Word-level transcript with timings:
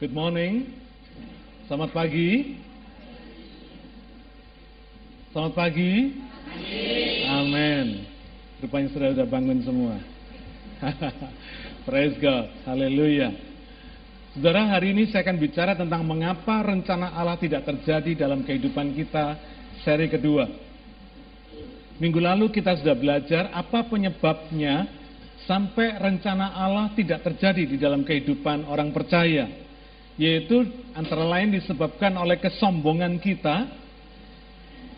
Good 0.00 0.16
morning. 0.16 0.64
Selamat 1.68 1.92
pagi. 1.92 2.56
Selamat 5.28 5.52
pagi. 5.52 6.16
Amin. 7.28 8.08
Rupanya 8.64 8.88
sudah 8.96 9.12
sudah 9.12 9.28
bangun 9.28 9.60
semua. 9.60 10.00
Praise 11.84 12.16
God. 12.16 12.48
Haleluya. 12.64 13.28
Saudara, 14.32 14.72
hari 14.72 14.96
ini 14.96 15.04
saya 15.12 15.20
akan 15.20 15.36
bicara 15.36 15.76
tentang 15.76 16.00
mengapa 16.08 16.64
rencana 16.64 17.12
Allah 17.12 17.36
tidak 17.36 17.68
terjadi 17.68 18.24
dalam 18.24 18.40
kehidupan 18.40 18.96
kita 18.96 19.36
seri 19.84 20.08
kedua. 20.08 20.48
Minggu 22.00 22.24
lalu 22.24 22.48
kita 22.48 22.72
sudah 22.80 22.96
belajar 22.96 23.52
apa 23.52 23.84
penyebabnya 23.84 24.88
sampai 25.44 25.92
rencana 26.00 26.56
Allah 26.56 26.88
tidak 26.96 27.20
terjadi 27.20 27.68
di 27.68 27.76
dalam 27.76 28.00
kehidupan 28.00 28.64
orang 28.64 28.96
percaya. 28.96 29.68
Yaitu 30.20 30.68
antara 30.92 31.24
lain 31.24 31.56
disebabkan 31.56 32.12
oleh 32.20 32.36
kesombongan 32.36 33.16
kita 33.16 33.72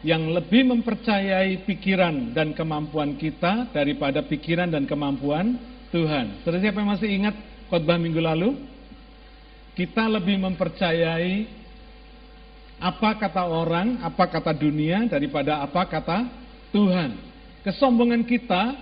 yang 0.02 0.34
lebih 0.34 0.66
mempercayai 0.66 1.62
pikiran 1.62 2.34
dan 2.34 2.50
kemampuan 2.58 3.14
kita 3.14 3.70
daripada 3.70 4.26
pikiran 4.26 4.66
dan 4.66 4.82
kemampuan 4.82 5.54
Tuhan. 5.94 6.42
Saudara 6.42 6.58
siapa 6.58 6.82
yang 6.82 6.90
masih 6.90 7.06
ingat 7.06 7.34
khotbah 7.70 8.02
minggu 8.02 8.18
lalu? 8.18 8.58
Kita 9.78 10.10
lebih 10.10 10.42
mempercayai 10.42 11.46
apa 12.82 13.14
kata 13.14 13.46
orang, 13.46 14.02
apa 14.02 14.26
kata 14.26 14.50
dunia 14.50 15.06
daripada 15.06 15.62
apa 15.62 15.86
kata 15.86 16.26
Tuhan. 16.74 17.14
Kesombongan 17.62 18.26
kita 18.26 18.74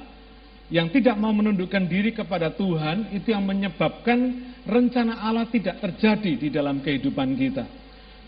yang 0.70 0.88
tidak 0.94 1.18
mau 1.18 1.34
menundukkan 1.34 1.84
diri 1.90 2.14
kepada 2.14 2.54
Tuhan 2.54 3.10
itu 3.10 3.34
yang 3.34 3.42
menyebabkan 3.42 4.18
rencana 4.62 5.18
Allah 5.18 5.50
tidak 5.50 5.82
terjadi 5.82 6.32
di 6.38 6.48
dalam 6.48 6.78
kehidupan 6.78 7.34
kita. 7.34 7.66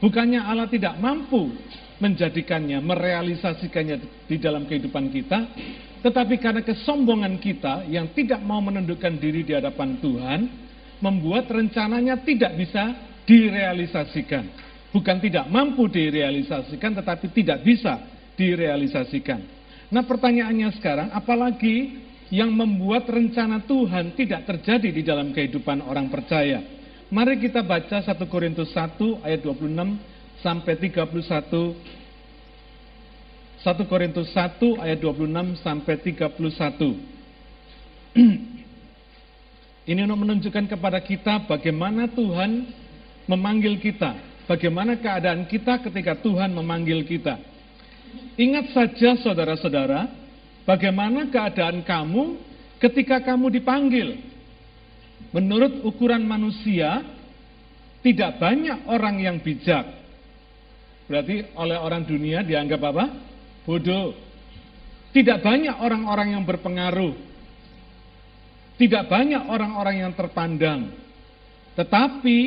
Bukannya 0.02 0.42
Allah 0.42 0.66
tidak 0.66 0.98
mampu 0.98 1.54
menjadikannya, 2.02 2.82
merealisasikannya 2.82 4.26
di 4.26 4.36
dalam 4.42 4.66
kehidupan 4.66 5.14
kita, 5.14 5.38
tetapi 6.02 6.34
karena 6.42 6.66
kesombongan 6.66 7.38
kita 7.38 7.86
yang 7.86 8.10
tidak 8.10 8.42
mau 8.42 8.58
menundukkan 8.58 9.14
diri 9.22 9.46
di 9.46 9.54
hadapan 9.54 10.02
Tuhan, 10.02 10.40
membuat 10.98 11.46
rencananya 11.46 12.18
tidak 12.27 12.58
bisa 12.58 12.90
direalisasikan. 13.22 14.50
Bukan 14.90 15.22
tidak 15.22 15.46
mampu 15.46 15.86
direalisasikan, 15.86 16.98
tetapi 16.98 17.30
tidak 17.30 17.62
bisa 17.62 18.02
direalisasikan. 18.34 19.40
Nah 19.94 20.02
pertanyaannya 20.02 20.74
sekarang, 20.74 21.08
apalagi 21.14 22.02
yang 22.33 22.48
membuat 22.48 23.05
rencana 23.12 23.61
Tuhan 23.69 24.16
tidak 24.16 24.48
terjadi 24.48 24.88
di 24.88 25.05
dalam 25.05 25.36
kehidupan 25.36 25.84
orang 25.84 26.08
percaya? 26.08 26.64
Mari 27.12 27.36
kita 27.44 27.61
baca 27.61 28.00
1 28.00 28.08
Korintus 28.33 28.72
1 28.72 29.20
ayat 29.20 29.44
26 29.44 30.41
sampai 30.41 30.80
31 30.80 31.12
1 33.62 33.86
Korintus 33.86 34.34
1 34.34 34.58
ayat 34.83 34.98
26 34.98 35.62
sampai 35.62 35.94
31. 35.94 36.34
Ini 39.92 40.00
untuk 40.02 40.19
menunjukkan 40.27 40.67
kepada 40.67 40.98
kita 40.98 41.46
bagaimana 41.46 42.11
Tuhan 42.11 42.67
memanggil 43.30 43.78
kita, 43.78 44.19
bagaimana 44.50 44.98
keadaan 44.98 45.46
kita 45.46 45.78
ketika 45.78 46.19
Tuhan 46.19 46.50
memanggil 46.50 47.06
kita. 47.06 47.39
Ingat 48.34 48.74
saja 48.74 49.14
saudara-saudara, 49.22 50.11
bagaimana 50.64 51.28
keadaan 51.28 51.82
kamu 51.82 52.38
ketika 52.82 53.22
kamu 53.22 53.52
dipanggil. 53.60 54.18
Menurut 55.32 55.80
ukuran 55.86 56.22
manusia, 56.27 57.00
tidak 58.05 58.36
banyak 58.36 58.84
orang 58.90 59.16
yang 59.22 59.36
bijak. 59.40 59.86
Berarti 61.08 61.48
oleh 61.56 61.78
orang 61.78 62.02
dunia 62.05 62.45
dianggap 62.45 62.80
apa? 62.92 63.05
Bodoh. 63.64 64.12
Tidak 65.12 65.40
banyak 65.40 65.77
orang-orang 65.80 66.36
yang 66.36 66.45
berpengaruh 66.45 67.33
tidak 68.83 69.06
banyak 69.06 69.46
orang-orang 69.46 70.02
yang 70.02 70.12
terpandang. 70.17 70.90
Tetapi 71.79 72.39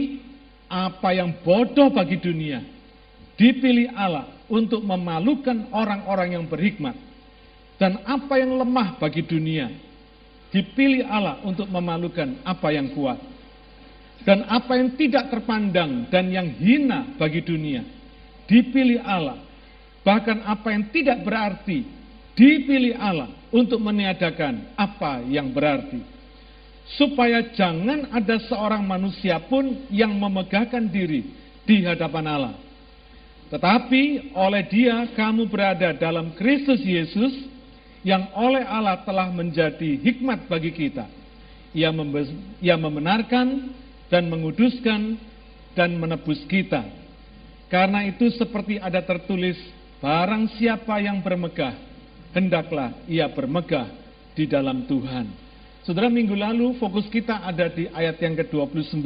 apa 0.67 1.09
yang 1.15 1.31
bodoh 1.39 1.87
bagi 1.93 2.19
dunia 2.19 2.59
dipilih 3.39 3.95
Allah 3.95 4.27
untuk 4.51 4.83
memalukan 4.83 5.71
orang-orang 5.71 6.35
yang 6.35 6.43
berhikmat. 6.43 6.97
Dan 7.75 8.03
apa 8.07 8.39
yang 8.39 8.55
lemah 8.55 8.95
bagi 8.99 9.23
dunia 9.25 9.67
dipilih 10.51 11.03
Allah 11.03 11.43
untuk 11.43 11.67
memalukan 11.67 12.39
apa 12.47 12.71
yang 12.71 12.95
kuat. 12.95 13.19
Dan 14.23 14.47
apa 14.47 14.79
yang 14.79 14.95
tidak 14.95 15.29
terpandang 15.29 16.07
dan 16.09 16.31
yang 16.31 16.49
hina 16.55 17.13
bagi 17.19 17.43
dunia 17.43 17.83
dipilih 18.47 19.03
Allah. 19.03 19.41
Bahkan 20.05 20.45
apa 20.45 20.67
yang 20.71 20.89
tidak 20.93 21.21
berarti 21.25 21.85
dipilih 22.37 22.95
Allah 22.97 23.29
untuk 23.49 23.81
meniadakan 23.81 24.75
apa 24.77 25.23
yang 25.25 25.49
berarti 25.49 26.15
supaya 26.93 27.41
jangan 27.57 28.13
ada 28.13 28.37
seorang 28.45 28.85
manusia 28.85 29.41
pun 29.49 29.89
yang 29.89 30.13
memegahkan 30.13 30.85
diri 30.85 31.25
di 31.65 31.81
hadapan 31.81 32.25
Allah. 32.29 32.55
Tetapi 33.49 34.33
oleh 34.37 34.63
dia 34.69 35.09
kamu 35.17 35.49
berada 35.49 35.93
dalam 35.97 36.33
Kristus 36.37 36.81
Yesus 36.85 37.33
yang 38.05 38.29
oleh 38.37 38.61
Allah 38.61 39.01
telah 39.01 39.33
menjadi 39.33 39.97
hikmat 39.97 40.45
bagi 40.45 40.69
kita. 40.69 41.09
Ia, 41.73 41.89
ia 42.61 42.77
membenarkan 42.77 43.73
dan 44.13 44.29
menguduskan 44.29 45.17
dan 45.73 45.97
menebus 45.97 46.45
kita. 46.45 46.85
Karena 47.65 48.05
itu 48.05 48.29
seperti 48.37 48.77
ada 48.77 49.01
tertulis, 49.01 49.57
barang 49.97 50.53
siapa 50.55 51.01
yang 51.01 51.19
bermegah, 51.25 51.73
hendaklah 52.29 52.93
ia 53.09 53.25
bermegah 53.25 53.89
di 54.37 54.45
dalam 54.45 54.85
Tuhan. 54.85 55.25
Saudara 55.81 56.05
minggu 56.05 56.37
lalu 56.37 56.77
fokus 56.77 57.09
kita 57.09 57.41
ada 57.41 57.73
di 57.73 57.89
ayat 57.89 58.21
yang 58.21 58.37
ke-29. 58.37 59.01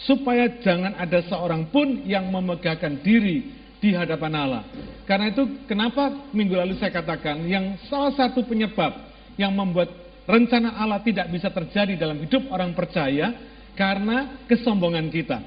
Supaya 0.00 0.48
jangan 0.60 0.96
ada 0.96 1.24
seorang 1.28 1.68
pun 1.68 2.04
yang 2.04 2.28
memegahkan 2.28 3.00
diri 3.04 3.59
di 3.80 3.96
hadapan 3.96 4.32
Allah. 4.36 4.62
Karena 5.08 5.32
itu 5.32 5.64
kenapa 5.64 6.30
minggu 6.30 6.54
lalu 6.54 6.76
saya 6.76 6.92
katakan 6.92 7.42
yang 7.48 7.80
salah 7.88 8.12
satu 8.14 8.44
penyebab 8.44 8.92
yang 9.40 9.50
membuat 9.56 9.90
rencana 10.28 10.76
Allah 10.76 11.00
tidak 11.02 11.32
bisa 11.32 11.48
terjadi 11.50 11.96
dalam 11.96 12.20
hidup 12.20 12.46
orang 12.52 12.76
percaya 12.76 13.32
karena 13.74 14.44
kesombongan 14.46 15.08
kita. 15.08 15.40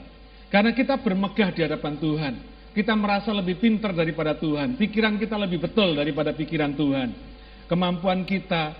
Karena 0.49 0.73
kita 0.73 0.97
bermegah 0.99 1.49
di 1.53 1.61
hadapan 1.61 1.93
Tuhan. 2.01 2.33
Kita 2.73 2.97
merasa 2.97 3.29
lebih 3.29 3.61
pintar 3.61 3.93
daripada 3.93 4.33
Tuhan. 4.33 4.81
Pikiran 4.81 5.21
kita 5.21 5.37
lebih 5.37 5.61
betul 5.61 5.93
daripada 5.93 6.33
pikiran 6.33 6.73
Tuhan. 6.73 7.09
Kemampuan 7.69 8.25
kita, 8.25 8.73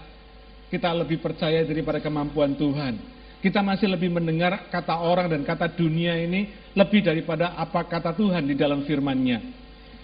kita 0.74 0.90
lebih 0.98 1.22
percaya 1.22 1.62
daripada 1.62 2.02
kemampuan 2.02 2.58
Tuhan. 2.58 3.13
Kita 3.44 3.60
masih 3.60 3.92
lebih 3.92 4.08
mendengar 4.08 4.72
kata 4.72 5.04
orang 5.04 5.28
dan 5.28 5.44
kata 5.44 5.68
dunia 5.76 6.16
ini 6.16 6.72
lebih 6.72 7.04
daripada 7.04 7.60
apa 7.60 7.84
kata 7.84 8.16
Tuhan 8.16 8.48
di 8.48 8.56
dalam 8.56 8.88
firman-Nya. 8.88 9.44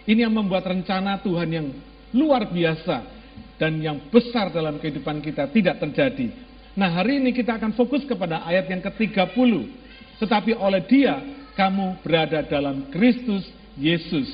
Ini 0.04 0.28
yang 0.28 0.36
membuat 0.36 0.68
rencana 0.68 1.24
Tuhan 1.24 1.48
yang 1.48 1.72
luar 2.12 2.52
biasa 2.52 3.00
dan 3.56 3.80
yang 3.80 4.12
besar 4.12 4.52
dalam 4.52 4.76
kehidupan 4.76 5.24
kita 5.24 5.48
tidak 5.56 5.80
terjadi. 5.80 6.36
Nah 6.76 6.92
hari 6.92 7.24
ini 7.24 7.32
kita 7.32 7.56
akan 7.56 7.80
fokus 7.80 8.04
kepada 8.04 8.44
ayat 8.44 8.68
yang 8.68 8.84
ke-30. 8.84 9.52
Tetapi 10.20 10.52
oleh 10.60 10.84
dia 10.84 11.24
kamu 11.56 12.04
berada 12.04 12.44
dalam 12.44 12.92
Kristus 12.92 13.48
Yesus. 13.80 14.28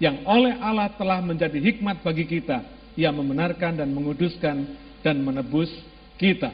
Yang 0.00 0.24
oleh 0.24 0.56
Allah 0.56 0.88
telah 0.96 1.20
menjadi 1.20 1.60
hikmat 1.60 2.00
bagi 2.00 2.24
kita. 2.24 2.64
Ia 2.96 3.12
membenarkan 3.12 3.76
dan 3.76 3.92
menguduskan 3.92 4.56
dan 5.04 5.20
menebus 5.20 5.68
kita. 6.16 6.48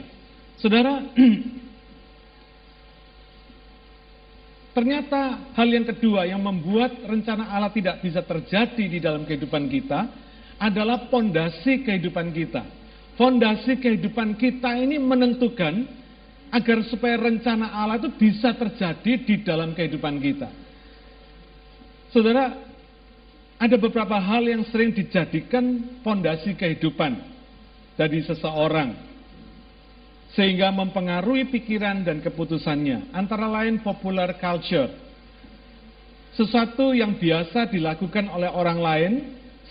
Saudara, 0.59 1.03
ternyata 4.75 5.55
hal 5.55 5.67
yang 5.71 5.87
kedua 5.87 6.27
yang 6.27 6.43
membuat 6.43 6.99
rencana 7.07 7.47
Allah 7.47 7.71
tidak 7.71 8.03
bisa 8.03 8.19
terjadi 8.19 8.83
di 8.91 8.99
dalam 8.99 9.23
kehidupan 9.23 9.71
kita 9.71 10.11
adalah 10.59 11.07
fondasi 11.07 11.87
kehidupan 11.87 12.35
kita. 12.35 12.61
Fondasi 13.15 13.79
kehidupan 13.79 14.35
kita 14.35 14.75
ini 14.75 14.99
menentukan 14.99 15.87
agar 16.51 16.83
supaya 16.91 17.15
rencana 17.15 17.71
Allah 17.71 18.03
itu 18.03 18.11
bisa 18.19 18.51
terjadi 18.51 19.11
di 19.23 19.35
dalam 19.47 19.71
kehidupan 19.71 20.19
kita. 20.19 20.51
Saudara, 22.11 22.51
ada 23.55 23.75
beberapa 23.79 24.19
hal 24.19 24.43
yang 24.43 24.67
sering 24.67 24.91
dijadikan 24.91 25.99
fondasi 26.03 26.51
kehidupan 26.59 27.15
dari 27.95 28.19
seseorang 28.27 29.14
sehingga 30.35 30.69
mempengaruhi 30.69 31.47
pikiran 31.47 32.03
dan 32.03 32.19
keputusannya 32.19 33.15
antara 33.15 33.47
lain 33.47 33.79
popular 33.79 34.35
culture. 34.35 34.91
Sesuatu 36.35 36.91
yang 36.91 37.15
biasa 37.15 37.71
dilakukan 37.71 38.27
oleh 38.27 38.51
orang 38.51 38.79
lain 38.83 39.11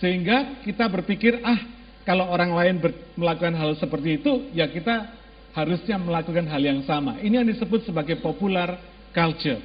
sehingga 0.01 0.65
kita 0.65 0.89
berpikir 0.89 1.37
ah 1.45 1.61
kalau 2.09 2.33
orang 2.33 2.57
lain 2.57 2.75
melakukan 3.17 3.53
hal 3.53 3.77
seperti 3.77 4.21
itu 4.21 4.49
ya 4.57 4.65
kita 4.73 5.13
harusnya 5.53 6.01
melakukan 6.01 6.49
hal 6.49 6.61
yang 6.65 6.81
sama. 6.89 7.21
Ini 7.21 7.45
yang 7.45 7.49
disebut 7.53 7.85
sebagai 7.87 8.19
popular 8.25 8.81
culture. 9.15 9.61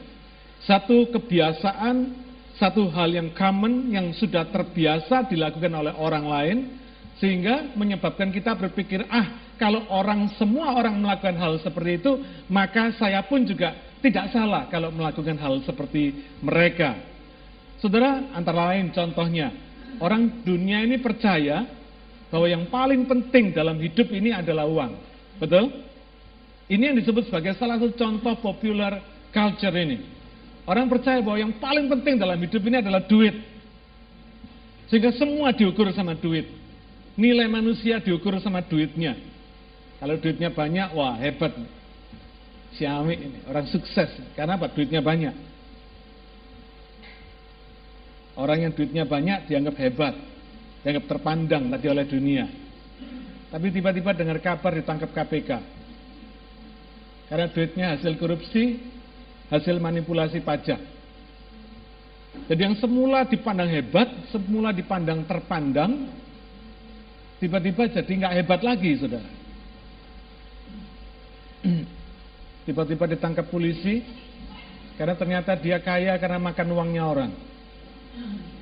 Satu 0.67 1.07
kebiasaan, 1.09 2.13
satu 2.59 2.91
hal 2.91 3.09
yang 3.15 3.31
common 3.33 3.89
yang 3.89 4.11
sudah 4.13 4.45
terbiasa 4.51 5.31
dilakukan 5.31 5.71
oleh 5.71 5.95
orang 5.95 6.25
lain, 6.27 6.57
sehingga 7.19 7.75
menyebabkan 7.75 8.31
kita 8.31 8.55
berpikir, 8.55 9.03
ah 9.11 9.55
kalau 9.59 9.83
orang 9.91 10.31
semua 10.39 10.71
orang 10.71 10.95
melakukan 11.03 11.35
hal 11.35 11.59
seperti 11.59 11.99
itu, 11.99 12.11
maka 12.47 12.95
saya 12.95 13.19
pun 13.27 13.43
juga 13.43 13.75
tidak 13.99 14.31
salah 14.31 14.71
kalau 14.71 14.87
melakukan 14.95 15.35
hal 15.35 15.59
seperti 15.67 16.15
mereka. 16.39 16.95
Saudara, 17.83 18.31
antara 18.31 18.71
lain 18.71 18.95
contohnya, 18.95 19.51
orang 19.99 20.43
dunia 20.47 20.79
ini 20.79 20.95
percaya 21.03 21.67
bahwa 22.31 22.47
yang 22.47 22.71
paling 22.71 23.03
penting 23.03 23.51
dalam 23.51 23.75
hidup 23.83 24.07
ini 24.15 24.31
adalah 24.31 24.63
uang. 24.63 24.91
Betul? 25.43 25.65
Ini 26.71 26.93
yang 26.93 26.97
disebut 27.03 27.27
sebagai 27.27 27.59
salah 27.59 27.75
satu 27.83 27.99
contoh 27.99 28.35
popular 28.39 29.03
culture 29.35 29.75
ini. 29.75 30.07
Orang 30.63 30.87
percaya 30.87 31.19
bahwa 31.19 31.35
yang 31.41 31.57
paling 31.59 31.89
penting 31.89 32.15
dalam 32.15 32.39
hidup 32.39 32.61
ini 32.63 32.79
adalah 32.79 33.03
duit. 33.03 33.35
Sehingga 34.87 35.11
semua 35.17 35.51
diukur 35.51 35.89
sama 35.91 36.13
duit. 36.13 36.58
Nilai 37.19 37.51
manusia 37.51 37.99
diukur 37.99 38.39
sama 38.39 38.63
duitnya. 38.63 39.19
Kalau 39.99 40.15
duitnya 40.15 40.55
banyak, 40.55 40.95
wah 40.95 41.19
hebat. 41.19 41.51
Xiaomi 42.79 43.15
ini, 43.19 43.39
orang 43.43 43.67
sukses. 43.67 44.07
Karena 44.39 44.55
apa? 44.55 44.71
Duitnya 44.71 45.03
banyak. 45.03 45.35
Orang 48.39 48.63
yang 48.63 48.71
duitnya 48.71 49.03
banyak 49.03 49.51
dianggap 49.51 49.75
hebat. 49.83 50.15
Dianggap 50.79 51.11
terpandang 51.11 51.67
tadi 51.67 51.91
oleh 51.91 52.07
dunia. 52.07 52.47
Tapi 53.51 53.67
tiba-tiba 53.67 54.15
dengar 54.15 54.39
kabar 54.39 54.79
ditangkap 54.79 55.11
KPK. 55.11 55.51
Karena 57.27 57.51
duitnya 57.51 57.99
hasil 57.99 58.15
korupsi, 58.15 58.79
hasil 59.51 59.75
manipulasi 59.75 60.39
pajak. 60.39 60.79
Jadi 62.47 62.61
yang 62.63 62.79
semula 62.79 63.27
dipandang 63.27 63.67
hebat, 63.67 64.07
semula 64.31 64.71
dipandang 64.71 65.27
terpandang, 65.27 66.07
tiba-tiba 67.39 67.87
jadi 67.87 68.11
nggak 68.11 68.35
hebat 68.43 68.61
lagi, 68.61 68.91
saudara. 68.99 69.29
Tiba-tiba 72.69 73.09
ditangkap 73.09 73.49
polisi, 73.49 74.05
karena 74.99 75.15
ternyata 75.17 75.57
dia 75.57 75.79
kaya 75.81 76.13
karena 76.19 76.37
makan 76.37 76.67
uangnya 76.75 77.03
orang. 77.07 77.31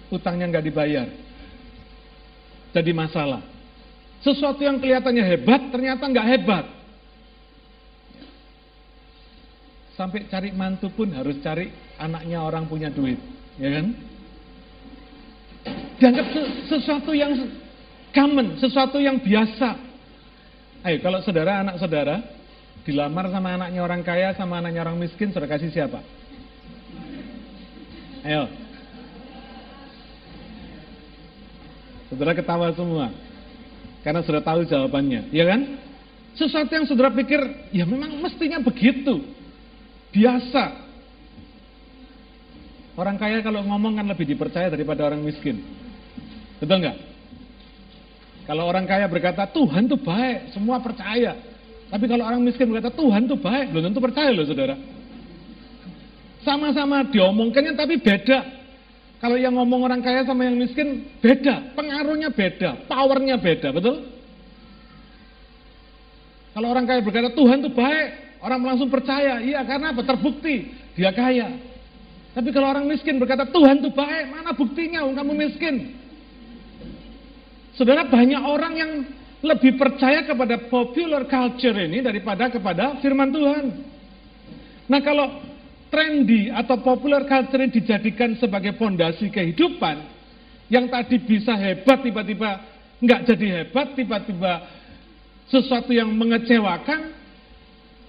Utangnya 0.08 0.48
nggak 0.48 0.66
dibayar. 0.66 1.08
Jadi 2.72 2.92
masalah. 2.96 3.42
Sesuatu 4.22 4.62
yang 4.64 4.80
kelihatannya 4.80 5.26
hebat, 5.26 5.62
ternyata 5.74 6.04
nggak 6.08 6.30
hebat. 6.30 6.66
Sampai 9.98 10.30
cari 10.30 10.54
mantu 10.54 10.94
pun 10.94 11.10
harus 11.10 11.42
cari 11.42 11.74
anaknya 11.98 12.38
orang 12.46 12.70
punya 12.70 12.94
duit, 12.94 13.18
ya 13.58 13.82
kan? 13.82 13.86
Dianggap 15.98 16.28
sesuatu 16.70 17.18
yang 17.18 17.34
common, 18.12 18.60
sesuatu 18.60 19.00
yang 19.00 19.20
biasa. 19.20 19.80
Ayo, 20.86 20.98
kalau 21.02 21.20
saudara, 21.26 21.64
anak 21.64 21.82
saudara, 21.82 22.22
dilamar 22.88 23.28
sama 23.34 23.58
anaknya 23.58 23.82
orang 23.84 24.02
kaya, 24.06 24.32
sama 24.38 24.62
anaknya 24.62 24.86
orang 24.86 24.98
miskin, 25.00 25.34
saudara 25.34 25.58
kasih 25.58 25.72
siapa? 25.74 26.00
Ayo. 28.24 28.48
Saudara 32.08 32.32
ketawa 32.32 32.72
semua. 32.72 33.12
Karena 34.04 34.24
sudah 34.24 34.40
tahu 34.40 34.64
jawabannya, 34.64 35.28
ya 35.36 35.44
kan? 35.44 35.62
Sesuatu 36.38 36.72
yang 36.72 36.86
saudara 36.88 37.12
pikir, 37.12 37.42
ya 37.74 37.84
memang 37.84 38.24
mestinya 38.24 38.62
begitu. 38.64 39.26
Biasa. 40.14 40.88
Orang 42.98 43.20
kaya 43.20 43.44
kalau 43.46 43.62
ngomong 43.62 44.00
kan 44.00 44.08
lebih 44.08 44.26
dipercaya 44.26 44.72
daripada 44.72 45.06
orang 45.06 45.22
miskin. 45.22 45.62
Betul 46.58 46.82
nggak? 46.82 46.98
Kalau 48.48 48.64
orang 48.64 48.88
kaya 48.88 49.12
berkata 49.12 49.44
Tuhan 49.52 49.92
tuh 49.92 50.00
baik, 50.00 50.56
semua 50.56 50.80
percaya. 50.80 51.36
Tapi 51.92 52.06
kalau 52.08 52.24
orang 52.24 52.40
miskin 52.40 52.72
berkata 52.72 52.96
Tuhan 52.96 53.28
tuh 53.28 53.36
baik, 53.36 53.76
belum 53.76 53.92
tentu 53.92 54.00
percaya 54.00 54.32
loh 54.32 54.48
saudara. 54.48 54.76
Sama-sama 56.48 57.04
diomongkannya 57.12 57.76
tapi 57.76 58.00
beda. 58.00 58.40
Kalau 59.20 59.36
yang 59.36 59.58
ngomong 59.60 59.84
orang 59.84 60.00
kaya 60.00 60.24
sama 60.24 60.48
yang 60.48 60.56
miskin 60.56 61.04
beda, 61.20 61.76
pengaruhnya 61.76 62.32
beda, 62.32 62.88
powernya 62.88 63.36
beda, 63.36 63.76
betul? 63.76 64.08
Kalau 66.56 66.68
orang 66.72 66.86
kaya 66.88 67.04
berkata 67.04 67.36
Tuhan 67.36 67.68
tuh 67.68 67.74
baik, 67.76 68.28
Orang 68.38 68.62
langsung 68.62 68.90
percaya, 68.94 69.42
iya 69.42 69.66
karena 69.66 69.94
apa? 69.94 70.06
Terbukti 70.06 70.70
dia 70.94 71.10
kaya. 71.10 71.58
Tapi 72.38 72.54
kalau 72.54 72.70
orang 72.70 72.86
miskin 72.86 73.18
berkata 73.18 73.50
Tuhan 73.50 73.82
itu 73.82 73.90
baik, 73.90 74.30
mana 74.30 74.54
buktinya? 74.54 75.02
Kamu 75.10 75.34
miskin. 75.34 75.98
Saudara 77.78 78.10
banyak 78.10 78.42
orang 78.42 78.74
yang 78.74 78.92
lebih 79.46 79.78
percaya 79.78 80.26
kepada 80.26 80.66
popular 80.66 81.30
culture 81.30 81.78
ini 81.78 82.02
daripada 82.02 82.50
kepada 82.50 82.98
firman 83.06 83.30
Tuhan. 83.30 83.66
Nah 84.90 85.00
kalau 85.06 85.46
trendy 85.94 86.50
atau 86.50 86.82
popular 86.82 87.30
culture 87.30 87.62
ini 87.62 87.70
dijadikan 87.70 88.34
sebagai 88.42 88.74
fondasi 88.82 89.30
kehidupan, 89.30 90.02
yang 90.74 90.90
tadi 90.90 91.22
bisa 91.22 91.54
hebat 91.54 92.02
tiba-tiba 92.02 92.66
nggak 92.98 93.22
jadi 93.30 93.48
hebat, 93.62 93.94
tiba-tiba 93.94 94.54
sesuatu 95.48 95.94
yang 95.94 96.10
mengecewakan, 96.18 97.14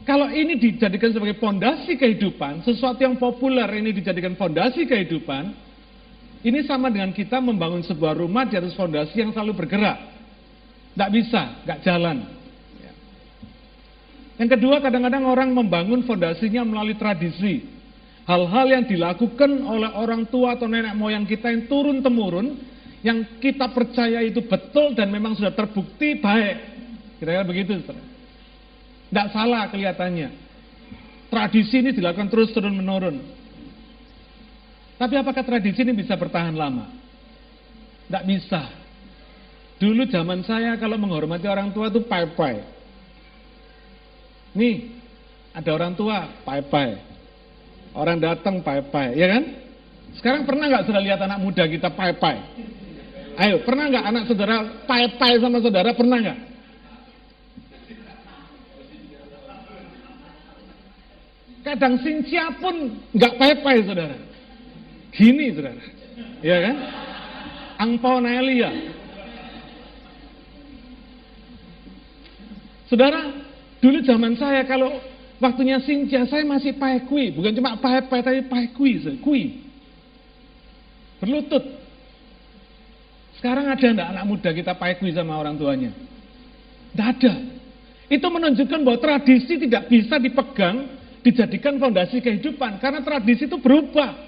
kalau 0.08 0.32
ini 0.32 0.56
dijadikan 0.56 1.12
sebagai 1.12 1.36
fondasi 1.36 2.00
kehidupan, 2.00 2.64
sesuatu 2.64 3.04
yang 3.04 3.20
populer 3.20 3.68
ini 3.76 3.92
dijadikan 3.92 4.32
fondasi 4.32 4.88
kehidupan, 4.88 5.52
ini 6.38 6.62
sama 6.62 6.86
dengan 6.86 7.10
kita 7.10 7.42
membangun 7.42 7.82
sebuah 7.82 8.14
rumah 8.14 8.46
di 8.46 8.54
atas 8.54 8.78
fondasi 8.78 9.18
yang 9.18 9.34
selalu 9.34 9.58
bergerak. 9.58 9.98
Tidak 10.94 11.10
bisa, 11.10 11.62
nggak 11.66 11.80
jalan. 11.82 12.16
Ya. 12.78 12.92
Yang 14.42 14.58
kedua, 14.58 14.78
kadang-kadang 14.78 15.26
orang 15.26 15.50
membangun 15.50 16.06
fondasinya 16.06 16.62
melalui 16.62 16.94
tradisi. 16.94 17.66
Hal-hal 18.28 18.66
yang 18.70 18.84
dilakukan 18.86 19.50
oleh 19.66 19.90
orang 19.98 20.28
tua 20.28 20.54
atau 20.54 20.68
nenek 20.70 20.94
moyang 20.94 21.24
kita 21.26 21.48
yang 21.48 21.66
turun-temurun, 21.66 22.60
yang 23.02 23.38
kita 23.38 23.70
percaya 23.72 24.22
itu 24.22 24.44
betul 24.44 24.94
dan 24.94 25.10
memang 25.10 25.34
sudah 25.34 25.54
terbukti 25.54 26.18
baik. 26.18 26.56
Kira-kira 27.18 27.46
begitu. 27.46 27.72
Tidak 27.82 29.26
salah 29.34 29.66
kelihatannya. 29.72 30.28
Tradisi 31.28 31.82
ini 31.82 31.90
dilakukan 31.90 32.30
terus 32.30 32.54
turun 32.54 32.78
menurun. 32.78 33.37
Tapi 34.98 35.14
apakah 35.14 35.46
tradisi 35.46 35.86
ini 35.86 35.94
bisa 35.94 36.18
bertahan 36.18 36.58
lama? 36.58 36.90
Tidak 38.10 38.24
bisa. 38.26 38.66
Dulu 39.78 40.10
zaman 40.10 40.42
saya 40.42 40.74
kalau 40.74 40.98
menghormati 40.98 41.46
orang 41.46 41.70
tua 41.70 41.86
itu 41.86 42.02
pai-pai. 42.02 42.66
Nih, 44.58 44.90
ada 45.54 45.70
orang 45.70 45.94
tua 45.94 46.26
pai-pai. 46.42 46.98
Orang 47.94 48.18
datang 48.18 48.58
pai-pai, 48.58 49.14
ya 49.14 49.38
kan? 49.38 49.44
Sekarang 50.18 50.42
pernah 50.42 50.66
nggak 50.66 50.86
sudah 50.90 50.98
lihat 50.98 51.22
anak 51.22 51.38
muda 51.46 51.62
kita 51.70 51.94
pai-pai? 51.94 52.42
Ayo, 53.38 53.62
pernah 53.62 53.86
nggak 53.86 54.02
anak 54.02 54.24
saudara 54.26 54.56
pai-pai 54.82 55.38
sama 55.38 55.62
saudara? 55.62 55.94
Pernah 55.94 56.18
nggak? 56.18 56.38
Kadang 61.62 61.94
sincia 62.02 62.50
pun 62.58 62.98
nggak 63.14 63.34
pepe 63.38 63.74
saudara. 63.86 64.27
Gini 65.12 65.54
saudara. 65.54 65.84
Ya 66.44 66.56
kan? 66.62 66.76
Angpau 67.78 68.18
Nelia. 68.18 68.70
Saudara, 72.88 73.20
dulu 73.84 74.00
zaman 74.00 74.34
saya 74.40 74.64
kalau 74.64 74.88
waktunya 75.38 75.78
sincia 75.84 76.24
saya 76.24 76.42
masih 76.42 76.74
pakai 76.80 77.04
kui, 77.04 77.30
bukan 77.30 77.52
cuma 77.52 77.76
pakai 77.76 78.22
tapi 78.24 78.40
pakai 78.48 78.68
kui, 78.72 78.96
kui. 79.20 79.42
Berlutut. 81.20 81.64
Sekarang 83.38 83.70
ada 83.70 83.86
enggak 83.86 84.08
anak 84.10 84.24
muda 84.26 84.50
kita 84.50 84.74
pakai 84.74 84.98
kui 84.98 85.14
sama 85.14 85.38
orang 85.38 85.54
tuanya? 85.54 85.94
Tidak 86.90 87.06
ada. 87.06 87.34
Itu 88.08 88.26
menunjukkan 88.32 88.80
bahwa 88.82 88.98
tradisi 88.98 89.60
tidak 89.60 89.86
bisa 89.92 90.16
dipegang 90.16 90.96
dijadikan 91.20 91.76
fondasi 91.76 92.24
kehidupan 92.24 92.80
karena 92.80 93.04
tradisi 93.04 93.44
itu 93.44 93.60
berubah. 93.60 94.27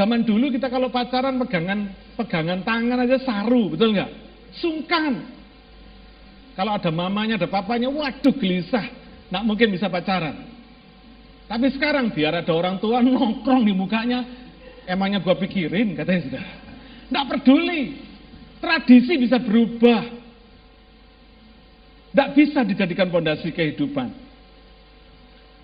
Zaman 0.00 0.24
dulu 0.24 0.48
kita 0.48 0.72
kalau 0.72 0.88
pacaran 0.88 1.36
pegangan 1.36 1.92
pegangan 2.16 2.64
tangan 2.64 3.04
aja 3.04 3.20
saru, 3.20 3.68
betul 3.68 3.92
nggak? 3.92 4.08
Sungkan. 4.56 5.28
Kalau 6.56 6.72
ada 6.72 6.88
mamanya, 6.88 7.36
ada 7.36 7.44
papanya, 7.44 7.92
waduh 7.92 8.32
gelisah, 8.32 8.88
nggak 9.28 9.44
mungkin 9.44 9.68
bisa 9.76 9.92
pacaran. 9.92 10.40
Tapi 11.44 11.68
sekarang 11.76 12.16
biar 12.16 12.32
ada 12.40 12.48
orang 12.48 12.80
tua 12.80 13.04
nongkrong 13.04 13.60
di 13.60 13.76
mukanya, 13.76 14.24
emangnya 14.88 15.20
gua 15.20 15.36
pikirin, 15.36 15.92
katanya 15.92 16.20
sudah. 16.32 16.46
Nggak 17.12 17.26
peduli, 17.36 18.00
tradisi 18.56 19.20
bisa 19.20 19.36
berubah. 19.36 20.00
Tidak 22.08 22.28
bisa 22.40 22.64
dijadikan 22.64 23.12
fondasi 23.12 23.52
kehidupan. 23.52 24.08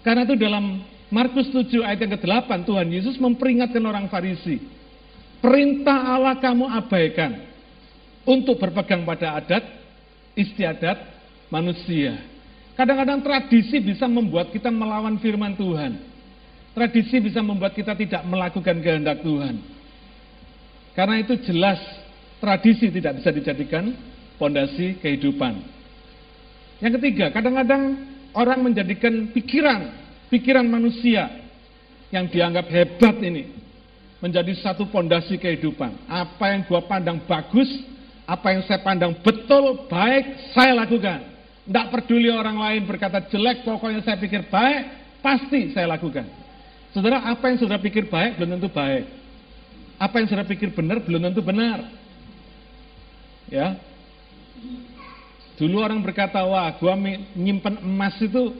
Karena 0.04 0.28
itu 0.28 0.36
dalam 0.36 0.84
Markus 1.06 1.46
7 1.54 1.86
ayat 1.86 2.02
yang 2.02 2.12
ke-8 2.18 2.50
Tuhan 2.66 2.88
Yesus 2.90 3.14
memperingatkan 3.22 3.82
orang 3.86 4.10
Farisi. 4.10 4.58
Perintah 5.38 6.16
Allah 6.18 6.34
kamu 6.42 6.66
abaikan 6.66 7.46
untuk 8.26 8.58
berpegang 8.58 9.06
pada 9.06 9.38
adat 9.38 9.62
istiadat 10.34 10.98
manusia. 11.46 12.18
Kadang-kadang 12.74 13.22
tradisi 13.22 13.78
bisa 13.78 14.10
membuat 14.10 14.50
kita 14.50 14.68
melawan 14.68 15.16
firman 15.22 15.54
Tuhan. 15.54 15.96
Tradisi 16.76 17.22
bisa 17.22 17.40
membuat 17.40 17.72
kita 17.72 17.96
tidak 17.96 18.20
melakukan 18.26 18.76
kehendak 18.84 19.24
Tuhan. 19.24 19.62
Karena 20.92 21.16
itu 21.22 21.40
jelas 21.46 21.80
tradisi 22.36 22.92
tidak 22.92 23.22
bisa 23.22 23.30
dijadikan 23.32 23.96
pondasi 24.36 25.00
kehidupan. 25.00 25.56
Yang 26.84 27.00
ketiga, 27.00 27.32
kadang-kadang 27.32 27.96
orang 28.36 28.60
menjadikan 28.60 29.32
pikiran, 29.32 30.05
pikiran 30.32 30.66
manusia 30.66 31.46
yang 32.10 32.30
dianggap 32.30 32.66
hebat 32.70 33.16
ini 33.22 33.56
menjadi 34.22 34.52
satu 34.62 34.88
pondasi 34.88 35.36
kehidupan. 35.36 36.08
Apa 36.08 36.54
yang 36.54 36.64
gua 36.64 36.82
pandang 36.86 37.20
bagus, 37.26 37.68
apa 38.24 38.54
yang 38.54 38.62
saya 38.64 38.80
pandang 38.80 39.14
betul, 39.20 39.86
baik, 39.86 40.54
saya 40.56 40.72
lakukan. 40.74 41.34
Tidak 41.66 41.86
peduli 41.90 42.30
orang 42.30 42.62
lain 42.62 42.82
berkata 42.86 43.26
jelek, 43.26 43.66
pokoknya 43.66 44.00
saya 44.06 44.16
pikir 44.18 44.46
baik, 44.46 44.82
pasti 45.18 45.74
saya 45.74 45.90
lakukan. 45.90 46.26
Saudara, 46.94 47.26
apa 47.26 47.50
yang 47.50 47.58
saudara 47.60 47.82
pikir 47.82 48.08
baik 48.08 48.38
belum 48.38 48.56
tentu 48.56 48.70
baik. 48.72 49.04
Apa 49.98 50.22
yang 50.22 50.26
saudara 50.30 50.48
pikir 50.48 50.72
benar 50.72 51.02
belum 51.02 51.20
tentu 51.28 51.42
benar. 51.42 51.84
Ya. 53.50 53.76
Dulu 55.56 55.80
orang 55.80 56.00
berkata, 56.00 56.40
wah 56.44 56.70
gua 56.78 56.96
nyimpen 57.36 57.82
emas 57.82 58.16
itu 58.20 58.54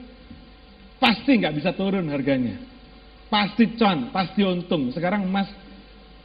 pasti 0.96 1.38
nggak 1.40 1.54
bisa 1.56 1.70
turun 1.76 2.06
harganya. 2.12 2.56
Pasti 3.26 3.74
con, 3.74 4.14
pasti 4.14 4.46
untung. 4.46 4.94
Sekarang 4.94 5.26
emas 5.26 5.50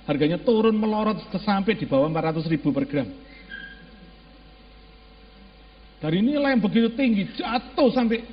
harganya 0.05 0.37
turun 0.41 0.77
melorot 0.77 1.17
sampai 1.41 1.73
di 1.73 1.89
bawah 1.89 2.09
400 2.09 2.51
ribu 2.51 2.69
per 2.69 2.85
gram. 2.85 3.09
Dari 6.01 6.17
nilai 6.17 6.57
yang 6.57 6.63
begitu 6.65 6.89
tinggi 6.97 7.29
jatuh 7.37 7.89
sampai 7.93 8.25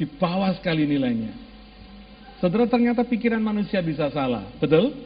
di 0.00 0.04
bawah 0.16 0.52
sekali 0.56 0.88
nilainya. 0.88 1.32
Saudara 2.40 2.66
ternyata 2.66 3.06
pikiran 3.06 3.38
manusia 3.38 3.78
bisa 3.84 4.10
salah, 4.10 4.48
betul? 4.58 4.96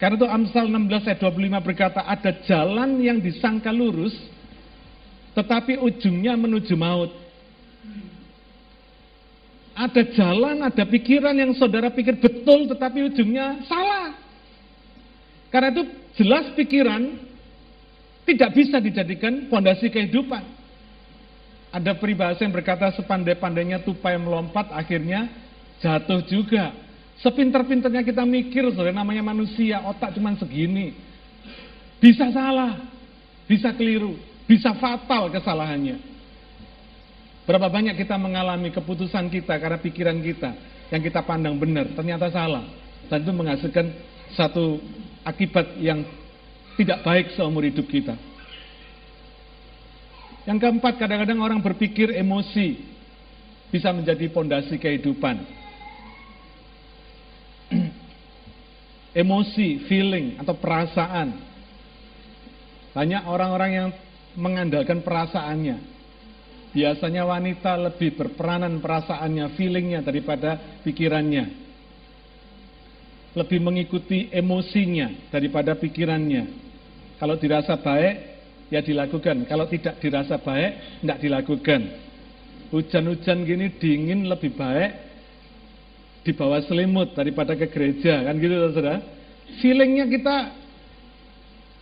Karena 0.00 0.18
itu 0.18 0.26
Amsal 0.26 0.66
16 0.66 1.14
ayat 1.14 1.20
25 1.20 1.62
berkata 1.62 2.00
ada 2.02 2.30
jalan 2.42 2.98
yang 2.98 3.22
disangka 3.22 3.70
lurus 3.70 4.14
tetapi 5.32 5.78
ujungnya 5.78 6.34
menuju 6.34 6.74
maut. 6.74 7.21
Ada 9.72 10.04
jalan, 10.12 10.60
ada 10.68 10.84
pikiran 10.84 11.32
yang 11.32 11.56
saudara 11.56 11.88
pikir 11.88 12.20
betul 12.20 12.68
tetapi 12.68 13.08
ujungnya 13.08 13.64
salah. 13.64 14.12
Karena 15.48 15.68
itu 15.72 15.82
jelas 16.20 16.52
pikiran 16.52 17.16
tidak 18.28 18.50
bisa 18.52 18.76
dijadikan 18.78 19.48
pondasi 19.48 19.88
kehidupan. 19.88 20.44
Ada 21.72 21.96
peribahasa 21.96 22.44
yang 22.44 22.52
berkata 22.52 22.92
sepandai-pandainya 23.00 23.80
tupai 23.80 24.20
melompat 24.20 24.68
akhirnya 24.76 25.32
jatuh 25.80 26.20
juga. 26.28 26.76
Sepinter-pinternya 27.24 28.04
kita 28.04 28.28
mikir, 28.28 28.68
saudara 28.76 28.92
namanya 28.92 29.24
manusia, 29.24 29.80
otak 29.88 30.12
cuma 30.12 30.36
segini. 30.36 30.92
Bisa 32.02 32.28
salah, 32.34 32.82
bisa 33.48 33.72
keliru, 33.72 34.18
bisa 34.44 34.74
fatal 34.76 35.30
kesalahannya. 35.30 36.11
Berapa 37.42 37.66
banyak 37.66 37.98
kita 37.98 38.14
mengalami 38.14 38.70
keputusan 38.70 39.26
kita 39.26 39.58
karena 39.58 39.78
pikiran 39.82 40.18
kita 40.22 40.50
yang 40.94 41.02
kita 41.02 41.24
pandang 41.26 41.58
benar, 41.58 41.90
ternyata 41.96 42.30
salah. 42.30 42.62
Dan 43.10 43.26
itu 43.26 43.32
menghasilkan 43.34 43.86
satu 44.36 44.78
akibat 45.26 45.74
yang 45.82 46.06
tidak 46.78 47.02
baik 47.02 47.34
seumur 47.34 47.66
hidup 47.66 47.84
kita. 47.90 48.14
Yang 50.42 50.58
keempat, 50.58 50.98
kadang-kadang 50.98 51.38
orang 51.38 51.60
berpikir 51.62 52.10
emosi 52.14 52.82
bisa 53.70 53.94
menjadi 53.94 54.26
pondasi 54.30 54.74
kehidupan. 54.78 55.38
emosi, 59.22 59.86
feeling, 59.86 60.40
atau 60.42 60.54
perasaan. 60.58 61.38
Banyak 62.92 63.22
orang-orang 63.24 63.70
yang 63.70 63.88
mengandalkan 64.36 65.00
perasaannya. 65.00 65.91
Biasanya 66.72 67.28
wanita 67.28 67.76
lebih 67.76 68.16
berperanan 68.16 68.80
perasaannya, 68.80 69.52
feelingnya 69.56 70.00
daripada 70.00 70.80
pikirannya 70.80 71.62
lebih 73.32 73.64
mengikuti 73.64 74.28
emosinya 74.28 75.32
daripada 75.32 75.72
pikirannya. 75.76 76.44
Kalau 77.16 77.40
dirasa 77.40 77.80
baik, 77.80 78.14
ya 78.68 78.84
dilakukan. 78.84 79.48
Kalau 79.48 79.64
tidak 79.68 79.96
dirasa 80.04 80.36
baik, 80.36 81.00
tidak 81.00 81.18
dilakukan. 81.22 81.80
Hujan-hujan 82.72 83.44
gini 83.44 83.66
dingin 83.76 84.28
lebih 84.28 84.52
baik 84.56 84.90
di 86.24 86.32
bawah 86.32 86.60
selimut 86.64 87.16
daripada 87.16 87.56
ke 87.56 87.68
gereja, 87.68 88.24
kan 88.24 88.36
gitu 88.36 88.54
saudara. 88.72 89.00
Feelingnya 89.60 90.08
kita 90.08 90.36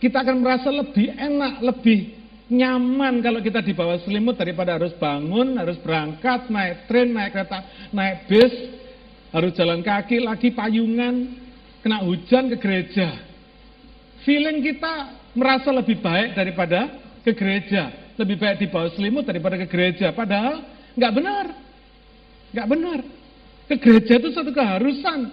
kita 0.01 0.17
akan 0.23 0.37
merasa 0.41 0.71
lebih 0.71 1.13
enak, 1.13 1.61
lebih 1.61 2.20
nyaman 2.51 3.23
kalau 3.23 3.39
kita 3.39 3.63
di 3.63 3.71
bawah 3.71 3.95
selimut 4.03 4.35
daripada 4.35 4.75
harus 4.75 4.91
bangun, 4.99 5.55
harus 5.55 5.79
berangkat, 5.79 6.51
naik 6.51 6.83
tren, 6.91 7.15
naik 7.15 7.31
kereta, 7.31 7.63
naik 7.95 8.27
bis, 8.27 8.53
harus 9.31 9.55
jalan 9.55 9.79
kaki, 9.79 10.19
lagi 10.19 10.51
payungan, 10.51 11.31
kena 11.79 12.03
hujan 12.03 12.51
ke 12.51 12.57
gereja. 12.59 13.07
Feeling 14.27 14.59
kita 14.59 15.15
merasa 15.33 15.71
lebih 15.71 16.03
baik 16.03 16.35
daripada 16.35 16.91
ke 17.23 17.31
gereja. 17.31 18.13
Lebih 18.19 18.37
baik 18.37 18.57
di 18.59 18.67
bawah 18.67 18.91
selimut 18.93 19.23
daripada 19.25 19.55
ke 19.55 19.65
gereja. 19.65 20.11
Padahal 20.11 20.61
nggak 20.93 21.13
benar. 21.15 21.45
Nggak 22.51 22.67
benar. 22.67 22.99
Ke 23.71 23.75
gereja 23.79 24.13
itu 24.19 24.29
satu 24.35 24.51
keharusan. 24.51 25.31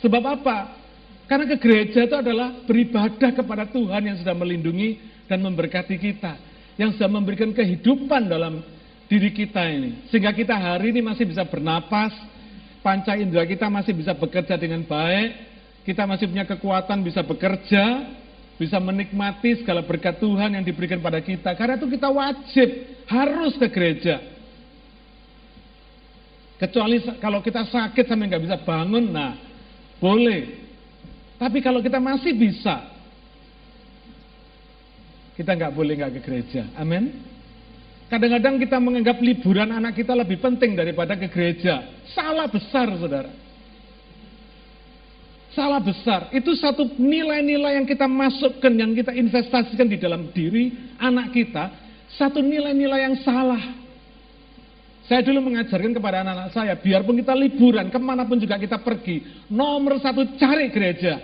Sebab 0.00 0.22
apa? 0.22 0.80
Karena 1.28 1.44
ke 1.44 1.60
gereja 1.60 2.06
itu 2.08 2.16
adalah 2.16 2.62
beribadah 2.64 3.30
kepada 3.34 3.68
Tuhan 3.68 4.02
yang 4.06 4.16
sudah 4.16 4.32
melindungi 4.32 5.09
dan 5.30 5.38
memberkati 5.46 5.94
kita. 5.94 6.34
Yang 6.74 6.98
sudah 6.98 7.06
memberikan 7.06 7.54
kehidupan 7.54 8.26
dalam 8.26 8.66
diri 9.06 9.30
kita 9.30 9.62
ini. 9.70 10.10
Sehingga 10.10 10.34
kita 10.34 10.58
hari 10.58 10.90
ini 10.90 11.06
masih 11.06 11.22
bisa 11.30 11.46
bernapas, 11.46 12.10
panca 12.82 13.14
indera 13.14 13.46
kita 13.46 13.70
masih 13.70 13.94
bisa 13.94 14.10
bekerja 14.10 14.58
dengan 14.58 14.82
baik, 14.82 15.30
kita 15.86 16.02
masih 16.02 16.26
punya 16.26 16.46
kekuatan 16.48 17.06
bisa 17.06 17.22
bekerja, 17.22 18.10
bisa 18.58 18.76
menikmati 18.82 19.62
segala 19.62 19.86
berkat 19.86 20.18
Tuhan 20.18 20.58
yang 20.58 20.64
diberikan 20.66 20.98
pada 20.98 21.22
kita. 21.22 21.54
Karena 21.54 21.78
itu 21.78 21.86
kita 21.86 22.08
wajib 22.10 22.68
harus 23.06 23.54
ke 23.54 23.66
gereja. 23.70 24.18
Kecuali 26.60 27.00
kalau 27.22 27.40
kita 27.40 27.64
sakit 27.64 28.04
sampai 28.04 28.28
nggak 28.28 28.44
bisa 28.44 28.56
bangun, 28.60 29.08
nah 29.08 29.32
boleh. 29.96 30.60
Tapi 31.40 31.64
kalau 31.64 31.80
kita 31.80 31.96
masih 31.96 32.36
bisa, 32.36 32.89
kita 35.40 35.56
nggak 35.56 35.72
boleh 35.72 35.96
nggak 35.96 36.12
ke 36.16 36.20
gereja. 36.20 36.68
Amin. 36.76 37.16
Kadang-kadang 38.12 38.60
kita 38.60 38.76
menganggap 38.76 39.16
liburan 39.24 39.72
anak 39.72 39.96
kita 39.96 40.12
lebih 40.12 40.36
penting 40.36 40.76
daripada 40.76 41.16
ke 41.16 41.32
gereja. 41.32 41.80
Salah 42.12 42.44
besar, 42.44 42.92
saudara. 43.00 43.32
Salah 45.56 45.80
besar. 45.80 46.28
Itu 46.34 46.52
satu 46.58 46.84
nilai-nilai 47.00 47.80
yang 47.80 47.86
kita 47.88 48.04
masukkan, 48.04 48.68
yang 48.68 48.92
kita 48.92 49.16
investasikan 49.16 49.88
di 49.88 49.96
dalam 49.96 50.28
diri 50.34 50.76
anak 51.00 51.32
kita. 51.32 51.72
Satu 52.20 52.44
nilai-nilai 52.44 53.00
yang 53.08 53.16
salah. 53.24 53.62
Saya 55.06 55.24
dulu 55.26 55.46
mengajarkan 55.50 55.90
kepada 55.90 56.22
anak-anak 56.22 56.50
saya, 56.54 56.74
biarpun 56.78 57.18
kita 57.18 57.34
liburan, 57.34 57.88
ke 57.90 57.98
mana 57.98 58.28
pun 58.28 58.38
juga 58.38 58.58
kita 58.62 58.78
pergi, 58.78 59.46
nomor 59.50 59.98
satu 59.98 60.22
cari 60.38 60.70
gereja. 60.70 61.18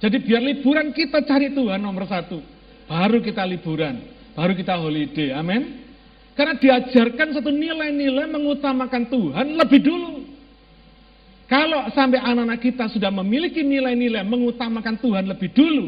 Jadi 0.00 0.16
biar 0.24 0.40
liburan 0.40 0.94
kita 0.96 1.20
cari 1.26 1.52
Tuhan 1.52 1.84
nomor 1.84 2.08
satu. 2.08 2.57
Baru 2.88 3.20
kita 3.20 3.44
liburan 3.44 4.18
baru 4.38 4.54
kita 4.54 4.78
holiday. 4.78 5.34
Amin. 5.34 5.82
Karena 6.38 6.54
diajarkan 6.54 7.34
satu 7.34 7.50
nilai-nilai 7.50 8.30
mengutamakan 8.30 9.10
Tuhan 9.10 9.58
lebih 9.58 9.82
dulu. 9.82 10.14
Kalau 11.50 11.90
sampai 11.90 12.22
anak-anak 12.22 12.60
kita 12.62 12.86
sudah 12.86 13.10
memiliki 13.10 13.66
nilai-nilai 13.66 14.22
mengutamakan 14.22 14.94
Tuhan 15.02 15.26
lebih 15.26 15.50
dulu, 15.50 15.86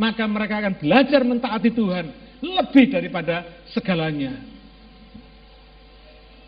maka 0.00 0.24
mereka 0.24 0.64
akan 0.64 0.74
belajar 0.80 1.20
mentaati 1.20 1.68
Tuhan 1.76 2.06
lebih 2.40 2.88
daripada 2.88 3.44
segalanya. 3.68 4.40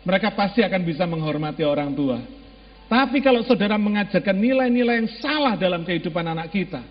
Mereka 0.03 0.33
pasti 0.33 0.65
akan 0.65 0.81
bisa 0.81 1.05
menghormati 1.05 1.61
orang 1.61 1.93
tua. 1.93 2.17
Tapi 2.89 3.21
kalau 3.21 3.45
saudara 3.45 3.77
mengajarkan 3.77 4.35
nilai-nilai 4.35 5.05
yang 5.05 5.11
salah 5.21 5.53
dalam 5.53 5.85
kehidupan 5.85 6.25
anak 6.25 6.49
kita, 6.49 6.81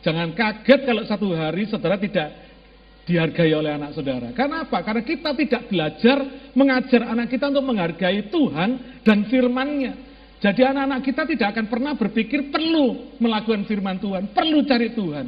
jangan 0.00 0.32
kaget 0.36 0.80
kalau 0.84 1.02
satu 1.04 1.32
hari 1.36 1.68
saudara 1.68 1.96
tidak 2.00 2.50
dihargai 3.10 3.52
oleh 3.56 3.74
anak 3.74 3.90
saudara. 3.96 4.30
Karena 4.30 4.62
apa? 4.68 4.86
Karena 4.86 5.02
kita 5.02 5.34
tidak 5.34 5.66
belajar 5.66 6.18
mengajar 6.54 7.10
anak 7.10 7.26
kita 7.32 7.50
untuk 7.50 7.66
menghargai 7.66 8.30
Tuhan 8.30 9.02
dan 9.02 9.18
firman-Nya. 9.26 9.92
Jadi 10.40 10.64
anak-anak 10.64 11.00
kita 11.04 11.22
tidak 11.28 11.52
akan 11.52 11.66
pernah 11.68 11.92
berpikir 11.98 12.48
perlu 12.48 13.12
melakukan 13.20 13.68
firman 13.68 14.00
Tuhan, 14.00 14.32
perlu 14.32 14.64
cari 14.64 14.88
Tuhan. 14.96 15.26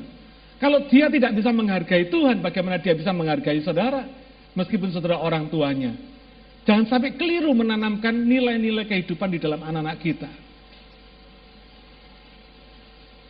Kalau 0.56 0.88
dia 0.88 1.10
tidak 1.12 1.36
bisa 1.36 1.50
menghargai 1.52 2.08
Tuhan, 2.08 2.40
bagaimana 2.40 2.80
dia 2.80 2.96
bisa 2.96 3.12
menghargai 3.12 3.60
saudara? 3.60 4.08
Meskipun 4.56 4.88
saudara 4.94 5.20
orang 5.20 5.50
tuanya. 5.52 5.92
Jangan 6.62 6.86
sampai 6.86 7.18
keliru 7.18 7.50
menanamkan 7.52 8.14
nilai-nilai 8.14 8.86
kehidupan 8.86 9.34
di 9.34 9.38
dalam 9.42 9.58
anak-anak 9.60 9.98
kita. 9.98 10.30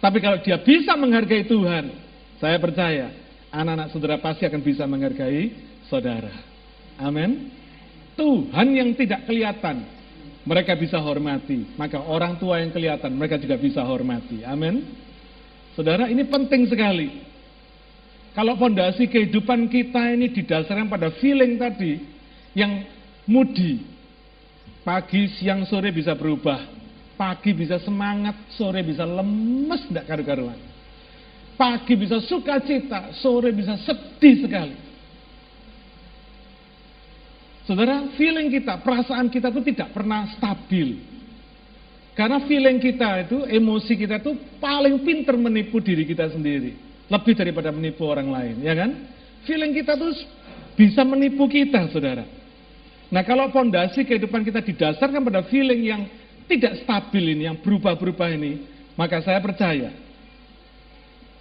Tapi 0.02 0.18
kalau 0.18 0.42
dia 0.42 0.58
bisa 0.58 0.98
menghargai 0.98 1.46
Tuhan, 1.46 1.94
saya 2.42 2.58
percaya 2.58 3.14
anak-anak 3.54 3.88
saudara 3.94 4.18
pasti 4.18 4.42
akan 4.42 4.60
bisa 4.66 4.82
menghargai 4.82 5.54
saudara. 5.86 6.34
Amin. 6.98 7.54
Tuhan 8.18 8.66
yang 8.74 8.90
tidak 8.98 9.30
kelihatan, 9.30 9.86
mereka 10.42 10.74
bisa 10.74 10.98
hormati. 10.98 11.70
Maka 11.78 12.02
orang 12.02 12.34
tua 12.42 12.58
yang 12.58 12.74
kelihatan, 12.74 13.14
mereka 13.14 13.38
juga 13.38 13.54
bisa 13.54 13.86
hormati. 13.86 14.42
Amin. 14.42 14.82
Saudara, 15.78 16.10
ini 16.10 16.26
penting 16.26 16.66
sekali. 16.66 17.22
Kalau 18.34 18.58
fondasi 18.58 19.06
kehidupan 19.06 19.70
kita 19.70 20.18
ini 20.18 20.34
didasarkan 20.34 20.90
pada 20.90 21.14
feeling 21.22 21.62
tadi, 21.62 22.00
yang 22.58 22.84
mudi, 23.28 23.80
pagi, 24.82 25.30
siang, 25.38 25.62
sore 25.68 25.94
bisa 25.94 26.18
berubah. 26.18 26.81
Pagi 27.22 27.54
bisa 27.54 27.78
semangat, 27.78 28.50
sore 28.58 28.82
bisa 28.82 29.06
lemes, 29.06 29.86
tidak 29.86 30.10
karu-karuan. 30.10 30.58
Pagi 31.54 31.94
bisa 31.94 32.18
sukacita, 32.18 33.14
sore 33.22 33.54
bisa 33.54 33.78
sedih 33.78 34.42
sekali. 34.42 34.74
Saudara, 37.62 38.10
feeling 38.18 38.50
kita, 38.50 38.82
perasaan 38.82 39.30
kita 39.30 39.54
itu 39.54 39.62
tidak 39.70 39.94
pernah 39.94 40.26
stabil. 40.34 40.98
Karena 42.18 42.42
feeling 42.42 42.82
kita 42.82 43.22
itu, 43.22 43.46
emosi 43.46 43.94
kita 43.94 44.18
itu 44.18 44.58
paling 44.58 45.06
pinter 45.06 45.38
menipu 45.38 45.78
diri 45.78 46.02
kita 46.02 46.26
sendiri. 46.26 46.74
Lebih 47.06 47.38
daripada 47.38 47.70
menipu 47.70 48.02
orang 48.02 48.34
lain, 48.34 48.66
ya 48.66 48.74
kan? 48.74 48.90
Feeling 49.46 49.70
kita 49.78 49.94
tuh 49.94 50.10
bisa 50.74 51.06
menipu 51.06 51.46
kita, 51.46 51.86
saudara. 51.94 52.26
Nah 53.14 53.22
kalau 53.22 53.46
fondasi 53.54 54.02
kehidupan 54.02 54.42
kita 54.42 54.58
didasarkan 54.58 55.22
pada 55.22 55.46
feeling 55.46 55.86
yang 55.86 56.02
tidak 56.52 56.84
stabil 56.84 57.32
ini, 57.32 57.48
yang 57.48 57.56
berubah-berubah 57.64 58.28
ini, 58.36 58.68
maka 58.92 59.24
saya 59.24 59.40
percaya 59.40 59.88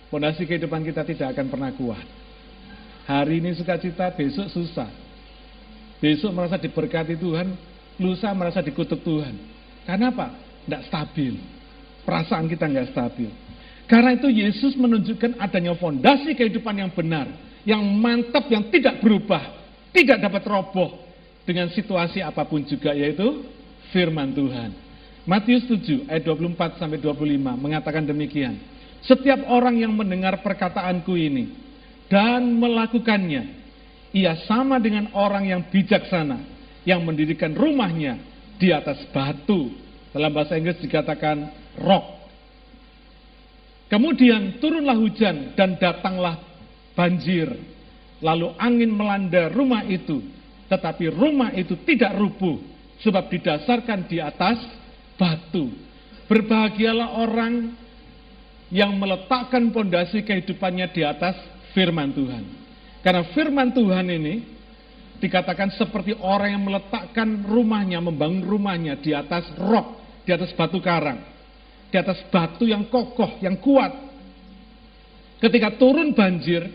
fondasi 0.07 0.47
kehidupan 0.47 0.87
kita 0.87 1.03
tidak 1.03 1.35
akan 1.35 1.51
pernah 1.51 1.71
kuat. 1.75 2.03
Hari 3.07 3.43
ini 3.43 3.51
sukacita, 3.59 4.07
besok 4.15 4.47
susah. 4.51 4.87
Besok 5.99 6.31
merasa 6.31 6.55
diberkati 6.55 7.19
Tuhan, 7.19 7.55
lusa 7.99 8.31
merasa 8.31 8.63
dikutuk 8.63 9.03
Tuhan. 9.03 9.35
Karena 9.83 10.15
apa? 10.15 10.31
Tidak 10.63 10.81
stabil. 10.87 11.35
Perasaan 12.07 12.47
kita 12.47 12.71
nggak 12.71 12.95
stabil. 12.95 13.29
Karena 13.91 14.15
itu 14.15 14.31
Yesus 14.31 14.79
menunjukkan 14.79 15.35
adanya 15.37 15.75
fondasi 15.75 16.31
kehidupan 16.39 16.79
yang 16.79 16.91
benar, 16.95 17.27
yang 17.67 17.83
mantap, 17.83 18.47
yang 18.47 18.71
tidak 18.71 19.03
berubah, 19.03 19.43
tidak 19.91 20.23
dapat 20.23 20.43
roboh 20.47 20.95
dengan 21.43 21.67
situasi 21.67 22.23
apa 22.23 22.47
pun 22.47 22.63
juga, 22.63 22.95
yaitu 22.95 23.43
firman 23.91 24.31
Tuhan. 24.31 24.90
Matius 25.21 25.69
7 25.69 26.09
ayat 26.09 26.25
24 26.25 26.81
sampai 26.81 26.97
25 26.97 27.37
mengatakan 27.61 28.01
demikian. 28.01 28.57
Setiap 29.05 29.45
orang 29.49 29.77
yang 29.77 29.93
mendengar 29.93 30.41
perkataanku 30.41 31.13
ini 31.17 31.53
dan 32.09 32.57
melakukannya, 32.57 33.43
ia 34.13 34.33
sama 34.45 34.81
dengan 34.81 35.09
orang 35.13 35.49
yang 35.49 35.61
bijaksana 35.69 36.41
yang 36.85 37.05
mendirikan 37.05 37.53
rumahnya 37.53 38.17
di 38.57 38.73
atas 38.73 39.01
batu. 39.13 39.73
Dalam 40.11 40.33
bahasa 40.33 40.57
Inggris 40.57 40.81
dikatakan 40.81 41.37
rock. 41.79 42.19
Kemudian 43.87 44.59
turunlah 44.59 44.97
hujan 44.97 45.53
dan 45.55 45.77
datanglah 45.77 46.41
banjir. 46.97 47.47
Lalu 48.21 48.53
angin 48.61 48.91
melanda 48.93 49.49
rumah 49.49 49.81
itu, 49.81 50.21
tetapi 50.69 51.09
rumah 51.09 51.49
itu 51.57 51.73
tidak 51.89 52.13
rubuh 52.21 52.61
sebab 53.01 53.33
didasarkan 53.33 54.05
di 54.05 54.21
atas 54.21 54.61
batu. 55.21 55.69
Berbahagialah 56.25 57.21
orang 57.21 57.77
yang 58.73 58.97
meletakkan 58.97 59.69
pondasi 59.69 60.25
kehidupannya 60.25 60.89
di 60.89 61.05
atas 61.05 61.37
firman 61.77 62.09
Tuhan. 62.09 62.43
Karena 63.05 63.21
firman 63.35 63.69
Tuhan 63.69 64.07
ini 64.09 64.41
dikatakan 65.21 65.69
seperti 65.77 66.17
orang 66.17 66.57
yang 66.57 66.63
meletakkan 66.65 67.45
rumahnya, 67.45 68.01
membangun 68.01 68.41
rumahnya 68.41 68.97
di 68.97 69.13
atas 69.13 69.45
rok, 69.53 70.01
di 70.25 70.33
atas 70.33 70.49
batu 70.57 70.81
karang, 70.81 71.21
di 71.93 71.97
atas 71.99 72.25
batu 72.33 72.65
yang 72.65 72.89
kokoh, 72.89 73.37
yang 73.43 73.59
kuat. 73.61 73.91
Ketika 75.37 75.77
turun 75.77 76.15
banjir, 76.15 76.65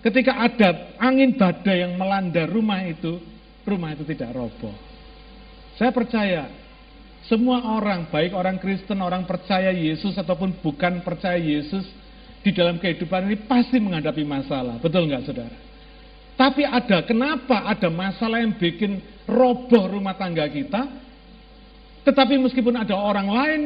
ketika 0.00 0.42
ada 0.42 0.96
angin 0.98 1.36
badai 1.38 1.86
yang 1.86 1.94
melanda 1.94 2.48
rumah 2.48 2.82
itu, 2.82 3.20
rumah 3.68 3.92
itu 3.92 4.02
tidak 4.08 4.32
roboh. 4.32 4.74
Saya 5.74 5.90
percaya 5.90 6.63
semua 7.24 7.64
orang, 7.64 8.12
baik 8.12 8.36
orang 8.36 8.60
Kristen, 8.60 9.00
orang 9.00 9.24
percaya 9.24 9.72
Yesus 9.72 10.12
ataupun 10.20 10.60
bukan 10.60 11.00
percaya 11.00 11.40
Yesus, 11.40 11.88
di 12.44 12.52
dalam 12.52 12.76
kehidupan 12.76 13.24
ini 13.24 13.48
pasti 13.48 13.80
menghadapi 13.80 14.20
masalah. 14.28 14.76
Betul 14.76 15.08
nggak 15.08 15.24
saudara? 15.24 15.56
Tapi 16.36 16.68
ada, 16.68 17.00
kenapa 17.08 17.64
ada 17.64 17.88
masalah 17.88 18.44
yang 18.44 18.52
bikin 18.60 19.00
roboh 19.24 19.88
rumah 19.88 20.12
tangga 20.20 20.44
kita? 20.52 20.84
Tetapi 22.04 22.36
meskipun 22.44 22.76
ada 22.76 22.92
orang 22.92 23.28
lain 23.32 23.62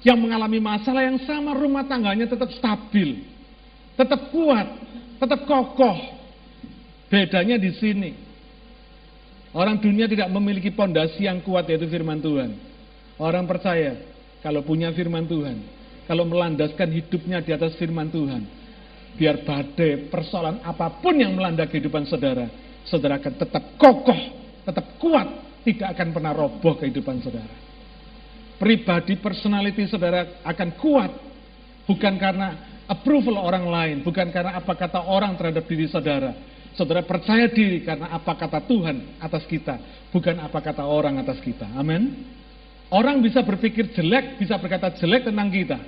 yang 0.00 0.16
mengalami 0.16 0.56
masalah 0.56 1.04
yang 1.04 1.20
sama, 1.28 1.52
rumah 1.52 1.84
tangganya 1.84 2.24
tetap 2.24 2.48
stabil, 2.56 3.28
tetap 4.00 4.32
kuat, 4.32 4.64
tetap 5.20 5.44
kokoh. 5.44 6.16
Bedanya 7.12 7.60
di 7.60 7.72
sini. 7.76 8.10
Orang 9.52 9.80
dunia 9.80 10.08
tidak 10.08 10.32
memiliki 10.32 10.72
pondasi 10.72 11.28
yang 11.28 11.44
kuat 11.44 11.68
yaitu 11.68 11.88
firman 11.88 12.20
Tuhan. 12.20 12.67
Orang 13.18 13.50
percaya 13.50 13.98
kalau 14.38 14.62
punya 14.62 14.94
firman 14.94 15.26
Tuhan, 15.26 15.58
kalau 16.06 16.22
melandaskan 16.24 16.88
hidupnya 16.94 17.42
di 17.42 17.50
atas 17.50 17.74
firman 17.74 18.06
Tuhan, 18.08 18.46
biar 19.18 19.42
badai 19.42 20.06
persoalan 20.06 20.62
apa 20.62 21.02
pun 21.02 21.18
yang 21.18 21.34
melanda 21.34 21.66
kehidupan 21.66 22.06
saudara, 22.06 22.46
saudara 22.86 23.18
akan 23.18 23.34
tetap 23.34 23.64
kokoh, 23.74 24.20
tetap 24.62 24.86
kuat, 25.02 25.26
tidak 25.66 25.98
akan 25.98 26.08
pernah 26.14 26.32
roboh 26.32 26.78
kehidupan 26.78 27.18
saudara. 27.18 27.54
Pribadi, 28.58 29.18
personality 29.18 29.90
saudara 29.90 30.42
akan 30.46 30.68
kuat, 30.78 31.10
bukan 31.90 32.14
karena 32.22 32.80
approval 32.86 33.36
orang 33.42 33.66
lain, 33.66 33.96
bukan 34.06 34.30
karena 34.30 34.54
apa 34.54 34.72
kata 34.78 35.10
orang 35.10 35.34
terhadap 35.34 35.66
diri 35.66 35.90
saudara. 35.90 36.32
Saudara 36.78 37.02
percaya 37.02 37.50
diri 37.50 37.82
karena 37.82 38.14
apa 38.14 38.38
kata 38.38 38.62
Tuhan 38.62 39.18
atas 39.18 39.42
kita, 39.50 40.06
bukan 40.14 40.38
apa 40.38 40.62
kata 40.62 40.86
orang 40.86 41.18
atas 41.18 41.42
kita. 41.42 41.66
Amin. 41.74 42.38
Orang 42.88 43.20
bisa 43.20 43.44
berpikir 43.44 43.92
jelek, 43.92 44.40
bisa 44.40 44.56
berkata 44.56 44.88
jelek 44.96 45.28
tentang 45.28 45.52
kita. 45.52 45.78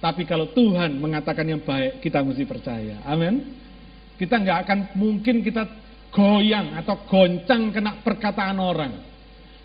Tapi 0.00 0.24
kalau 0.24 0.48
Tuhan 0.50 0.96
mengatakan 0.96 1.44
yang 1.44 1.60
baik, 1.60 2.00
kita 2.00 2.24
mesti 2.24 2.48
percaya. 2.48 3.04
Amin. 3.04 3.54
Kita 4.16 4.40
nggak 4.40 4.58
akan 4.66 4.78
mungkin 4.96 5.44
kita 5.44 5.68
goyang 6.10 6.76
atau 6.80 7.04
goncang 7.04 7.70
kena 7.70 8.00
perkataan 8.00 8.58
orang. 8.58 8.92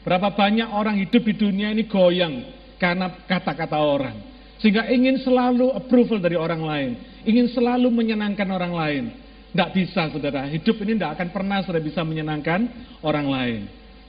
Berapa 0.03 0.31
banyak 0.31 0.71
orang 0.71 0.95
hidup 1.03 1.23
di 1.23 1.35
dunia 1.35 1.71
ini 1.71 1.87
goyang 1.87 2.47
karena 2.79 3.11
kata-kata 3.27 3.79
orang. 3.79 4.15
Sehingga 4.59 4.89
ingin 4.89 5.21
selalu 5.21 5.71
approval 5.75 6.19
dari 6.19 6.35
orang 6.39 6.61
lain. 6.63 6.91
Ingin 7.27 7.51
selalu 7.51 7.91
menyenangkan 7.91 8.47
orang 8.47 8.73
lain. 8.73 9.03
Tidak 9.51 9.69
bisa 9.73 10.11
saudara, 10.11 10.45
hidup 10.51 10.75
ini 10.83 10.99
tidak 10.99 11.17
akan 11.17 11.29
pernah 11.33 11.59
sudah 11.63 11.81
bisa 11.81 12.05
menyenangkan 12.05 12.67
orang 13.01 13.27
lain. 13.27 13.61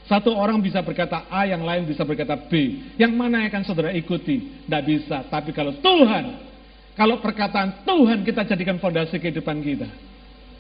Satu 0.09 0.33
orang 0.33 0.57
bisa 0.65 0.81
berkata 0.81 1.29
A, 1.29 1.45
yang 1.45 1.61
lain 1.61 1.85
bisa 1.85 2.01
berkata 2.01 2.33
B. 2.33 2.81
Yang 2.97 3.13
mana 3.13 3.45
yang 3.45 3.53
akan 3.53 3.63
saudara 3.69 3.93
ikuti? 3.93 4.65
Tidak 4.65 4.83
bisa. 4.89 5.21
Tapi 5.29 5.53
kalau 5.53 5.77
Tuhan, 5.85 6.25
kalau 6.97 7.21
perkataan 7.21 7.85
Tuhan 7.85 8.25
kita 8.25 8.49
jadikan 8.49 8.81
fondasi 8.81 9.21
kehidupan 9.21 9.61
kita, 9.61 9.85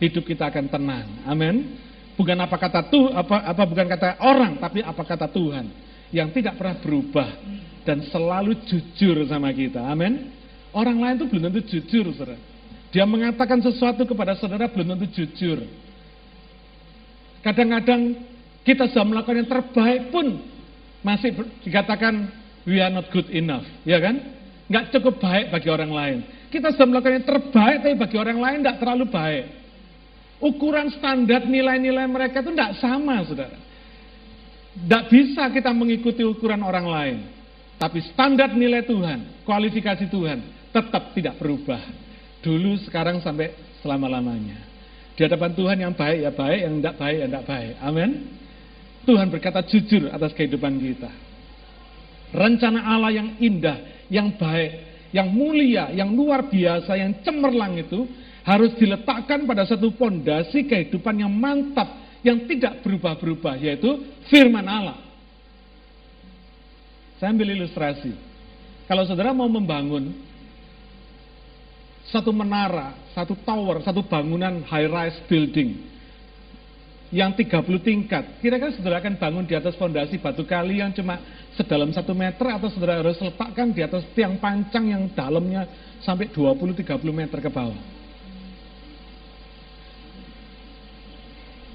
hidup 0.04 0.28
kita 0.28 0.52
akan 0.52 0.68
tenang. 0.68 1.08
Amin. 1.24 1.80
Bukan 2.12 2.37
apa 2.37 2.61
kata 2.61 2.92
tuh, 2.92 3.08
apa, 3.08 3.40
apa 3.40 3.62
bukan 3.64 3.88
kata 3.88 4.20
orang, 4.20 4.61
tapi 4.61 4.84
apa 4.84 5.00
kata 5.00 5.32
Tuhan 5.32 5.64
yang 6.12 6.28
tidak 6.28 6.61
pernah 6.61 6.76
berubah 6.84 7.28
dan 7.88 8.04
selalu 8.04 8.52
jujur 8.68 9.24
sama 9.32 9.48
kita. 9.56 9.80
Amin. 9.80 10.28
Orang 10.76 11.00
lain 11.00 11.16
itu 11.16 11.24
belum 11.24 11.48
tentu 11.48 11.61
jujur, 11.72 12.12
saudara. 12.12 12.37
Dia 12.92 13.08
mengatakan 13.08 13.64
sesuatu 13.64 14.04
kepada 14.04 14.37
saudara 14.37 14.68
belum 14.68 14.92
tentu 14.92 15.24
jujur. 15.24 15.64
Kadang-kadang 17.40 18.18
kita 18.68 18.92
sudah 18.92 19.07
melakukan 19.09 19.40
yang 19.40 19.48
terbaik 19.48 20.12
pun 20.12 20.44
masih 21.00 21.33
dikatakan 21.64 22.28
we 22.68 22.76
are 22.85 22.92
not 22.92 23.09
good 23.09 23.24
enough, 23.33 23.64
ya 23.88 23.96
kan? 23.96 24.20
Nggak 24.68 24.92
cukup 24.92 25.16
baik 25.24 25.48
bagi 25.48 25.68
orang 25.72 25.88
lain. 25.88 26.18
Kita 26.52 26.76
sudah 26.76 26.87
melakukan 26.92 27.16
yang 27.16 27.28
terbaik, 27.28 27.76
tapi 27.81 27.96
bagi 27.96 28.16
orang 28.20 28.38
lain 28.40 28.59
tidak 28.61 28.76
terlalu 28.85 29.04
baik. 29.09 29.44
Ukuran 30.44 30.92
standar 30.92 31.48
nilai-nilai 31.48 32.04
mereka 32.04 32.44
itu 32.44 32.52
tidak 32.52 32.76
sama, 32.76 33.24
saudara. 33.24 33.57
Tidak 34.76 35.04
bisa 35.09 35.48
kita 35.48 35.72
mengikuti 35.72 36.22
ukuran 36.22 36.61
orang 36.61 36.87
lain. 36.87 37.16
Tapi 37.81 38.04
standar 38.12 38.52
nilai 38.52 38.85
Tuhan, 38.85 39.42
kualifikasi 39.48 40.07
Tuhan, 40.12 40.70
tetap 40.70 41.16
tidak 41.16 41.40
berubah. 41.40 41.81
Dulu, 42.44 42.78
sekarang, 42.87 43.18
sampai 43.24 43.50
selama-lamanya. 43.81 44.68
Di 45.18 45.26
hadapan 45.26 45.50
Tuhan 45.59 45.76
yang 45.83 45.94
baik 45.98 46.18
ya 46.22 46.31
baik, 46.31 46.61
yang 46.62 46.74
tidak 46.78 46.94
baik 46.94 47.16
ya 47.18 47.26
tidak 47.26 47.44
baik. 47.50 47.74
Amin. 47.83 48.11
Tuhan 49.09 49.33
berkata 49.33 49.64
jujur 49.64 50.12
atas 50.12 50.37
kehidupan 50.37 50.77
kita. 50.77 51.09
Rencana 52.29 52.92
Allah 52.92 53.16
yang 53.16 53.40
indah, 53.40 54.05
yang 54.12 54.37
baik, 54.37 54.73
yang 55.16 55.33
mulia, 55.33 55.88
yang 55.97 56.12
luar 56.12 56.44
biasa, 56.44 56.92
yang 56.92 57.25
cemerlang 57.25 57.81
itu 57.81 58.05
harus 58.44 58.77
diletakkan 58.77 59.49
pada 59.49 59.64
satu 59.64 59.97
pondasi 59.97 60.68
kehidupan 60.68 61.25
yang 61.25 61.33
mantap, 61.33 61.88
yang 62.21 62.44
tidak 62.44 62.85
berubah-berubah, 62.85 63.57
yaitu 63.57 63.88
firman 64.29 64.68
Allah. 64.68 65.01
Saya 67.16 67.33
ambil 67.33 67.57
ilustrasi. 67.57 68.12
Kalau 68.85 69.09
saudara 69.09 69.33
mau 69.33 69.49
membangun 69.49 70.12
satu 72.12 72.29
menara, 72.29 72.92
satu 73.16 73.33
tower, 73.40 73.81
satu 73.81 74.05
bangunan 74.05 74.61
high-rise 74.68 75.25
building 75.25 75.97
yang 77.09 77.33
30 77.33 77.64
tingkat, 77.81 78.37
kira-kira 78.44 78.68
saudara 78.77 79.01
akan 79.01 79.16
bangun 79.16 79.44
di 79.49 79.57
atas 79.57 79.73
fondasi 79.81 80.21
batu 80.21 80.44
kali 80.44 80.85
yang 80.85 80.92
cuma 80.92 81.16
sedalam 81.57 81.88
satu 81.88 82.12
meter 82.12 82.44
atau 82.53 82.68
saudara 82.68 83.01
harus 83.01 83.16
letakkan 83.16 83.73
di 83.73 83.81
atas 83.81 84.05
tiang 84.12 84.37
pancang 84.37 84.92
yang 84.92 85.09
dalamnya 85.16 85.64
sampai 86.05 86.29
20-30 86.29 86.85
meter 87.09 87.38
ke 87.40 87.49
bawah. 87.49 87.81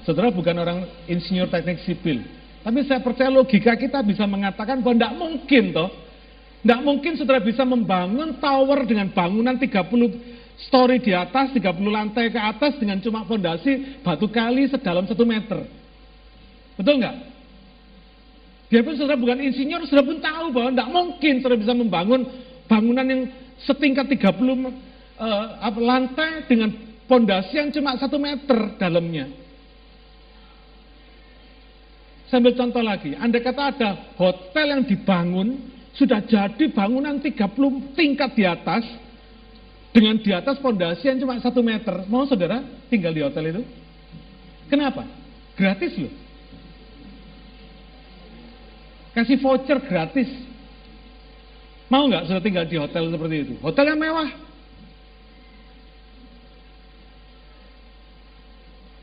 Saudara 0.06 0.30
bukan 0.30 0.54
orang 0.54 0.78
insinyur 1.10 1.50
teknik 1.50 1.82
sipil. 1.82 2.22
Tapi 2.62 2.80
saya 2.86 3.00
percaya 3.02 3.32
logika 3.32 3.74
kita 3.74 4.04
bisa 4.06 4.28
mengatakan 4.28 4.84
bahwa 4.84 4.94
tidak 4.96 5.14
mungkin 5.18 5.64
toh. 5.74 5.90
Tidak 6.62 6.80
mungkin 6.80 7.12
saudara 7.18 7.44
bisa 7.44 7.60
membangun 7.66 8.40
tower 8.40 8.88
dengan 8.88 9.12
bangunan 9.12 9.56
30 9.56 10.33
story 10.58 11.02
di 11.02 11.10
atas, 11.10 11.50
30 11.50 11.82
lantai 11.90 12.30
ke 12.30 12.38
atas 12.38 12.78
dengan 12.78 13.02
cuma 13.02 13.26
fondasi 13.26 14.02
batu 14.06 14.30
kali 14.30 14.70
sedalam 14.70 15.06
1 15.06 15.14
meter. 15.26 15.66
Betul 16.78 17.02
nggak? 17.02 17.16
Biarpun 18.70 18.94
saudara 18.98 19.18
bukan 19.18 19.38
insinyur, 19.42 19.86
saudara 19.86 20.08
pun 20.08 20.18
tahu 20.18 20.46
bahwa 20.50 20.68
tidak 20.74 20.90
mungkin 20.90 21.34
saudara 21.42 21.60
bisa 21.60 21.74
membangun 21.74 22.20
bangunan 22.66 23.06
yang 23.06 23.22
setingkat 23.62 24.10
30 24.18 24.34
uh, 25.20 25.78
lantai 25.78 26.48
dengan 26.50 26.70
fondasi 27.06 27.54
yang 27.60 27.70
cuma 27.70 27.94
1 27.94 28.08
meter 28.18 28.58
dalamnya. 28.80 29.26
Sambil 32.32 32.56
contoh 32.58 32.82
lagi, 32.82 33.14
Anda 33.14 33.38
kata 33.38 33.62
ada 33.76 33.90
hotel 34.18 34.66
yang 34.74 34.82
dibangun, 34.88 35.70
sudah 35.94 36.24
jadi 36.24 36.66
bangunan 36.74 37.22
30 37.22 37.94
tingkat 37.94 38.34
di 38.34 38.42
atas, 38.42 38.82
dengan 39.94 40.18
di 40.18 40.34
atas 40.34 40.58
fondasi 40.58 41.06
yang 41.06 41.22
cuma 41.22 41.38
satu 41.38 41.62
meter. 41.62 42.02
Mau 42.10 42.26
saudara 42.26 42.66
tinggal 42.90 43.14
di 43.14 43.22
hotel 43.22 43.54
itu? 43.54 43.62
Kenapa? 44.66 45.06
Gratis 45.54 45.94
loh. 45.94 46.10
Kasih 49.14 49.38
voucher 49.38 49.78
gratis. 49.86 50.26
Mau 51.86 52.10
nggak 52.10 52.26
sudah 52.26 52.42
tinggal 52.42 52.66
di 52.66 52.74
hotel 52.74 53.06
seperti 53.06 53.36
itu? 53.46 53.54
Hotel 53.62 53.94
yang 53.94 54.02
mewah. 54.02 54.30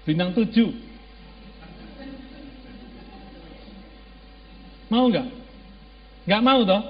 Bintang 0.04 0.36
tujuh. 0.36 0.76
Mau 4.92 5.08
nggak? 5.08 5.28
Nggak 6.28 6.44
mau 6.44 6.60
toh? 6.68 6.84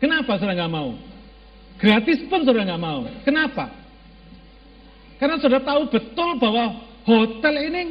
Kenapa 0.00 0.40
saudara 0.40 0.64
nggak 0.64 0.72
mau? 0.72 0.96
Gratis 1.78 2.22
pun 2.30 2.46
saudara 2.46 2.64
nggak 2.66 2.82
mau. 2.82 3.06
Kenapa? 3.26 3.70
Karena 5.18 5.36
saudara 5.38 5.62
tahu 5.62 5.90
betul 5.90 6.38
bahwa 6.38 6.84
hotel 7.06 7.54
ini 7.70 7.82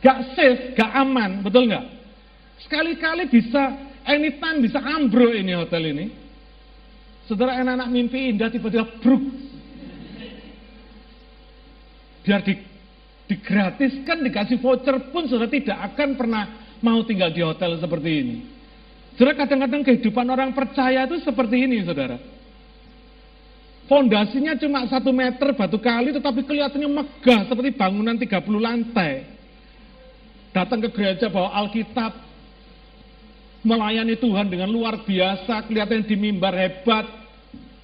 nggak 0.00 0.18
safe, 0.36 0.62
nggak 0.76 0.92
aman, 0.96 1.30
betul 1.44 1.68
nggak? 1.68 1.86
Sekali-kali 2.64 3.28
bisa, 3.28 3.76
anytime 4.04 4.64
bisa 4.64 4.80
ambruk 4.80 5.32
ini 5.32 5.52
hotel 5.56 5.82
ini. 5.92 6.06
Saudara 7.28 7.62
enak-enak 7.62 7.88
mimpi 7.88 8.34
indah 8.34 8.50
tiba-tiba 8.50 8.88
bruk. 9.00 9.22
Biar 12.20 12.44
di, 12.44 12.54
digratiskan, 13.30 14.20
dikasih 14.26 14.58
voucher 14.60 15.08
pun 15.14 15.30
saudara 15.30 15.48
tidak 15.48 15.78
akan 15.92 16.18
pernah 16.18 16.44
mau 16.84 17.00
tinggal 17.06 17.32
di 17.32 17.40
hotel 17.40 17.78
seperti 17.80 18.10
ini. 18.10 18.36
Saudara 19.16 19.46
kadang-kadang 19.46 19.84
kehidupan 19.84 20.26
orang 20.28 20.50
percaya 20.52 21.04
itu 21.04 21.20
seperti 21.22 21.56
ini 21.64 21.84
saudara. 21.84 22.39
Fondasinya 23.90 24.54
cuma 24.54 24.86
satu 24.86 25.10
meter 25.10 25.50
batu 25.50 25.74
kali 25.82 26.14
tetapi 26.14 26.46
kelihatannya 26.46 26.86
megah 26.86 27.50
seperti 27.50 27.74
bangunan 27.74 28.14
30 28.14 28.38
lantai. 28.62 29.26
Datang 30.54 30.78
ke 30.78 30.94
gereja 30.94 31.26
bawa 31.26 31.50
Alkitab, 31.58 32.14
melayani 33.66 34.14
Tuhan 34.14 34.46
dengan 34.46 34.70
luar 34.70 35.02
biasa, 35.02 35.66
kelihatannya 35.66 36.06
di 36.06 36.14
mimbar 36.14 36.54
hebat, 36.54 37.02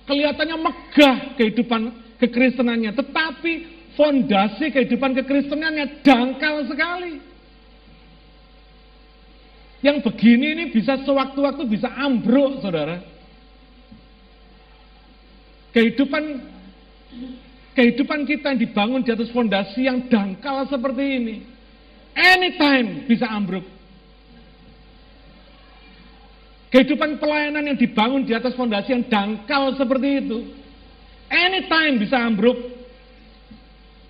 kelihatannya 0.06 0.56
megah 0.62 1.16
kehidupan 1.42 1.82
kekristenannya, 2.22 2.94
tetapi 2.94 3.52
fondasi 3.98 4.70
kehidupan 4.70 5.10
kekristenannya 5.10 6.06
dangkal 6.06 6.70
sekali. 6.70 7.18
Yang 9.82 10.06
begini 10.06 10.46
ini 10.54 10.64
bisa 10.70 11.02
sewaktu-waktu 11.02 11.66
bisa 11.66 11.90
ambruk, 11.98 12.62
saudara. 12.62 13.15
Kehidupan 15.76 16.40
kehidupan 17.76 18.24
kita 18.24 18.56
yang 18.56 18.60
dibangun 18.64 19.04
di 19.04 19.12
atas 19.12 19.28
fondasi 19.28 19.84
yang 19.84 20.08
dangkal 20.08 20.64
seperti 20.72 21.04
ini. 21.04 21.36
Anytime 22.16 23.04
bisa 23.04 23.28
ambruk. 23.28 23.68
Kehidupan 26.72 27.20
pelayanan 27.20 27.68
yang 27.68 27.76
dibangun 27.76 28.24
di 28.24 28.32
atas 28.32 28.56
fondasi 28.56 28.96
yang 28.96 29.04
dangkal 29.04 29.76
seperti 29.76 30.24
itu. 30.24 30.48
Anytime 31.28 32.00
bisa 32.00 32.24
ambruk. 32.24 32.56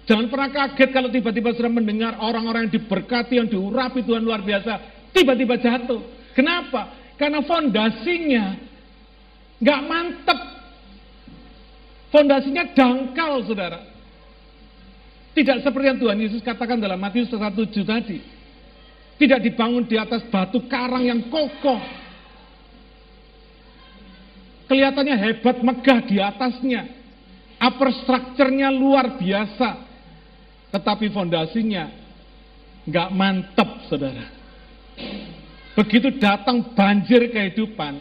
Jangan 0.06 0.30
pernah 0.30 0.50
kaget 0.54 0.94
kalau 0.94 1.10
tiba-tiba 1.10 1.50
sudah 1.50 1.66
mendengar 1.66 2.14
orang-orang 2.22 2.70
yang 2.70 2.78
diberkati, 2.78 3.42
yang 3.42 3.50
diurapi 3.50 4.06
Tuhan 4.06 4.22
luar 4.22 4.38
biasa 4.38 4.78
tiba-tiba 5.10 5.58
jatuh. 5.58 5.98
Kenapa? 6.30 6.94
Karena 7.18 7.42
fondasinya 7.42 8.54
nggak 9.58 9.80
mantep. 9.82 10.55
Fondasinya 12.16 12.72
dangkal, 12.72 13.44
saudara. 13.44 13.84
Tidak 15.36 15.60
seperti 15.60 15.84
yang 15.84 16.00
Tuhan 16.00 16.16
Yesus 16.16 16.40
katakan 16.40 16.80
dalam 16.80 16.96
Matius 16.96 17.28
1.7 17.28 17.84
tadi. 17.84 18.24
Tidak 19.20 19.36
dibangun 19.44 19.84
di 19.84 20.00
atas 20.00 20.24
batu 20.32 20.64
karang 20.64 21.04
yang 21.04 21.28
kokoh. 21.28 21.76
Kelihatannya 24.64 25.16
hebat, 25.28 25.60
megah 25.60 26.00
di 26.08 26.16
atasnya. 26.16 26.88
Upper 27.60 27.92
structure-nya 28.00 28.72
luar 28.72 29.20
biasa. 29.20 29.84
Tetapi 30.72 31.12
fondasinya 31.12 31.84
nggak 32.88 33.08
mantep, 33.12 33.92
saudara. 33.92 34.24
Begitu 35.76 36.16
datang 36.16 36.72
banjir 36.72 37.28
kehidupan, 37.28 38.00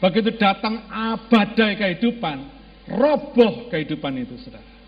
begitu 0.00 0.32
datang 0.40 0.80
badai 1.28 1.76
kehidupan, 1.76 2.59
roboh 2.90 3.70
kehidupan 3.70 4.12
itu, 4.20 4.34
saudara. 4.42 4.80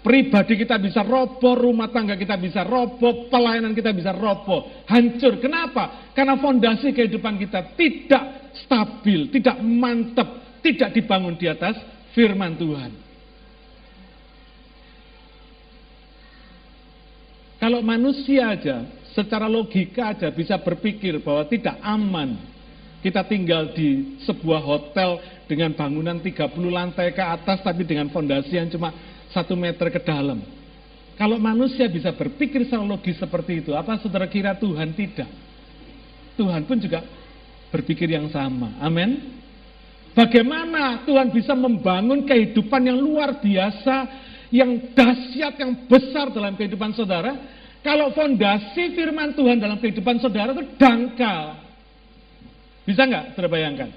Pribadi 0.00 0.56
kita 0.56 0.80
bisa 0.80 1.04
roboh, 1.04 1.52
rumah 1.52 1.92
tangga 1.92 2.16
kita 2.16 2.40
bisa 2.40 2.64
roboh, 2.64 3.28
pelayanan 3.28 3.76
kita 3.76 3.92
bisa 3.92 4.16
roboh, 4.16 4.80
hancur. 4.88 5.36
Kenapa? 5.36 6.08
Karena 6.16 6.40
fondasi 6.40 6.96
kehidupan 6.96 7.36
kita 7.36 7.76
tidak 7.76 8.56
stabil, 8.64 9.28
tidak 9.28 9.60
mantap, 9.60 10.58
tidak 10.64 10.96
dibangun 10.96 11.36
di 11.36 11.52
atas 11.52 11.76
firman 12.16 12.56
Tuhan. 12.56 12.92
Kalau 17.60 17.84
manusia 17.84 18.56
aja 18.56 18.88
secara 19.12 19.44
logika 19.44 20.16
aja 20.16 20.32
bisa 20.32 20.56
berpikir 20.56 21.20
bahwa 21.20 21.44
tidak 21.44 21.76
aman 21.84 22.40
kita 23.04 23.20
tinggal 23.28 23.76
di 23.76 24.16
sebuah 24.24 24.64
hotel 24.64 25.20
dengan 25.50 25.74
bangunan 25.74 26.22
30 26.22 26.46
lantai 26.70 27.10
ke 27.10 27.18
atas 27.18 27.58
tapi 27.66 27.82
dengan 27.82 28.06
fondasi 28.14 28.54
yang 28.54 28.70
cuma 28.70 28.94
satu 29.34 29.58
meter 29.58 29.90
ke 29.90 29.98
dalam. 29.98 30.38
Kalau 31.18 31.36
manusia 31.42 31.90
bisa 31.90 32.14
berpikir 32.14 32.62
secara 32.64 32.86
logis 32.86 33.18
seperti 33.18 33.66
itu, 33.66 33.74
apa 33.74 33.98
saudara 33.98 34.30
kira 34.30 34.54
Tuhan 34.54 34.94
tidak? 34.94 35.28
Tuhan 36.38 36.64
pun 36.64 36.78
juga 36.78 37.04
berpikir 37.74 38.08
yang 38.08 38.30
sama. 38.30 38.78
Amin. 38.78 39.36
Bagaimana 40.16 41.04
Tuhan 41.04 41.28
bisa 41.34 41.52
membangun 41.52 42.24
kehidupan 42.24 42.88
yang 42.88 42.98
luar 42.98 43.36
biasa 43.42 44.08
yang 44.50 44.94
dahsyat, 44.96 45.54
yang 45.60 45.86
besar 45.86 46.34
dalam 46.34 46.58
kehidupan 46.58 46.96
saudara, 46.96 47.36
kalau 47.80 48.10
fondasi 48.12 48.92
firman 48.92 49.32
Tuhan 49.32 49.62
dalam 49.62 49.78
kehidupan 49.78 50.18
saudara 50.18 50.52
itu 50.52 50.66
dangkal. 50.76 51.60
Bisa 52.84 53.06
nggak 53.06 53.38
terbayangkan? 53.38 53.90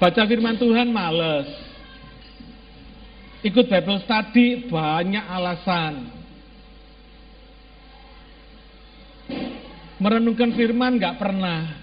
Baca 0.00 0.24
firman 0.24 0.56
Tuhan 0.56 0.88
males. 0.88 1.44
Ikut 3.44 3.68
Bible 3.68 4.00
study 4.00 4.64
banyak 4.64 5.24
alasan. 5.28 6.08
Merenungkan 10.00 10.56
firman 10.56 10.96
nggak 10.96 11.20
pernah. 11.20 11.76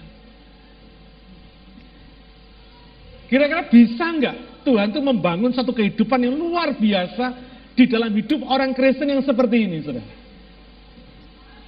Kira-kira 3.30 3.70
bisa 3.70 4.06
nggak 4.10 4.66
Tuhan 4.66 4.90
tuh 4.90 5.04
membangun 5.04 5.54
satu 5.54 5.70
kehidupan 5.70 6.18
yang 6.26 6.34
luar 6.34 6.74
biasa 6.74 7.38
di 7.78 7.86
dalam 7.86 8.10
hidup 8.10 8.42
orang 8.50 8.74
Kristen 8.74 9.14
yang 9.14 9.22
seperti 9.22 9.62
ini, 9.62 9.78
saudara? 9.86 10.10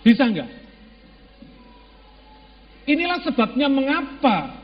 Bisa 0.03 0.27
nggak? 0.27 0.51
Inilah 2.91 3.23
sebabnya 3.23 3.71
mengapa 3.71 4.60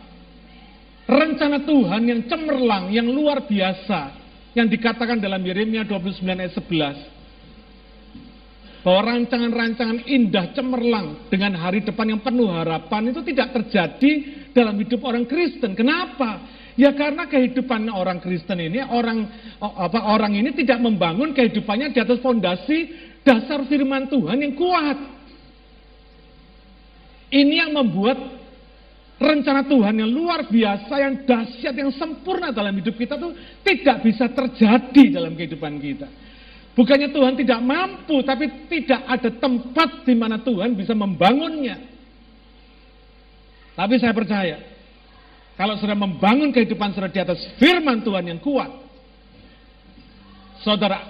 rencana 1.07 1.63
Tuhan 1.63 2.03
yang 2.03 2.27
cemerlang, 2.27 2.91
yang 2.91 3.07
luar 3.07 3.47
biasa, 3.47 4.11
yang 4.59 4.67
dikatakan 4.67 5.23
dalam 5.23 5.39
Yeremia 5.41 5.87
29 5.87 6.27
ayat 6.27 6.55
11, 6.59 8.83
bahwa 8.83 9.15
rancangan-rancangan 9.15 10.03
indah 10.07 10.51
cemerlang 10.55 11.31
dengan 11.31 11.55
hari 11.59 11.83
depan 11.83 12.11
yang 12.11 12.21
penuh 12.23 12.51
harapan 12.51 13.11
itu 13.11 13.23
tidak 13.27 13.53
terjadi 13.55 14.13
dalam 14.55 14.79
hidup 14.79 15.03
orang 15.07 15.27
Kristen. 15.27 15.75
Kenapa? 15.75 16.39
Ya 16.77 16.93
karena 16.93 17.25
kehidupan 17.25 17.89
orang 17.89 18.21
Kristen 18.21 18.61
ini, 18.61 18.85
orang 18.85 19.25
apa 19.59 20.13
orang 20.13 20.37
ini 20.37 20.53
tidak 20.53 20.79
membangun 20.79 21.33
kehidupannya 21.33 21.91
di 21.91 21.99
atas 22.05 22.21
fondasi 22.21 22.93
dasar 23.25 23.65
firman 23.65 24.13
Tuhan 24.13 24.45
yang 24.45 24.55
kuat. 24.55 25.17
Ini 27.27 27.67
yang 27.67 27.75
membuat 27.75 28.36
rencana 29.17 29.65
Tuhan 29.65 29.97
yang 29.97 30.11
luar 30.13 30.45
biasa, 30.49 30.93
yang 31.01 31.15
dahsyat, 31.25 31.73
yang 31.73 31.91
sempurna 31.97 32.53
dalam 32.53 32.77
hidup 32.77 32.97
kita 32.97 33.17
tuh 33.17 33.33
tidak 33.65 34.05
bisa 34.05 34.29
terjadi 34.29 35.21
dalam 35.21 35.33
kehidupan 35.33 35.81
kita. 35.81 36.09
Bukannya 36.77 37.09
Tuhan 37.09 37.41
tidak 37.41 37.61
mampu, 37.65 38.21
tapi 38.21 38.69
tidak 38.69 39.01
ada 39.09 39.33
tempat 39.33 40.05
di 40.05 40.13
mana 40.13 40.37
Tuhan 40.45 40.77
bisa 40.77 40.93
membangunnya. 40.93 41.81
Tapi 43.73 43.97
saya 43.97 44.13
percaya, 44.13 44.57
kalau 45.57 45.81
sudah 45.81 45.97
membangun 45.97 46.53
kehidupan 46.53 46.93
saudara 46.93 47.13
di 47.13 47.21
atas 47.25 47.41
firman 47.57 48.05
Tuhan 48.05 48.29
yang 48.29 48.41
kuat, 48.45 48.69
saudara 50.61 51.01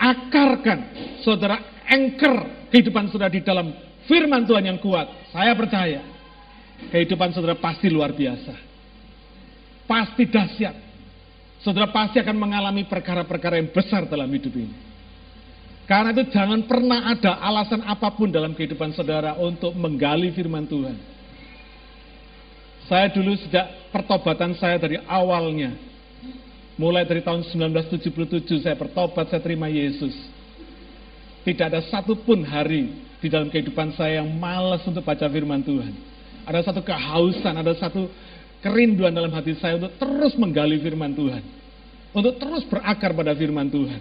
akarkan, 0.00 0.78
saudara 1.20 1.84
anchor 1.84 2.68
kehidupan 2.72 3.12
saudara 3.12 3.28
di 3.28 3.44
dalam 3.44 3.68
firman 4.08 4.48
Tuhan 4.48 4.64
yang 4.64 4.80
kuat. 4.80 5.28
Saya 5.28 5.52
percaya, 5.52 6.11
kehidupan 6.90 7.36
saudara 7.36 7.54
pasti 7.60 7.86
luar 7.92 8.16
biasa. 8.16 8.54
Pasti 9.86 10.24
dahsyat. 10.26 10.76
Saudara 11.62 11.92
pasti 11.94 12.18
akan 12.18 12.34
mengalami 12.34 12.82
perkara-perkara 12.88 13.60
yang 13.60 13.70
besar 13.70 14.08
dalam 14.10 14.26
hidup 14.32 14.50
ini. 14.56 14.74
Karena 15.86 16.14
itu 16.14 16.30
jangan 16.30 16.64
pernah 16.66 17.10
ada 17.10 17.38
alasan 17.42 17.82
apa 17.86 18.10
pun 18.14 18.30
dalam 18.30 18.54
kehidupan 18.54 18.94
saudara 18.94 19.34
untuk 19.38 19.74
menggali 19.74 20.30
firman 20.34 20.66
Tuhan. 20.66 20.96
Saya 22.86 23.10
dulu 23.14 23.34
sejak 23.38 23.92
pertobatan 23.94 24.58
saya 24.58 24.78
dari 24.78 24.98
awalnya, 25.06 25.74
mulai 26.74 27.06
dari 27.06 27.22
tahun 27.22 27.46
1977 27.46 28.62
saya 28.62 28.74
bertobat, 28.74 29.30
saya 29.30 29.42
terima 29.42 29.70
Yesus. 29.70 30.14
Tidak 31.42 31.66
ada 31.66 31.82
satupun 31.90 32.46
hari 32.46 32.90
di 33.18 33.30
dalam 33.30 33.50
kehidupan 33.50 33.94
saya 33.94 34.22
yang 34.22 34.30
malas 34.34 34.82
untuk 34.86 35.02
baca 35.02 35.26
firman 35.30 35.62
Tuhan. 35.62 36.11
Ada 36.46 36.70
satu 36.70 36.82
kehausan, 36.82 37.54
ada 37.54 37.72
satu 37.78 38.10
kerinduan 38.62 39.10
dalam 39.10 39.30
hati 39.34 39.58
saya 39.58 39.78
untuk 39.78 39.94
terus 39.98 40.34
menggali 40.38 40.78
firman 40.78 41.14
Tuhan. 41.14 41.42
Untuk 42.12 42.36
terus 42.38 42.62
berakar 42.68 43.16
pada 43.16 43.32
firman 43.32 43.66
Tuhan. 43.72 44.00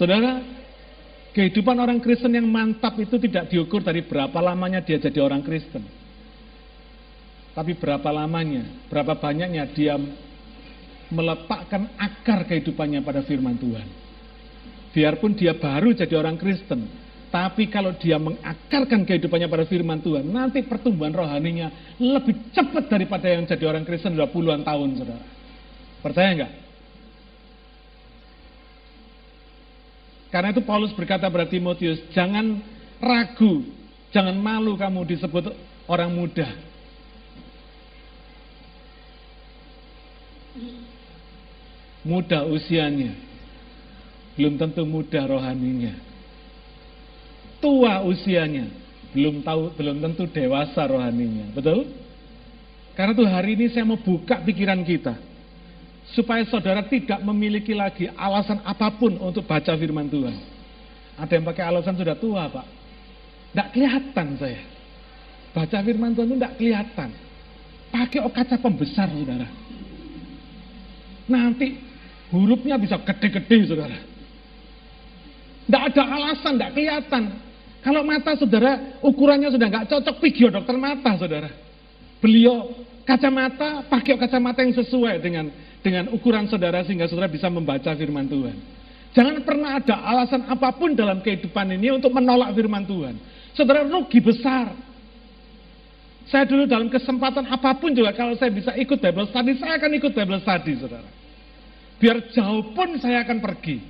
Saudara, 0.00 0.40
kehidupan 1.36 1.76
orang 1.76 2.00
Kristen 2.00 2.32
yang 2.32 2.48
mantap 2.48 2.96
itu 2.96 3.20
tidak 3.20 3.52
diukur 3.52 3.84
dari 3.84 4.00
berapa 4.00 4.40
lamanya 4.40 4.80
dia 4.80 4.96
jadi 4.96 5.20
orang 5.20 5.44
Kristen. 5.44 5.84
Tapi 7.52 7.76
berapa 7.76 8.08
lamanya, 8.08 8.88
berapa 8.88 9.18
banyaknya 9.18 9.68
dia 9.74 9.98
meletakkan 11.10 11.90
akar 11.98 12.46
kehidupannya 12.46 13.02
pada 13.02 13.20
firman 13.26 13.58
Tuhan. 13.58 13.88
Biarpun 14.90 15.36
dia 15.36 15.54
baru 15.54 15.92
jadi 15.94 16.14
orang 16.16 16.38
Kristen, 16.38 16.86
tapi 17.30 17.70
kalau 17.70 17.94
dia 17.94 18.18
mengakarkan 18.18 19.06
kehidupannya 19.06 19.46
pada 19.46 19.62
firman 19.62 20.02
Tuhan, 20.02 20.26
nanti 20.26 20.66
pertumbuhan 20.66 21.14
rohaninya 21.14 21.94
lebih 22.02 22.50
cepat 22.50 22.90
daripada 22.90 23.30
yang 23.30 23.46
jadi 23.46 23.70
orang 23.70 23.86
Kristen 23.86 24.18
sudah 24.18 24.26
puluhan 24.34 24.66
tahun, 24.66 24.98
saudara. 24.98 25.22
Percaya 26.02 26.30
enggak? 26.34 26.52
Karena 30.34 30.50
itu 30.50 30.62
Paulus 30.66 30.90
berkata 30.90 31.30
pada 31.30 31.46
Timotius, 31.46 32.02
jangan 32.10 32.58
ragu, 32.98 33.62
jangan 34.10 34.34
malu 34.34 34.74
kamu 34.74 35.06
disebut 35.14 35.54
orang 35.86 36.10
muda. 36.10 36.50
Muda 42.02 42.42
usianya, 42.42 43.14
belum 44.34 44.58
tentu 44.58 44.82
muda 44.82 45.30
rohaninya 45.30 46.09
tua 47.60 48.02
usianya, 48.02 48.66
belum 49.12 49.44
tahu 49.44 49.76
belum 49.76 49.96
tentu 50.00 50.24
dewasa 50.26 50.88
rohaninya. 50.88 51.52
Betul? 51.54 51.86
Karena 52.98 53.12
tuh 53.14 53.28
hari 53.28 53.56
ini 53.56 53.70
saya 53.70 53.86
mau 53.86 53.96
buka 53.96 54.42
pikiran 54.42 54.82
kita 54.82 55.16
supaya 56.12 56.42
saudara 56.48 56.82
tidak 56.84 57.22
memiliki 57.22 57.70
lagi 57.70 58.10
alasan 58.12 58.58
apa 58.66 58.90
pun 58.98 59.14
untuk 59.20 59.46
baca 59.46 59.72
firman 59.78 60.10
Tuhan. 60.10 60.36
Ada 61.20 61.32
yang 61.36 61.44
pakai 61.46 61.64
alasan 61.68 61.94
sudah 62.00 62.16
tua, 62.16 62.48
Pak. 62.48 62.66
Tidak 63.52 63.68
kelihatan 63.76 64.28
saya. 64.40 64.62
Baca 65.52 65.78
firman 65.84 66.16
Tuhan 66.16 66.28
itu 66.32 66.36
tidak 66.38 66.54
kelihatan. 66.56 67.10
Pakai 67.90 68.20
kaca 68.30 68.56
pembesar, 68.62 69.10
saudara. 69.10 69.48
Nanti 71.26 71.78
hurufnya 72.30 72.78
bisa 72.78 72.96
gede-gede, 73.02 73.58
saudara. 73.68 73.98
Tidak 75.66 75.82
ada 75.92 76.02
alasan, 76.06 76.52
tidak 76.56 76.72
kelihatan. 76.74 77.22
Kalau 77.80 78.04
mata 78.04 78.36
saudara 78.36 79.00
ukurannya 79.00 79.48
sudah 79.48 79.66
nggak 79.68 79.86
cocok, 79.88 80.16
pergi 80.20 80.52
dokter 80.52 80.76
mata 80.76 81.16
saudara. 81.16 81.48
Beliau 82.20 82.76
kacamata, 83.08 83.88
pakai 83.88 84.20
kacamata 84.20 84.60
yang 84.60 84.76
sesuai 84.76 85.16
dengan 85.24 85.48
dengan 85.80 86.12
ukuran 86.12 86.44
saudara 86.44 86.84
sehingga 86.84 87.08
saudara 87.08 87.32
bisa 87.32 87.48
membaca 87.48 87.88
firman 87.96 88.28
Tuhan. 88.28 88.56
Jangan 89.10 89.42
pernah 89.42 89.80
ada 89.80 89.96
alasan 90.06 90.46
apa 90.46 90.70
pun 90.76 90.94
dalam 90.94 91.18
kehidupan 91.18 91.66
ini 91.74 91.90
untuk 91.90 92.14
menolak 92.14 92.54
firman 92.54 92.86
Tuhan. 92.86 93.16
Saudara 93.56 93.82
rugi 93.82 94.22
besar. 94.22 94.70
Saya 96.30 96.46
dulu 96.46 96.62
dalam 96.62 96.86
kesempatan 96.86 97.42
apa 97.50 97.74
pun 97.74 97.90
juga 97.90 98.14
kalau 98.14 98.38
saya 98.38 98.54
bisa 98.54 98.70
ikut 98.78 99.02
Bible 99.02 99.26
study, 99.34 99.58
saya 99.58 99.82
akan 99.82 99.90
ikut 99.98 100.12
Bible 100.14 100.38
study, 100.46 100.78
saudara. 100.78 101.10
Biar 101.98 102.22
jauh 102.30 102.70
pun 102.70 103.02
saya 103.02 103.26
akan 103.26 103.42
pergi. 103.42 103.82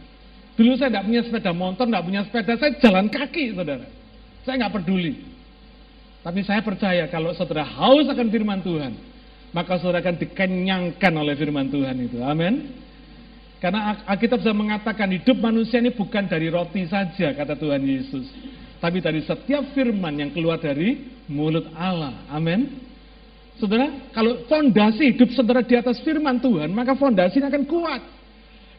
Dulu 0.60 0.76
saya 0.76 0.92
tidak 0.92 1.08
punya 1.08 1.22
sepeda 1.24 1.52
motor, 1.56 1.88
tidak 1.88 2.04
punya 2.04 2.20
sepeda, 2.28 2.52
saya 2.60 2.72
jalan 2.84 3.08
kaki, 3.08 3.56
saudara. 3.56 3.88
Saya 4.44 4.54
nggak 4.60 4.74
peduli. 4.76 5.16
Tapi 6.20 6.44
saya 6.44 6.60
percaya 6.60 7.08
kalau 7.08 7.32
saudara 7.32 7.64
haus 7.64 8.04
akan 8.04 8.28
firman 8.28 8.60
Tuhan, 8.60 8.92
maka 9.56 9.80
saudara 9.80 10.04
akan 10.04 10.20
dikenyangkan 10.20 11.12
oleh 11.16 11.32
firman 11.32 11.72
Tuhan 11.72 11.96
itu. 12.04 12.20
Amin. 12.20 12.76
Karena 13.56 14.04
Alkitab 14.04 14.44
bisa 14.44 14.52
mengatakan 14.52 15.08
hidup 15.08 15.40
manusia 15.40 15.80
ini 15.80 15.96
bukan 15.96 16.28
dari 16.28 16.52
roti 16.52 16.84
saja, 16.84 17.32
kata 17.32 17.56
Tuhan 17.56 17.80
Yesus. 17.80 18.28
Tapi 18.84 19.00
dari 19.00 19.24
setiap 19.24 19.64
firman 19.72 20.12
yang 20.20 20.28
keluar 20.36 20.60
dari 20.60 21.08
mulut 21.24 21.72
Allah. 21.72 22.20
Amin. 22.28 22.84
Saudara, 23.56 24.12
kalau 24.12 24.44
fondasi 24.44 25.16
hidup 25.16 25.32
saudara 25.32 25.64
di 25.64 25.72
atas 25.72 26.04
firman 26.04 26.36
Tuhan, 26.36 26.68
maka 26.68 26.92
fondasinya 27.00 27.48
akan 27.48 27.64
kuat. 27.64 28.19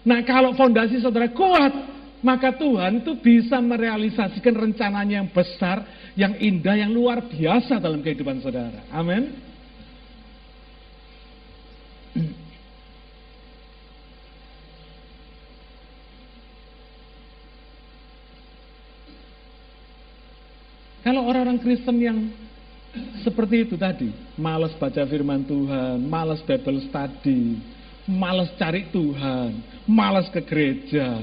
Nah 0.01 0.25
kalau 0.25 0.57
fondasi 0.57 0.97
saudara 0.97 1.29
kuat, 1.29 1.73
maka 2.21 2.53
Tuhan 2.53 3.01
itu 3.01 3.17
bisa 3.17 3.57
merealisasikan 3.61 4.53
rencananya 4.53 5.21
yang 5.25 5.29
besar, 5.29 5.85
yang 6.17 6.33
indah, 6.37 6.77
yang 6.77 6.93
luar 6.93 7.25
biasa 7.25 7.81
dalam 7.81 8.01
kehidupan 8.01 8.41
saudara. 8.41 8.85
Amin. 8.93 9.51
Kalau 21.01 21.25
orang-orang 21.25 21.57
Kristen 21.57 21.97
yang 21.97 22.29
seperti 23.25 23.65
itu 23.65 23.73
tadi, 23.73 24.13
malas 24.37 24.69
baca 24.77 25.01
firman 25.09 25.41
Tuhan, 25.41 25.97
malas 26.05 26.45
Bible 26.45 26.85
study, 26.85 27.57
Males 28.09 28.49
cari 28.57 28.89
Tuhan, 28.89 29.61
males 29.85 30.25
ke 30.33 30.41
gereja, 30.41 31.21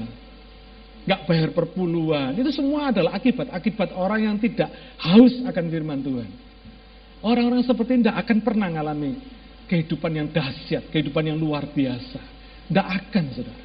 nggak 1.03 1.25
bayar 1.25 1.49
perpuluhan. 1.51 2.37
Itu 2.37 2.53
semua 2.55 2.93
adalah 2.93 3.17
akibat-akibat 3.17 3.97
orang 3.97 4.29
yang 4.29 4.35
tidak 4.37 4.69
haus 5.01 5.33
akan 5.43 5.65
firman 5.67 5.99
Tuhan. 6.05 6.29
Orang-orang 7.19 7.65
seperti 7.67 7.99
ini 7.99 8.01
tidak 8.07 8.23
akan 8.23 8.37
pernah 8.45 8.67
mengalami 8.71 9.11
kehidupan 9.67 10.11
yang 10.15 10.27
dahsyat, 10.31 10.87
kehidupan 10.93 11.27
yang 11.27 11.37
luar 11.37 11.67
biasa. 11.67 12.21
Tidak 12.71 12.87
akan, 12.87 13.23
saudara. 13.35 13.63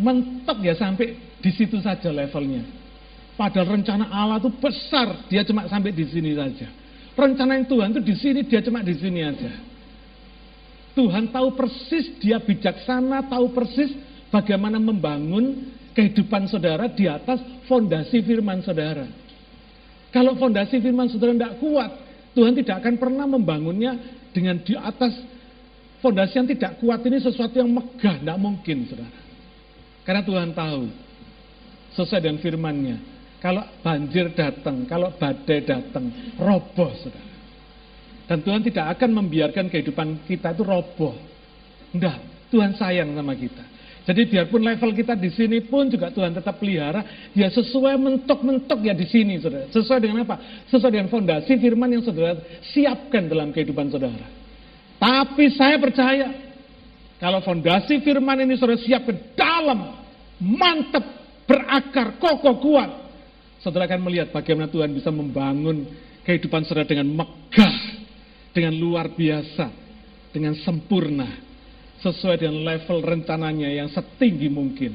Mentok 0.00 0.58
ya 0.64 0.74
sampai 0.78 1.18
di 1.42 1.50
situ 1.52 1.82
saja 1.84 2.08
levelnya. 2.08 2.64
Padahal 3.36 3.76
rencana 3.76 4.08
Allah 4.12 4.38
itu 4.38 4.50
besar, 4.56 5.26
dia 5.26 5.42
cuma 5.42 5.66
sampai 5.66 5.90
di 5.90 6.04
sini 6.06 6.32
saja. 6.36 6.68
Rencana 7.12 7.60
yang 7.60 7.66
Tuhan 7.68 7.88
itu 7.92 8.00
di 8.00 8.14
sini, 8.16 8.40
dia 8.46 8.60
cuma 8.62 8.80
di 8.80 8.94
sini 8.96 9.20
aja. 9.20 9.52
Tuhan 10.92 11.32
tahu 11.32 11.56
persis, 11.56 12.12
dia 12.20 12.36
bijaksana, 12.36 13.24
tahu 13.24 13.56
persis 13.56 13.92
bagaimana 14.28 14.76
membangun 14.76 15.72
kehidupan 15.96 16.48
saudara 16.48 16.88
di 16.92 17.08
atas 17.08 17.40
fondasi 17.64 18.20
firman 18.20 18.60
saudara. 18.60 19.08
Kalau 20.12 20.36
fondasi 20.36 20.76
firman 20.84 21.08
saudara 21.08 21.32
tidak 21.32 21.56
kuat, 21.60 21.90
Tuhan 22.36 22.52
tidak 22.56 22.84
akan 22.84 22.94
pernah 23.00 23.24
membangunnya 23.24 23.96
dengan 24.36 24.60
di 24.60 24.76
atas 24.76 25.16
fondasi 26.04 26.36
yang 26.36 26.48
tidak 26.48 26.72
kuat 26.80 27.00
ini 27.08 27.16
sesuatu 27.20 27.56
yang 27.56 27.72
megah, 27.72 28.20
tidak 28.20 28.38
mungkin 28.40 28.84
saudara. 28.88 29.20
Karena 30.04 30.22
Tuhan 30.24 30.50
tahu, 30.52 30.82
sesuai 31.96 32.20
dengan 32.20 32.38
firmannya, 32.44 32.96
kalau 33.40 33.64
banjir 33.80 34.28
datang, 34.36 34.84
kalau 34.84 35.08
badai 35.16 35.64
datang, 35.64 36.36
roboh 36.36 36.92
saudara. 37.00 37.31
Dan 38.32 38.40
Tuhan 38.40 38.64
tidak 38.64 38.96
akan 38.96 39.12
membiarkan 39.12 39.68
kehidupan 39.68 40.24
kita 40.24 40.56
itu 40.56 40.64
roboh. 40.64 41.12
Tidak, 41.92 42.48
Tuhan 42.48 42.72
sayang 42.80 43.12
sama 43.12 43.36
kita. 43.36 43.60
Jadi 44.08 44.24
biarpun 44.24 44.64
level 44.64 44.96
kita 44.96 45.12
di 45.12 45.28
sini 45.28 45.60
pun 45.60 45.92
juga 45.92 46.08
Tuhan 46.08 46.32
tetap 46.32 46.56
pelihara, 46.56 47.28
ya 47.36 47.52
sesuai 47.52 48.00
mentok-mentok 48.00 48.88
ya 48.88 48.96
di 48.96 49.04
sini, 49.04 49.36
saudara. 49.36 49.68
Sesuai 49.68 50.00
dengan 50.00 50.24
apa? 50.24 50.64
Sesuai 50.64 50.96
dengan 50.96 51.12
fondasi 51.12 51.60
firman 51.60 51.92
yang 51.92 52.00
saudara 52.00 52.40
siapkan 52.72 53.28
dalam 53.28 53.52
kehidupan 53.52 53.92
saudara. 53.92 54.24
Tapi 54.96 55.52
saya 55.52 55.76
percaya, 55.76 56.32
kalau 57.20 57.44
fondasi 57.44 58.00
firman 58.00 58.48
ini 58.48 58.56
saudara 58.56 58.80
siapkan 58.80 59.28
dalam, 59.36 59.92
mantap, 60.40 61.04
berakar, 61.44 62.16
kokoh, 62.16 62.56
kuat, 62.64 62.90
saudara 63.60 63.84
akan 63.92 64.08
melihat 64.08 64.32
bagaimana 64.32 64.72
Tuhan 64.72 64.88
bisa 64.96 65.12
membangun 65.12 65.84
kehidupan 66.24 66.64
saudara 66.64 66.88
dengan 66.88 67.12
megah, 67.12 68.01
dengan 68.52 68.76
luar 68.76 69.12
biasa, 69.12 69.68
dengan 70.32 70.56
sempurna 70.60 71.52
sesuai 72.02 72.42
dengan 72.42 72.66
level 72.66 72.98
rencananya 73.00 73.70
yang 73.70 73.88
setinggi 73.88 74.50
mungkin. 74.50 74.92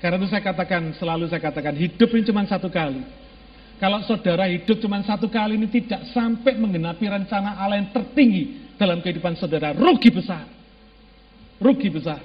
Karena 0.00 0.18
itu 0.18 0.32
saya 0.32 0.42
katakan, 0.42 0.96
selalu 0.98 1.30
saya 1.30 1.38
katakan, 1.38 1.76
hidup 1.78 2.10
ini 2.10 2.26
cuma 2.26 2.42
satu 2.48 2.66
kali. 2.72 3.04
Kalau 3.78 4.02
saudara 4.02 4.50
hidup 4.50 4.80
cuma 4.82 4.98
satu 5.04 5.30
kali 5.30 5.60
ini 5.60 5.68
tidak 5.70 6.10
sampai 6.10 6.58
menggenapi 6.58 7.06
rencana 7.06 7.54
Allah 7.60 7.78
yang 7.78 7.90
tertinggi 7.94 8.74
dalam 8.80 8.98
kehidupan 8.98 9.38
saudara, 9.38 9.70
rugi 9.76 10.10
besar. 10.10 10.48
Rugi 11.62 11.88
besar. 11.92 12.18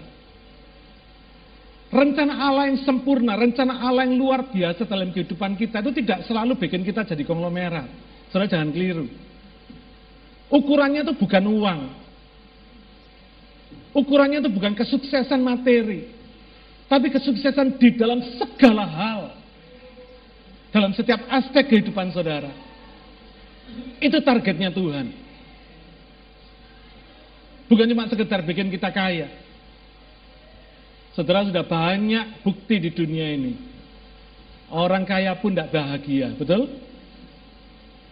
Rencana 1.87 2.33
Allah 2.49 2.73
yang 2.73 2.81
sempurna, 2.81 3.37
rencana 3.37 3.79
Allah 3.79 4.09
yang 4.09 4.17
luar 4.17 4.49
biasa 4.49 4.89
dalam 4.89 5.13
kehidupan 5.13 5.55
kita 5.55 5.79
itu 5.85 5.91
tidak 6.03 6.25
selalu 6.25 6.57
bikin 6.57 6.81
kita 6.81 7.05
jadi 7.05 7.23
konglomerat. 7.23 7.87
Saudara 8.33 8.49
jangan 8.49 8.73
keliru. 8.73 9.07
Ukurannya 10.47 11.03
itu 11.03 11.13
bukan 11.19 11.43
uang, 11.43 11.79
Ukurannya 13.97 14.45
itu 14.45 14.51
bukan 14.53 14.77
kesuksesan 14.77 15.41
materi, 15.41 16.05
tapi 16.85 17.09
kesuksesan 17.09 17.81
di 17.81 17.97
dalam 17.97 18.21
segala 18.37 18.85
hal. 18.85 19.21
Dalam 20.69 20.93
setiap 20.93 21.25
aspek 21.33 21.73
kehidupan 21.73 22.13
saudara. 22.13 22.53
Itu 23.97 24.21
targetnya 24.21 24.69
Tuhan. 24.69 25.09
Bukan 27.65 27.89
cuma 27.89 28.05
sekedar 28.05 28.45
bikin 28.45 28.69
kita 28.69 28.93
kaya. 28.93 29.33
Saudara 31.17 31.49
sudah 31.49 31.65
banyak 31.65 32.45
bukti 32.45 32.77
di 32.77 32.93
dunia 32.93 33.33
ini. 33.33 33.57
Orang 34.69 35.09
kaya 35.09 35.33
pun 35.41 35.57
tidak 35.57 35.73
bahagia, 35.73 36.37
betul? 36.37 36.69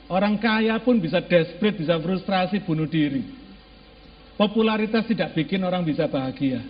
Orang 0.06 0.38
kaya 0.38 0.78
pun 0.86 1.02
bisa 1.02 1.18
desperate, 1.18 1.82
bisa 1.82 1.98
frustrasi, 1.98 2.62
bunuh 2.62 2.86
diri. 2.86 3.26
Popularitas 4.38 5.08
tidak 5.10 5.34
bikin 5.34 5.64
orang 5.66 5.82
bisa 5.82 6.06
bahagia. 6.06 6.62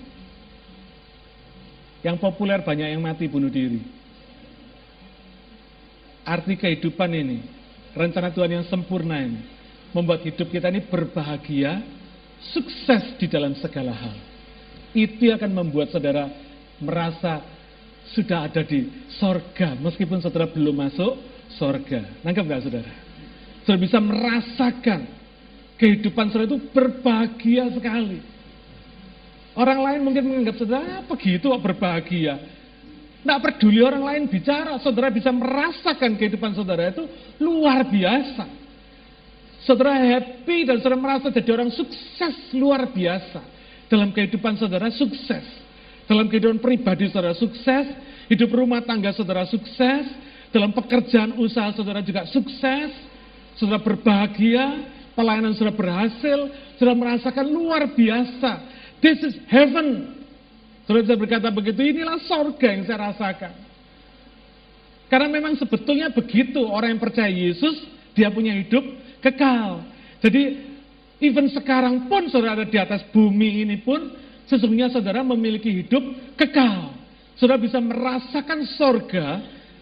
Yang 2.06 2.22
populer 2.22 2.62
banyak 2.64 2.96
yang 2.96 3.02
mati 3.04 3.28
bunuh 3.28 3.52
diri. 3.52 3.82
Arti 6.26 6.56
kehidupan 6.56 7.12
ini, 7.12 7.44
rencana 7.94 8.32
Tuhan 8.32 8.62
yang 8.62 8.66
sempurna 8.70 9.20
ini, 9.20 9.42
membuat 9.92 10.24
hidup 10.24 10.48
kita 10.50 10.72
ini 10.72 10.86
berbahagia, 10.86 11.82
sukses 12.56 13.20
di 13.20 13.28
dalam 13.28 13.58
segala 13.58 13.94
hal. 13.94 14.16
Itu 14.96 15.28
akan 15.34 15.52
membuat 15.52 15.92
saudara 15.92 16.32
merasa 16.80 17.44
sudah 18.14 18.48
ada 18.48 18.64
di 18.64 19.10
sorga, 19.18 19.76
meskipun 19.76 20.22
saudara 20.22 20.48
belum 20.48 20.78
masuk 20.78 21.20
sorga. 21.58 22.06
Nangkep 22.22 22.46
nggak 22.46 22.64
saudara? 22.64 23.05
Saudara 23.66 23.82
bisa 23.82 23.98
merasakan 23.98 25.16
Kehidupan 25.76 26.32
saudara 26.32 26.48
itu 26.48 26.60
berbahagia 26.72 27.68
sekali. 27.76 28.24
Orang 29.56 29.84
lain 29.84 30.00
mungkin 30.08 30.24
menganggap 30.24 30.56
saudara, 30.56 31.04
apa 31.04 31.14
gitu 31.20 31.52
kok 31.52 31.64
berbahagia. 31.64 32.40
Tidak 33.20 33.40
peduli 33.44 33.84
orang 33.84 34.04
lain 34.04 34.24
bicara, 34.32 34.80
saudara 34.80 35.12
bisa 35.12 35.36
merasakan 35.36 36.16
kehidupan 36.16 36.56
saudara 36.56 36.96
itu 36.96 37.04
luar 37.44 37.84
biasa. 37.92 38.46
Saudara 39.68 40.00
happy 40.00 40.64
dan 40.64 40.80
saudara 40.80 41.00
merasa 41.00 41.28
jadi 41.34 41.50
orang 41.52 41.72
sukses 41.76 42.56
luar 42.56 42.88
biasa. 42.96 43.44
Dalam 43.92 44.16
kehidupan 44.16 44.56
saudara 44.56 44.88
sukses. 44.96 45.44
Dalam 46.08 46.32
kehidupan 46.32 46.64
pribadi 46.64 47.12
saudara 47.12 47.36
sukses. 47.36 47.86
Hidup 48.32 48.48
rumah 48.56 48.80
tangga 48.80 49.12
saudara 49.12 49.44
sukses. 49.44 50.08
Dalam 50.56 50.72
pekerjaan 50.72 51.36
usaha 51.36 51.74
saudara 51.76 52.00
juga 52.00 52.24
sukses. 52.32 52.96
Saudara 53.56 53.80
berbahagia 53.80 54.96
pelayanan 55.16 55.56
sudah 55.56 55.72
berhasil, 55.72 56.52
sudah 56.76 56.94
merasakan 56.94 57.48
luar 57.48 57.88
biasa. 57.96 58.52
This 59.00 59.24
is 59.24 59.36
heaven. 59.48 60.22
Sudah 60.86 61.02
saya 61.02 61.18
berkata 61.18 61.50
begitu, 61.50 61.82
inilah 61.82 62.22
sorga 62.28 62.68
yang 62.70 62.84
saya 62.86 63.10
rasakan. 63.10 63.54
Karena 65.10 65.28
memang 65.32 65.56
sebetulnya 65.58 66.12
begitu, 66.12 66.62
orang 66.68 66.98
yang 66.98 67.02
percaya 67.02 67.32
Yesus, 67.32 67.88
dia 68.14 68.30
punya 68.30 68.54
hidup 68.54 68.84
kekal. 69.24 69.82
Jadi, 70.22 70.62
even 71.24 71.50
sekarang 71.50 72.06
pun 72.06 72.30
saudara 72.30 72.62
ada 72.62 72.68
di 72.68 72.78
atas 72.78 73.02
bumi 73.10 73.66
ini 73.66 73.82
pun, 73.82 74.14
sesungguhnya 74.46 74.94
saudara 74.94 75.26
memiliki 75.26 75.72
hidup 75.86 76.36
kekal. 76.38 76.94
Saudara 77.38 77.62
bisa 77.62 77.82
merasakan 77.82 78.66
sorga, 78.78 79.28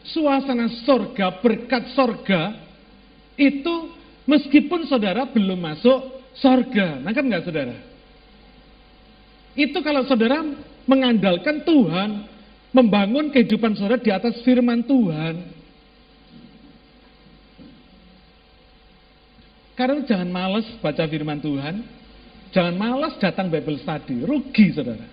suasana 0.07 0.71
sorga, 0.83 1.39
berkat 1.39 1.91
sorga, 1.95 2.62
itu 3.35 4.03
Meskipun 4.23 4.87
saudara 4.87 5.27
belum 5.27 5.59
masuk 5.59 6.23
sorga. 6.39 6.99
Nangkap 7.03 7.23
nggak 7.27 7.43
saudara? 7.43 7.75
Itu 9.53 9.83
kalau 9.83 10.07
saudara 10.07 10.39
mengandalkan 10.87 11.61
Tuhan, 11.67 12.09
membangun 12.71 13.29
kehidupan 13.29 13.75
saudara 13.75 13.99
di 13.99 14.09
atas 14.09 14.39
firman 14.47 14.81
Tuhan. 14.87 15.35
Karena 19.73 20.05
jangan 20.05 20.29
males 20.29 20.67
baca 20.79 21.03
firman 21.09 21.41
Tuhan, 21.41 21.81
jangan 22.53 22.75
malas 22.77 23.17
datang 23.17 23.49
Bible 23.49 23.81
study, 23.81 24.23
rugi 24.23 24.71
saudara. 24.71 25.09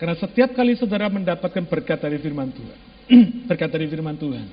Karena 0.00 0.16
setiap 0.18 0.56
kali 0.56 0.74
saudara 0.74 1.06
mendapatkan 1.06 1.62
berkat 1.68 2.02
dari 2.02 2.18
firman 2.18 2.50
Tuhan, 2.50 2.78
berkat 3.48 3.70
dari 3.70 3.86
firman 3.86 4.16
Tuhan, 4.16 4.48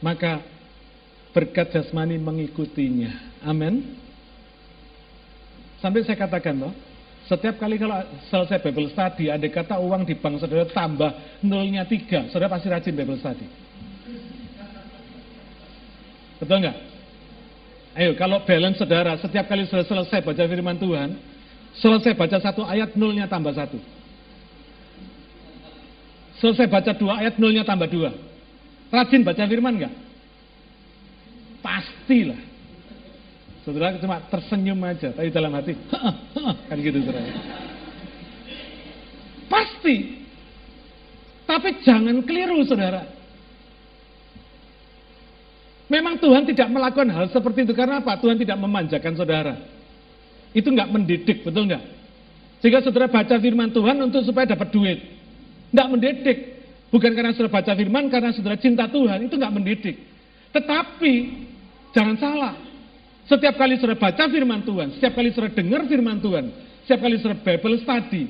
maka 0.00 0.59
berkat 1.30 1.70
jasmani 1.74 2.18
mengikutinya. 2.18 3.42
Amin. 3.46 3.96
Sampai 5.80 6.04
saya 6.04 6.18
katakan 6.20 6.60
loh, 6.60 6.72
setiap 7.24 7.56
kali 7.56 7.78
kalau 7.80 7.96
selesai 8.28 8.60
Bible 8.60 8.90
study, 8.92 9.30
ada 9.30 9.46
kata 9.46 9.78
uang 9.80 10.04
di 10.04 10.18
bank 10.18 10.42
saudara 10.42 10.66
tambah 10.68 11.40
nolnya 11.46 11.86
tiga, 11.86 12.28
saudara 12.28 12.52
pasti 12.52 12.68
rajin 12.68 12.92
Bible 12.92 13.16
study. 13.16 13.46
Betul 16.42 16.66
nggak? 16.66 16.76
Ayo, 18.00 18.10
kalau 18.18 18.42
balance 18.42 18.82
saudara, 18.82 19.14
setiap 19.18 19.46
kali 19.46 19.66
sudah 19.70 19.86
selesai 19.86 20.26
baca 20.26 20.42
firman 20.42 20.76
Tuhan, 20.78 21.16
selesai 21.78 22.12
baca 22.18 22.38
satu 22.42 22.66
ayat, 22.66 22.98
nolnya 22.98 23.30
tambah 23.30 23.54
satu. 23.54 23.78
Selesai 26.40 26.66
baca 26.66 26.92
dua 26.96 27.20
ayat, 27.20 27.36
nolnya 27.36 27.62
tambah 27.62 27.86
dua. 27.86 28.10
Rajin 28.90 29.22
baca 29.22 29.44
firman 29.44 29.74
nggak? 29.76 30.09
Pastilah. 31.60 32.40
Saudara 33.60 34.00
cuma 34.00 34.24
tersenyum 34.32 34.80
aja, 34.88 35.12
tapi 35.12 35.28
dalam 35.28 35.52
hati, 35.52 35.76
kan 35.92 36.76
gitu 36.80 37.04
saudara. 37.04 37.28
Pasti. 39.52 39.96
Tapi 41.44 41.68
jangan 41.84 42.24
keliru 42.24 42.64
saudara. 42.64 43.04
Memang 45.90 46.22
Tuhan 46.22 46.46
tidak 46.46 46.70
melakukan 46.70 47.10
hal 47.10 47.26
seperti 47.34 47.66
itu 47.66 47.74
karena 47.74 47.98
apa? 47.98 48.14
Tuhan 48.16 48.38
tidak 48.38 48.56
memanjakan 48.62 49.12
saudara. 49.18 49.54
Itu 50.54 50.70
nggak 50.70 50.86
mendidik, 50.86 51.42
betul 51.42 51.66
nggak? 51.66 51.84
Sehingga 52.62 52.80
saudara 52.80 53.10
baca 53.10 53.34
firman 53.42 53.74
Tuhan 53.74 53.98
untuk 53.98 54.22
supaya 54.22 54.54
dapat 54.54 54.70
duit. 54.70 54.98
Nggak 55.74 55.88
mendidik. 55.90 56.38
Bukan 56.94 57.10
karena 57.14 57.34
saudara 57.34 57.54
baca 57.58 57.72
firman, 57.74 58.06
karena 58.06 58.30
saudara 58.30 58.56
cinta 58.58 58.86
Tuhan, 58.86 59.26
itu 59.26 59.34
nggak 59.34 59.54
mendidik. 59.54 59.96
Tetapi, 60.54 61.14
jangan 61.94 62.16
salah. 62.18 62.54
Setiap 63.30 63.54
kali 63.54 63.78
saudara 63.78 63.94
baca 63.94 64.26
firman 64.26 64.66
Tuhan, 64.66 64.98
setiap 64.98 65.14
kali 65.14 65.30
saudara 65.30 65.54
dengar 65.54 65.86
firman 65.86 66.18
Tuhan, 66.18 66.50
setiap 66.82 67.00
kali 67.06 67.14
saudara 67.22 67.38
Bible 67.46 67.78
study, 67.78 68.22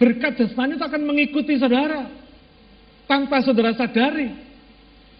berkat 0.00 0.32
jasmani 0.40 0.74
itu 0.74 0.84
akan 0.84 1.02
mengikuti 1.06 1.54
saudara. 1.60 2.10
Tanpa 3.06 3.42
saudara 3.42 3.74
sadari. 3.74 4.30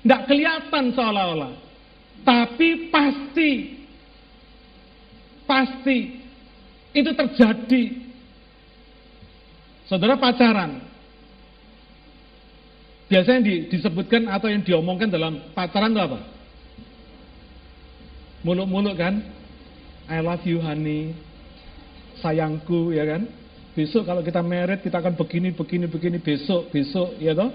Tidak 0.01 0.22
kelihatan 0.24 0.94
seolah-olah. 0.96 1.53
Tapi 2.24 2.88
pasti, 2.88 3.51
pasti 5.44 5.98
itu 6.96 7.11
terjadi. 7.12 7.84
Saudara 9.90 10.16
pacaran. 10.16 10.80
Biasanya 13.11 13.40
di, 13.42 13.55
disebutkan 13.66 14.30
atau 14.30 14.46
yang 14.46 14.62
diomongkan 14.62 15.11
dalam 15.11 15.51
pacaran 15.51 15.90
itu 15.90 16.01
apa? 16.01 16.18
Muluk-muluk 18.41 18.97
kan? 18.97 19.20
I 20.09 20.18
love 20.24 20.43
you 20.49 20.59
honey. 20.59 21.12
Sayangku 22.24 22.93
ya 22.93 23.05
kan? 23.05 23.28
Besok 23.76 24.09
kalau 24.09 24.20
kita 24.20 24.43
merit 24.43 24.82
kita 24.82 24.99
akan 24.99 25.14
begini, 25.14 25.55
begini, 25.55 25.86
begini. 25.86 26.18
Besok, 26.18 26.72
besok 26.74 27.14
ya 27.22 27.36
toh? 27.36 27.53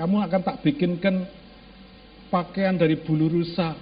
Kamu 0.00 0.18
akan 0.24 0.40
tak 0.42 0.56
bikinkan 0.64 1.28
pakaian 2.32 2.74
dari 2.74 2.96
bulu 2.96 3.28
rusa, 3.28 3.76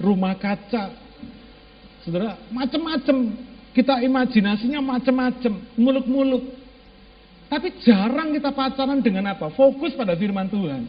rumah 0.00 0.34
kaca, 0.40 0.96
saudara, 2.00 2.40
macam-macam. 2.48 3.36
Kita 3.76 4.00
imajinasinya 4.00 4.80
macam-macam, 4.80 5.52
muluk-muluk. 5.76 6.48
Tapi 7.52 7.76
jarang 7.84 8.32
kita 8.32 8.50
pacaran 8.56 9.04
dengan 9.04 9.36
apa? 9.36 9.52
Fokus 9.52 9.92
pada 9.92 10.16
firman 10.16 10.48
Tuhan. 10.48 10.88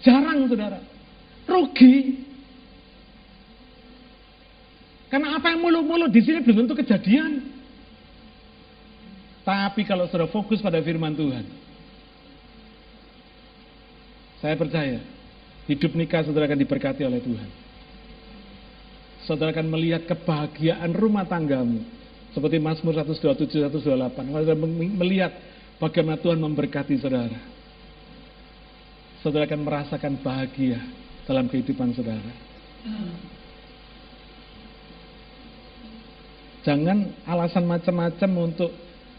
Jarang, 0.00 0.48
saudara. 0.48 0.80
Rugi. 1.44 2.31
Karena 5.12 5.36
apa 5.36 5.52
yang 5.52 5.60
muluk-muluk 5.60 6.08
di 6.08 6.24
sini 6.24 6.40
belum 6.40 6.64
tentu 6.64 6.72
kejadian. 6.72 7.44
Tapi 9.44 9.84
kalau 9.84 10.08
saudara 10.08 10.24
fokus 10.32 10.64
pada 10.64 10.80
firman 10.80 11.12
Tuhan, 11.12 11.44
saya 14.40 14.56
percaya, 14.56 15.04
hidup 15.68 15.92
nikah 15.92 16.24
saudara 16.24 16.48
akan 16.48 16.64
diberkati 16.64 17.04
oleh 17.04 17.20
Tuhan. 17.20 17.50
Saudara 19.28 19.52
akan 19.52 19.68
melihat 19.68 20.08
kebahagiaan 20.08 20.96
rumah 20.96 21.28
tanggamu. 21.28 21.84
Seperti 22.32 22.56
Mazmur 22.56 22.96
127, 22.96 23.68
128. 23.68 24.32
Saudara 24.32 24.56
melihat 24.96 25.32
bagaimana 25.76 26.16
Tuhan 26.24 26.40
memberkati 26.40 26.96
saudara. 26.96 27.36
Saudara 29.20 29.44
akan 29.44 29.60
merasakan 29.60 30.16
bahagia 30.24 30.80
dalam 31.28 31.52
kehidupan 31.52 31.92
saudara. 31.92 32.32
Jangan 36.62 37.26
alasan 37.26 37.66
macam-macam 37.66 38.30
untuk 38.38 38.70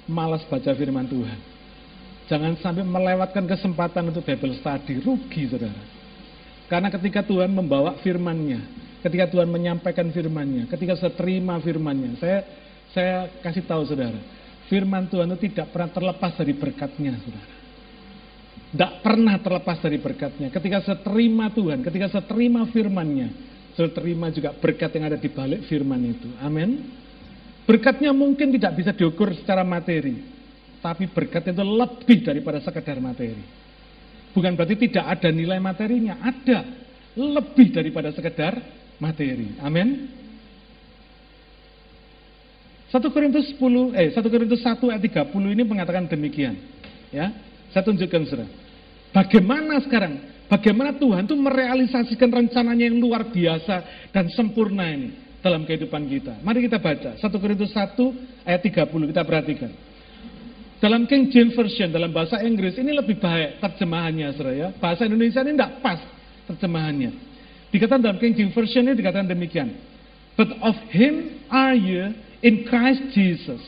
malas 0.08 0.44
baca 0.48 0.72
firman 0.72 1.08
Tuhan. 1.08 1.40
Jangan 2.32 2.56
sampai 2.64 2.88
melewatkan 2.88 3.44
kesempatan 3.44 4.08
untuk 4.08 4.24
Bible 4.24 4.56
study, 4.56 5.04
rugi 5.04 5.52
saudara. 5.52 5.84
Karena 6.72 6.88
ketika 6.88 7.20
Tuhan 7.28 7.52
membawa 7.52 8.00
firman-Nya, 8.00 8.64
ketika 9.04 9.28
Tuhan 9.28 9.52
menyampaikan 9.52 10.08
firman-Nya, 10.08 10.72
ketika 10.72 10.96
saya 10.96 11.12
terima 11.12 11.60
firman-Nya, 11.60 12.16
saya 12.18 12.40
saya 12.96 13.16
kasih 13.44 13.68
tahu 13.68 13.84
saudara, 13.84 14.18
firman 14.72 15.12
Tuhan 15.12 15.28
itu 15.36 15.52
tidak 15.52 15.76
pernah 15.76 15.92
terlepas 15.92 16.32
dari 16.40 16.54
berkatnya 16.56 17.20
saudara. 17.20 17.52
Tidak 18.74 18.92
pernah 19.06 19.36
terlepas 19.38 19.78
dari 19.84 19.98
berkatnya. 20.02 20.48
Ketika 20.50 20.82
saya 20.82 20.98
terima 21.04 21.52
Tuhan, 21.52 21.86
ketika 21.86 22.08
saya 22.10 22.24
terima 22.26 22.66
firman-Nya, 22.72 23.28
saya 23.76 23.92
terima 23.92 24.32
juga 24.32 24.56
berkat 24.56 24.90
yang 24.96 25.06
ada 25.12 25.20
di 25.20 25.30
balik 25.30 25.68
firman 25.68 26.02
itu. 26.08 26.32
Amin. 26.42 27.03
Berkatnya 27.64 28.12
mungkin 28.12 28.52
tidak 28.52 28.76
bisa 28.76 28.92
diukur 28.92 29.32
secara 29.32 29.64
materi. 29.64 30.20
Tapi 30.84 31.08
berkat 31.08 31.48
itu 31.48 31.64
lebih 31.64 32.28
daripada 32.28 32.60
sekedar 32.60 33.00
materi. 33.00 33.40
Bukan 34.36 34.52
berarti 34.60 34.76
tidak 34.76 35.06
ada 35.08 35.30
nilai 35.32 35.64
materinya, 35.64 36.20
ada. 36.20 36.60
Lebih 37.16 37.72
daripada 37.72 38.12
sekedar 38.12 38.60
materi. 39.00 39.56
Amin. 39.64 40.12
1 42.92 43.00
Korintus 43.10 43.56
10 43.56 43.96
eh 43.96 44.12
1 44.12 44.22
Korintus 44.22 44.62
1 44.62 44.78
ayat 44.92 45.02
30 45.02 45.56
ini 45.56 45.64
mengatakan 45.64 46.04
demikian. 46.06 46.60
Ya. 47.16 47.32
Saya 47.72 47.82
tunjukkan 47.88 48.22
Saudara. 48.28 48.52
Bagaimana 49.16 49.82
sekarang? 49.82 50.14
Bagaimana 50.52 50.94
Tuhan 50.94 51.26
itu 51.26 51.34
merealisasikan 51.34 52.30
rencananya 52.30 52.86
yang 52.86 53.02
luar 53.02 53.26
biasa 53.34 54.10
dan 54.14 54.30
sempurna 54.30 54.86
ini 54.94 55.33
dalam 55.44 55.68
kehidupan 55.68 56.08
kita. 56.08 56.40
Mari 56.40 56.64
kita 56.66 56.80
baca 56.80 57.20
1 57.20 57.20
Korintus 57.20 57.76
1 57.76 58.00
ayat 58.48 58.62
30 58.64 59.12
kita 59.12 59.22
perhatikan. 59.28 59.72
Dalam 60.80 61.04
King 61.08 61.32
James 61.32 61.56
Version, 61.56 61.92
dalam 61.92 62.12
bahasa 62.12 62.44
Inggris, 62.44 62.76
ini 62.76 62.92
lebih 62.92 63.20
baik 63.20 63.60
terjemahannya, 63.60 64.36
saudara 64.36 64.52
ya. 64.52 64.68
Bahasa 64.76 65.08
Indonesia 65.08 65.40
ini 65.44 65.56
tidak 65.56 65.80
pas 65.80 66.00
terjemahannya. 66.48 67.12
Dikatakan 67.72 68.04
dalam 68.04 68.20
King 68.20 68.36
James 68.36 68.56
Version 68.56 68.84
ini 68.88 68.96
dikatakan 68.96 69.28
demikian. 69.32 69.80
But 70.36 70.52
of 70.60 70.76
him 70.92 71.40
are 71.48 71.76
you 71.76 72.12
in 72.44 72.68
Christ 72.68 73.16
Jesus, 73.16 73.64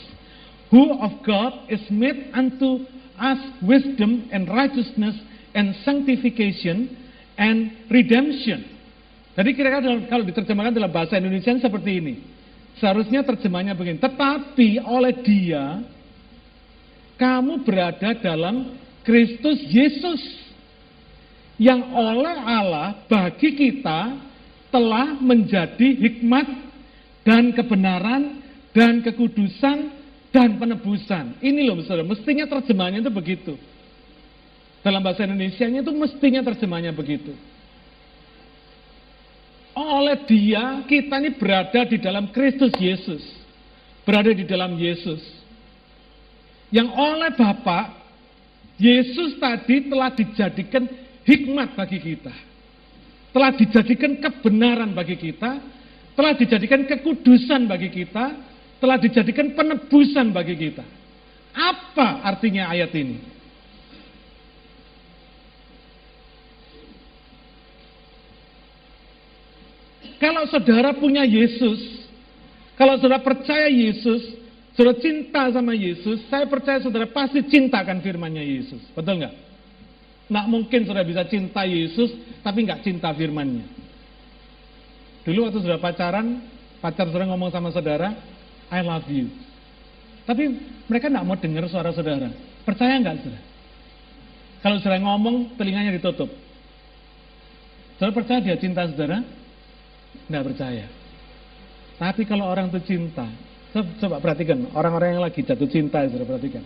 who 0.72 0.92
of 1.00 1.24
God 1.24 1.72
is 1.72 1.80
made 1.88 2.36
unto 2.36 2.84
us 3.16 3.40
wisdom 3.64 4.28
and 4.36 4.52
righteousness 4.52 5.16
and 5.56 5.72
sanctification 5.88 7.00
and 7.40 7.72
redemption. 7.88 8.75
Jadi 9.36 9.50
kira-kira 9.52 10.08
kalau 10.08 10.24
diterjemahkan 10.24 10.74
dalam 10.74 10.92
bahasa 10.92 11.20
Indonesia 11.20 11.52
seperti 11.60 11.92
ini. 12.00 12.16
Seharusnya 12.80 13.24
terjemahnya 13.24 13.76
begini. 13.76 14.00
Tetapi 14.00 14.80
oleh 14.84 15.14
dia 15.24 15.84
kamu 17.20 17.64
berada 17.64 18.16
dalam 18.20 18.76
Kristus 19.04 19.60
Yesus 19.72 20.20
yang 21.56 21.96
oleh 21.96 22.36
Allah 22.36 23.00
bagi 23.08 23.56
kita 23.56 24.20
telah 24.72 25.16
menjadi 25.20 25.88
hikmat 26.04 26.48
dan 27.24 27.56
kebenaran 27.56 28.44
dan 28.76 29.00
kekudusan 29.00 29.92
dan 30.36 30.60
penebusan. 30.60 31.40
Ini 31.40 31.64
loh 31.64 31.80
saudara, 31.88 32.04
mestinya 32.04 32.44
terjemahannya 32.44 33.00
itu 33.00 33.12
begitu. 33.12 33.54
Dalam 34.84 35.00
bahasa 35.00 35.24
Indonesia 35.24 35.64
itu 35.64 35.92
mestinya 35.96 36.44
terjemahannya 36.44 36.92
begitu. 36.92 37.32
Oleh 39.76 40.24
dia 40.24 40.82
kita 40.88 41.20
ini 41.20 41.36
berada 41.36 41.84
di 41.84 42.00
dalam 42.00 42.32
Kristus 42.32 42.72
Yesus. 42.80 43.22
Berada 44.08 44.32
di 44.32 44.46
dalam 44.46 44.78
Yesus 44.78 45.46
yang 46.74 46.90
oleh 46.92 47.32
Bapak, 47.34 47.94
Yesus 48.76 49.40
tadi 49.40 49.88
telah 49.88 50.12
dijadikan 50.12 50.84
hikmat 51.24 51.78
bagi 51.78 52.04
kita. 52.04 52.34
Telah 53.32 53.52
dijadikan 53.56 54.20
kebenaran 54.20 54.96
bagi 54.96 55.20
kita, 55.20 55.60
telah 56.16 56.34
dijadikan 56.36 56.88
kekudusan 56.88 57.68
bagi 57.68 57.92
kita, 57.92 58.36
telah 58.80 58.98
dijadikan 59.00 59.56
penebusan 59.56 60.32
bagi 60.32 60.56
kita. 60.56 60.84
Apa 61.56 62.24
artinya 62.28 62.72
ayat 62.72 62.92
ini? 62.96 63.35
Kalau 70.18 70.48
saudara 70.48 70.96
punya 70.96 71.28
Yesus, 71.28 72.08
kalau 72.80 72.96
saudara 73.00 73.20
percaya 73.20 73.68
Yesus, 73.68 74.46
Saudara 74.76 75.00
cinta 75.00 75.48
sama 75.56 75.72
Yesus, 75.72 76.28
saya 76.28 76.44
percaya 76.52 76.84
saudara 76.84 77.08
pasti 77.08 77.40
cintakan 77.48 78.04
firmannya 78.04 78.44
Yesus. 78.44 78.84
Betul 78.92 79.24
nggak? 79.24 79.34
Nggak 80.28 80.46
mungkin 80.52 80.80
saudara 80.84 81.08
bisa 81.08 81.24
cinta 81.32 81.64
Yesus, 81.64 82.12
tapi 82.44 82.68
nggak 82.68 82.84
cinta 82.84 83.08
firmannya. 83.16 83.64
Dulu 85.24 85.48
waktu 85.48 85.64
saudara 85.64 85.80
pacaran, 85.80 86.44
pacar 86.84 87.08
saudara 87.08 87.32
ngomong 87.32 87.56
sama 87.56 87.72
saudara, 87.72 88.20
I 88.68 88.84
love 88.84 89.08
you. 89.08 89.32
Tapi 90.28 90.60
mereka 90.92 91.08
nggak 91.08 91.24
mau 91.24 91.40
dengar 91.40 91.64
suara 91.72 91.96
saudara. 91.96 92.28
Percaya 92.68 93.00
nggak 93.00 93.16
saudara? 93.24 93.42
Kalau 94.60 94.78
saudara 94.84 95.00
ngomong, 95.08 95.56
telinganya 95.56 95.96
ditutup. 95.96 96.28
Saudara 97.96 98.12
percaya 98.12 98.44
dia 98.44 98.60
cinta 98.60 98.92
saudara? 98.92 99.24
Tidak 100.26 100.44
percaya. 100.44 100.86
Tapi 101.96 102.22
kalau 102.28 102.50
orang 102.50 102.74
itu 102.74 102.82
cinta, 102.84 103.30
coba 104.02 104.20
perhatikan, 104.20 104.68
orang-orang 104.74 105.16
yang 105.16 105.24
lagi 105.24 105.46
jatuh 105.46 105.70
cinta, 105.70 106.04
sudah 106.10 106.28
perhatikan. 106.28 106.66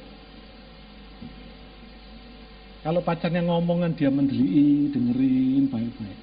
Kalau 2.79 3.03
pacarnya 3.03 3.43
ngomongan 3.43 3.91
dia 3.93 4.07
mendeli, 4.07 4.87
dengerin 4.89 5.67
baik-baik. 5.67 6.19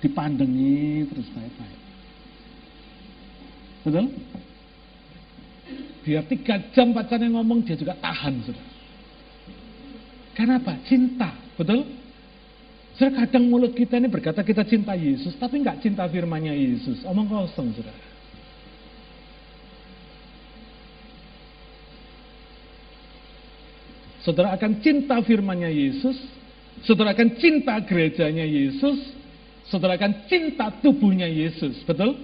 Dipandengi 0.00 1.04
terus 1.12 1.28
baik-baik. 1.36 1.78
Betul? 3.84 4.06
Biar 6.00 6.24
tiga 6.24 6.56
jam 6.72 6.96
pacarnya 6.96 7.28
ngomong, 7.28 7.60
dia 7.60 7.76
juga 7.76 7.92
tahan, 8.00 8.40
sudah. 8.48 8.66
Kenapa? 10.32 10.80
Cinta, 10.88 11.36
betul? 11.60 11.84
Sudah 13.00 13.16
kadang 13.16 13.48
mulut 13.48 13.72
kita 13.72 13.96
ini 13.96 14.12
berkata 14.12 14.44
kita 14.44 14.60
cinta 14.68 14.92
Yesus, 14.92 15.32
tapi 15.40 15.64
nggak 15.64 15.80
cinta 15.80 16.04
firmannya 16.04 16.52
Yesus. 16.52 17.00
Omong 17.08 17.32
kosong, 17.32 17.72
sudah. 17.72 17.96
Saudara 24.20 24.52
akan 24.52 24.84
cinta 24.84 25.16
firmannya 25.24 25.72
Yesus, 25.72 26.12
saudara 26.84 27.16
akan 27.16 27.40
cinta 27.40 27.80
gerejanya 27.88 28.44
Yesus, 28.44 29.16
saudara 29.72 29.96
akan 29.96 30.28
cinta 30.28 30.68
tubuhnya 30.84 31.24
Yesus, 31.24 31.80
betul? 31.88 32.20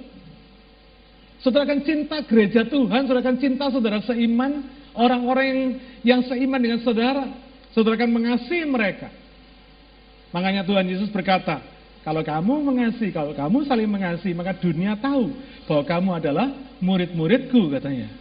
Saudara 1.41 1.65
akan 1.73 1.89
cinta 1.89 2.21
gereja 2.21 2.69
Tuhan, 2.69 3.09
saudara 3.09 3.25
akan 3.25 3.41
cinta 3.41 3.73
saudara 3.73 4.05
seiman, 4.05 4.61
orang-orang 4.93 5.47
yang, 5.49 5.63
yang 6.05 6.21
seiman 6.29 6.61
dengan 6.61 6.85
saudara, 6.85 7.33
saudara 7.73 7.97
akan 7.97 8.13
mengasihi 8.13 8.69
mereka. 8.69 9.25
Makanya 10.37 10.69
Tuhan 10.69 10.85
Yesus 10.85 11.09
berkata, 11.09 11.65
kalau 12.05 12.21
kamu 12.21 12.61
mengasihi, 12.61 13.09
kalau 13.09 13.33
kamu 13.33 13.65
saling 13.65 13.89
mengasihi, 13.89 14.37
maka 14.37 14.53
dunia 14.53 14.93
tahu 15.01 15.33
bahwa 15.65 15.83
kamu 15.89 16.11
adalah 16.21 16.53
murid-muridku 16.77 17.73
katanya. 17.73 18.13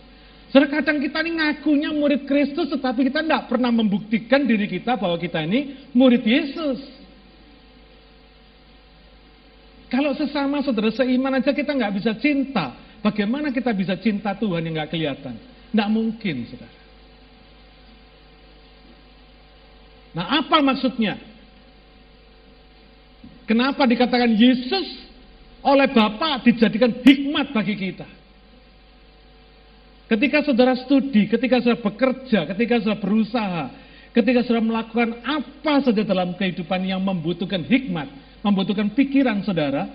Saudara 0.47 0.79
kadang 0.79 1.03
kita 1.03 1.19
ini 1.19 1.35
ngakunya 1.35 1.91
murid 1.91 2.23
Kristus 2.23 2.71
tetapi 2.71 3.11
kita 3.11 3.19
tidak 3.19 3.51
pernah 3.51 3.67
membuktikan 3.75 4.47
diri 4.47 4.71
kita 4.71 4.95
bahwa 4.95 5.19
kita 5.19 5.43
ini 5.43 5.91
murid 5.91 6.23
Yesus. 6.23 6.79
Kalau 9.91 10.15
sesama 10.15 10.63
saudara 10.63 10.95
seiman 10.95 11.35
aja 11.35 11.51
kita 11.51 11.75
nggak 11.75 11.99
bisa 11.99 12.15
cinta, 12.15 12.79
bagaimana 13.03 13.51
kita 13.51 13.75
bisa 13.75 13.99
cinta 13.99 14.31
Tuhan 14.39 14.63
yang 14.63 14.79
nggak 14.79 14.95
kelihatan? 14.95 15.35
Tidak 15.75 15.89
mungkin, 15.91 16.47
saudara. 16.47 16.79
Nah, 20.15 20.25
apa 20.39 20.63
maksudnya? 20.63 21.34
Kenapa 23.45 23.85
dikatakan 23.85 24.33
Yesus 24.33 25.05
oleh 25.61 25.89
Bapa 25.93 26.41
dijadikan 26.41 26.89
hikmat 27.01 27.53
bagi 27.53 27.77
kita? 27.77 28.09
Ketika 30.05 30.45
saudara 30.45 30.77
studi, 30.77 31.25
ketika 31.25 31.61
saudara 31.61 31.81
bekerja, 31.81 32.45
ketika 32.53 32.77
saudara 32.81 33.01
berusaha, 33.01 33.63
ketika 34.13 34.45
saudara 34.45 34.61
melakukan 34.61 35.09
apa 35.25 35.81
saja 35.81 36.05
dalam 36.05 36.37
kehidupan 36.37 36.85
yang 36.85 37.01
membutuhkan 37.01 37.65
hikmat, 37.65 38.09
membutuhkan 38.45 38.93
pikiran 38.93 39.41
saudara, 39.41 39.89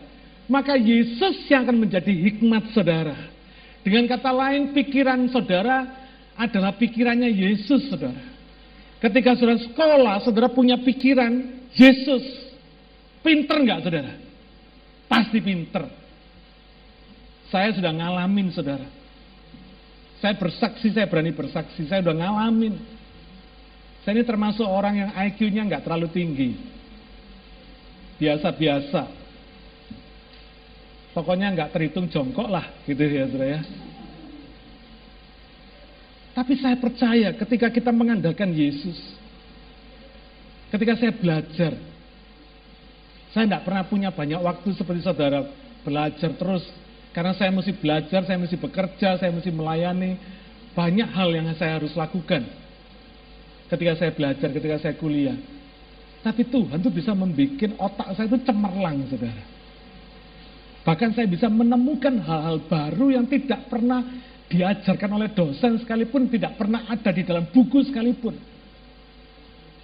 maka 0.51 0.75
Yesus 0.75 1.47
yang 1.47 1.63
akan 1.63 1.79
menjadi 1.87 2.11
hikmat 2.11 2.75
saudara. 2.75 3.15
Dengan 3.87 4.11
kata 4.11 4.35
lain, 4.35 4.75
pikiran 4.75 5.31
saudara 5.31 5.87
adalah 6.35 6.75
pikirannya 6.75 7.31
Yesus, 7.31 7.87
saudara. 7.87 8.19
Ketika 8.99 9.39
saudara 9.39 9.63
sekolah, 9.63 10.15
saudara 10.27 10.51
punya 10.51 10.75
pikiran 10.83 11.31
Yesus. 11.71 12.50
Pinter 13.21 13.57
nggak, 13.61 13.81
saudara? 13.85 14.12
Pasti 15.11 15.39
pinter. 15.45 15.85
Saya 17.51 17.75
sudah 17.75 17.93
ngalamin, 17.93 18.49
saudara. 18.55 18.87
Saya 20.21 20.37
bersaksi, 20.37 20.93
saya 20.93 21.09
berani 21.09 21.33
bersaksi, 21.33 21.85
saya 21.89 22.05
udah 22.05 22.16
ngalamin. 22.16 22.77
Saya 24.05 24.21
ini 24.21 24.25
termasuk 24.25 24.64
orang 24.64 24.95
yang 24.97 25.11
IQ-nya 25.12 25.66
nggak 25.68 25.85
terlalu 25.85 26.09
tinggi. 26.12 26.51
Biasa-biasa. 28.16 29.03
Pokoknya 31.11 31.53
nggak 31.53 31.73
terhitung 31.75 32.07
jongkok 32.07 32.49
lah, 32.49 32.64
gitu 32.87 33.03
ya 33.03 33.27
saudara 33.27 33.47
ya. 33.59 33.61
Tapi 36.31 36.55
saya 36.62 36.79
percaya 36.79 37.35
ketika 37.35 37.68
kita 37.68 37.91
mengandalkan 37.91 38.55
Yesus, 38.55 38.97
ketika 40.71 40.95
saya 40.95 41.11
belajar, 41.11 41.75
saya 43.31 43.47
tidak 43.47 43.62
pernah 43.62 43.85
punya 43.87 44.11
banyak 44.11 44.41
waktu 44.43 44.74
seperti 44.74 45.07
saudara 45.07 45.47
belajar 45.87 46.35
terus 46.35 46.66
karena 47.11 47.35
saya 47.35 47.51
mesti 47.51 47.74
belajar, 47.74 48.22
saya 48.22 48.39
mesti 48.39 48.55
bekerja, 48.55 49.18
saya 49.18 49.31
mesti 49.35 49.51
melayani. 49.51 50.14
Banyak 50.70 51.11
hal 51.11 51.35
yang 51.35 51.51
saya 51.59 51.83
harus 51.83 51.91
lakukan. 51.99 52.47
Ketika 53.66 53.93
saya 53.99 54.11
belajar, 54.14 54.49
ketika 54.55 54.76
saya 54.78 54.95
kuliah. 54.95 55.35
Tapi 56.22 56.47
Tuhan 56.47 56.78
tuh 56.78 56.93
bisa 56.95 57.11
membuat 57.16 57.74
otak 57.81 58.14
saya 58.14 58.26
itu 58.31 58.39
cemerlang, 58.47 59.03
saudara. 59.11 59.45
Bahkan 60.87 61.11
saya 61.18 61.26
bisa 61.26 61.51
menemukan 61.51 62.14
hal-hal 62.22 62.62
baru 62.70 63.18
yang 63.18 63.26
tidak 63.26 63.66
pernah 63.66 64.05
diajarkan 64.47 65.11
oleh 65.11 65.28
dosen 65.35 65.83
sekalipun, 65.83 66.31
tidak 66.31 66.55
pernah 66.55 66.87
ada 66.87 67.11
di 67.11 67.22
dalam 67.26 67.51
buku 67.51 67.83
sekalipun. 67.91 68.35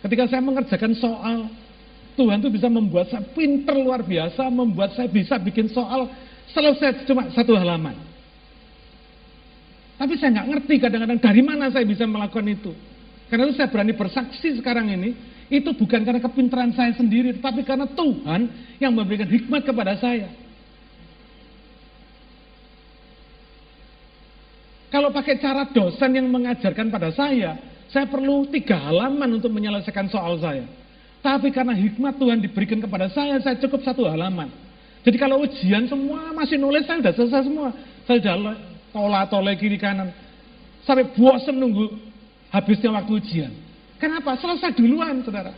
Ketika 0.02 0.30
saya 0.30 0.42
mengerjakan 0.44 0.92
soal, 0.94 1.50
Tuhan 2.16 2.40
tuh 2.40 2.48
bisa 2.48 2.72
membuat 2.72 3.12
saya 3.12 3.22
pinter 3.36 3.76
luar 3.76 4.00
biasa, 4.00 4.48
membuat 4.48 4.96
saya 4.96 5.06
bisa 5.06 5.36
bikin 5.36 5.68
soal 5.68 6.08
Selesai 6.56 7.04
cuma 7.04 7.26
satu 7.34 7.58
halaman. 7.58 7.92
Tapi 9.96 10.14
saya 10.20 10.40
nggak 10.40 10.48
ngerti 10.56 10.74
kadang-kadang 10.80 11.18
dari 11.20 11.42
mana 11.42 11.72
saya 11.72 11.82
bisa 11.88 12.08
melakukan 12.08 12.46
itu. 12.46 12.72
Karena 13.26 13.50
itu 13.50 13.58
saya 13.58 13.68
berani 13.72 13.92
bersaksi 13.96 14.54
sekarang 14.60 14.88
ini, 14.92 15.10
itu 15.50 15.66
bukan 15.74 16.00
karena 16.06 16.20
kepintaran 16.22 16.70
saya 16.76 16.94
sendiri, 16.94 17.34
tetapi 17.40 17.66
karena 17.66 17.90
Tuhan 17.90 18.40
yang 18.78 18.92
memberikan 18.94 19.26
hikmat 19.26 19.66
kepada 19.66 19.98
saya. 19.98 20.30
Kalau 24.86 25.10
pakai 25.10 25.42
cara 25.42 25.66
dosen 25.66 26.14
yang 26.14 26.30
mengajarkan 26.30 26.86
pada 26.88 27.10
saya, 27.10 27.58
saya 27.90 28.06
perlu 28.06 28.46
tiga 28.48 28.78
halaman 28.78 29.42
untuk 29.42 29.50
menyelesaikan 29.50 30.06
soal 30.06 30.38
saya. 30.38 30.64
Tapi 31.26 31.50
karena 31.50 31.74
hikmat 31.74 32.22
Tuhan 32.22 32.38
diberikan 32.38 32.78
kepada 32.78 33.10
saya, 33.10 33.42
saya 33.42 33.58
cukup 33.58 33.82
satu 33.82 34.06
halaman. 34.06 34.46
Jadi 35.02 35.18
kalau 35.18 35.42
ujian 35.42 35.82
semua 35.90 36.30
masih 36.30 36.54
nulis 36.54 36.86
saya 36.86 37.02
sudah 37.02 37.14
selesai 37.18 37.42
semua. 37.50 37.74
Saya 38.06 38.22
sudah 38.22 38.54
tola 38.94 39.26
tole 39.26 39.58
kiri 39.58 39.74
kanan. 39.74 40.14
Sampai 40.86 41.10
bosan 41.18 41.58
nunggu 41.58 41.98
habisnya 42.54 42.94
waktu 42.94 43.18
ujian. 43.18 43.50
Kenapa? 43.98 44.38
Selesai 44.38 44.70
duluan, 44.78 45.18
saudara. 45.26 45.50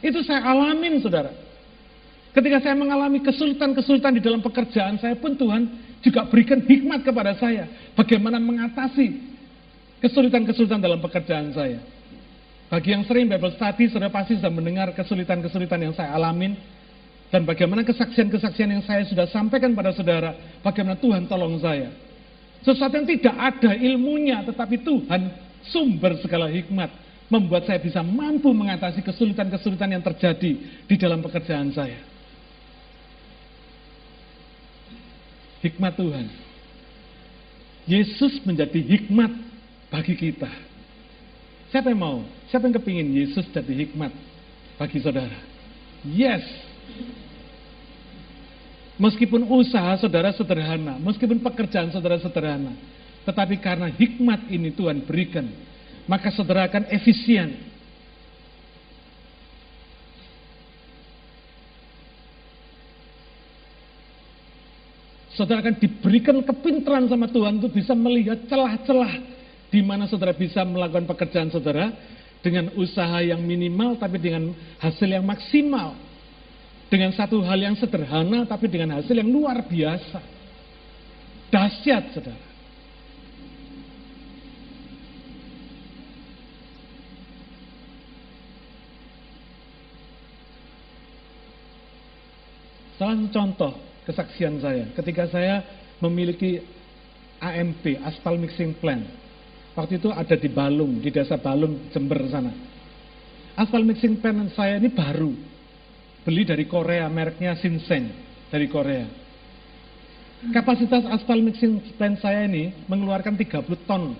Itu 0.00 0.24
saya 0.24 0.40
alamin, 0.40 1.04
saudara. 1.04 1.36
Ketika 2.32 2.64
saya 2.64 2.80
mengalami 2.80 3.20
kesulitan-kesulitan 3.20 4.16
di 4.16 4.24
dalam 4.24 4.40
pekerjaan 4.40 4.96
saya 4.96 5.20
pun 5.20 5.36
Tuhan 5.36 5.68
juga 6.00 6.24
berikan 6.32 6.64
hikmat 6.64 7.04
kepada 7.04 7.36
saya. 7.36 7.92
Bagaimana 7.92 8.40
mengatasi 8.40 9.20
kesulitan-kesulitan 10.00 10.80
dalam 10.80 10.96
pekerjaan 11.04 11.52
saya. 11.52 11.95
Bagi 12.66 12.90
yang 12.90 13.06
sering 13.06 13.30
Bible 13.30 13.54
study, 13.54 13.86
saudara 13.86 14.10
pasti 14.10 14.34
sudah 14.34 14.50
mendengar 14.50 14.90
kesulitan-kesulitan 14.90 15.86
yang 15.86 15.94
saya 15.94 16.10
alamin 16.18 16.58
dan 17.30 17.46
bagaimana 17.46 17.86
kesaksian-kesaksian 17.86 18.70
yang 18.70 18.82
saya 18.82 19.06
sudah 19.06 19.26
sampaikan 19.30 19.74
pada 19.74 19.94
saudara, 19.94 20.34
bagaimana 20.66 20.98
Tuhan 20.98 21.30
tolong 21.30 21.58
saya. 21.62 21.94
Sesuatu 22.66 22.98
yang 22.98 23.06
tidak 23.06 23.36
ada 23.38 23.70
ilmunya, 23.78 24.42
tetapi 24.46 24.82
Tuhan 24.82 25.30
sumber 25.70 26.18
segala 26.18 26.50
hikmat, 26.50 26.90
membuat 27.30 27.66
saya 27.66 27.78
bisa 27.78 28.02
mampu 28.02 28.50
mengatasi 28.50 29.02
kesulitan-kesulitan 29.02 29.98
yang 29.98 30.02
terjadi 30.02 30.50
di 30.86 30.94
dalam 30.98 31.22
pekerjaan 31.22 31.70
saya. 31.70 32.02
Hikmat 35.62 35.94
Tuhan. 35.98 36.26
Yesus 37.86 38.42
menjadi 38.42 38.82
hikmat 38.82 39.30
bagi 39.90 40.14
kita. 40.18 40.50
Siapa 41.70 41.90
yang 41.90 42.02
mau? 42.02 42.18
Siapa 42.46 42.66
yang 42.70 42.78
kepingin 42.78 43.08
Yesus 43.10 43.46
jadi 43.50 43.72
hikmat 43.86 44.14
bagi 44.78 45.02
saudara? 45.02 45.34
Yes, 46.06 46.46
Meskipun 48.96 49.44
usaha 49.52 49.92
saudara 50.00 50.32
sederhana, 50.32 50.96
meskipun 50.96 51.36
pekerjaan 51.44 51.92
saudara 51.92 52.16
sederhana, 52.16 52.72
tetapi 53.28 53.60
karena 53.60 53.92
hikmat 53.92 54.48
ini 54.48 54.72
Tuhan 54.72 55.04
berikan, 55.04 55.44
maka 56.08 56.32
saudara 56.32 56.64
akan 56.64 56.88
efisien. 56.88 57.76
Saudara 65.36 65.60
akan 65.60 65.76
diberikan 65.76 66.40
kepintaran 66.40 67.04
sama 67.12 67.28
Tuhan 67.28 67.60
untuk 67.60 67.76
bisa 67.76 67.92
melihat 67.92 68.48
celah-celah 68.48 69.12
di 69.68 69.84
mana 69.84 70.08
saudara 70.08 70.32
bisa 70.32 70.64
melakukan 70.64 71.04
pekerjaan 71.04 71.52
saudara 71.52 71.92
dengan 72.46 72.70
usaha 72.78 73.18
yang 73.26 73.42
minimal 73.42 73.98
tapi 73.98 74.22
dengan 74.22 74.54
hasil 74.78 75.10
yang 75.10 75.26
maksimal. 75.26 76.06
dengan 76.86 77.10
satu 77.10 77.42
hal 77.42 77.58
yang 77.58 77.74
sederhana 77.74 78.46
tapi 78.46 78.70
dengan 78.70 78.94
hasil 79.02 79.10
yang 79.10 79.26
luar 79.26 79.58
biasa. 79.66 80.22
Dahsyat, 81.50 82.14
saudara. 82.14 82.46
Salah 92.96 93.18
satu 93.18 93.28
contoh 93.34 93.72
kesaksian 94.06 94.62
saya 94.62 94.86
ketika 94.94 95.26
saya 95.26 95.66
memiliki 95.98 96.62
AMP, 97.42 97.98
Aspal 98.00 98.38
Mixing 98.40 98.78
Plant. 98.78 99.25
Waktu 99.76 100.00
itu 100.00 100.08
ada 100.08 100.32
di 100.32 100.48
Balung, 100.48 101.04
di 101.04 101.12
desa 101.12 101.36
Balung, 101.36 101.92
Jember 101.92 102.16
sana. 102.32 102.52
Aspal 103.56 103.84
Mixing 103.84 104.24
Plant 104.24 104.56
saya 104.56 104.80
ini 104.80 104.88
baru. 104.88 105.32
Beli 106.24 106.42
dari 106.42 106.64
Korea, 106.66 107.06
mereknya 107.06 107.54
Shinseng 107.54 108.10
dari 108.50 108.66
Korea. 108.66 109.06
Kapasitas 110.52 111.02
aspal 111.08 111.40
mixing 111.40 111.80
plant 111.96 112.20
saya 112.20 112.44
ini 112.44 112.70
mengeluarkan 112.86 113.34
30 113.34 113.88
ton 113.88 114.12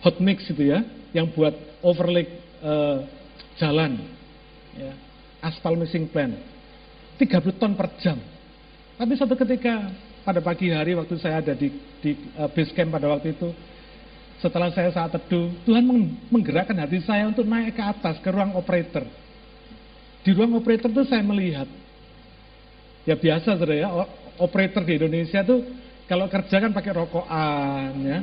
hot 0.00 0.16
mix 0.18 0.48
itu 0.48 0.72
ya, 0.72 0.80
yang 1.12 1.28
buat 1.30 1.52
overlay 1.84 2.24
uh, 2.64 3.04
jalan. 3.60 4.00
Ya, 4.74 4.92
aspal 5.44 5.76
mixing 5.76 6.08
plant. 6.08 6.34
30 7.20 7.60
ton 7.60 7.74
per 7.76 7.94
jam. 8.00 8.16
Tapi 8.98 9.12
suatu 9.14 9.36
ketika 9.38 9.92
pada 10.24 10.40
pagi 10.42 10.70
hari 10.72 10.94
waktu 10.94 11.14
saya 11.18 11.42
ada 11.42 11.54
di, 11.54 11.70
di 12.02 12.16
uh, 12.38 12.48
base 12.50 12.72
camp 12.74 12.94
pada 12.94 13.06
waktu 13.10 13.36
itu, 13.36 13.52
setelah 14.38 14.70
saya 14.70 14.94
saat 14.94 15.10
teduh, 15.10 15.50
Tuhan 15.66 15.82
menggerakkan 16.30 16.78
hati 16.78 17.02
saya 17.02 17.26
untuk 17.26 17.42
naik 17.42 17.74
ke 17.74 17.82
atas 17.82 18.22
ke 18.22 18.28
ruang 18.30 18.54
operator. 18.54 19.02
Di 20.22 20.30
ruang 20.30 20.54
operator 20.54 20.90
itu 20.90 21.02
saya 21.10 21.26
melihat, 21.26 21.66
ya 23.02 23.18
biasa 23.18 23.58
saudara 23.58 23.74
ya, 23.74 23.88
operator 24.38 24.86
di 24.86 24.94
Indonesia 24.94 25.42
tuh 25.42 25.66
kalau 26.06 26.30
kerja 26.30 26.56
kan 26.62 26.70
pakai 26.70 26.92
rokokan 26.94 27.92
ya, 28.00 28.18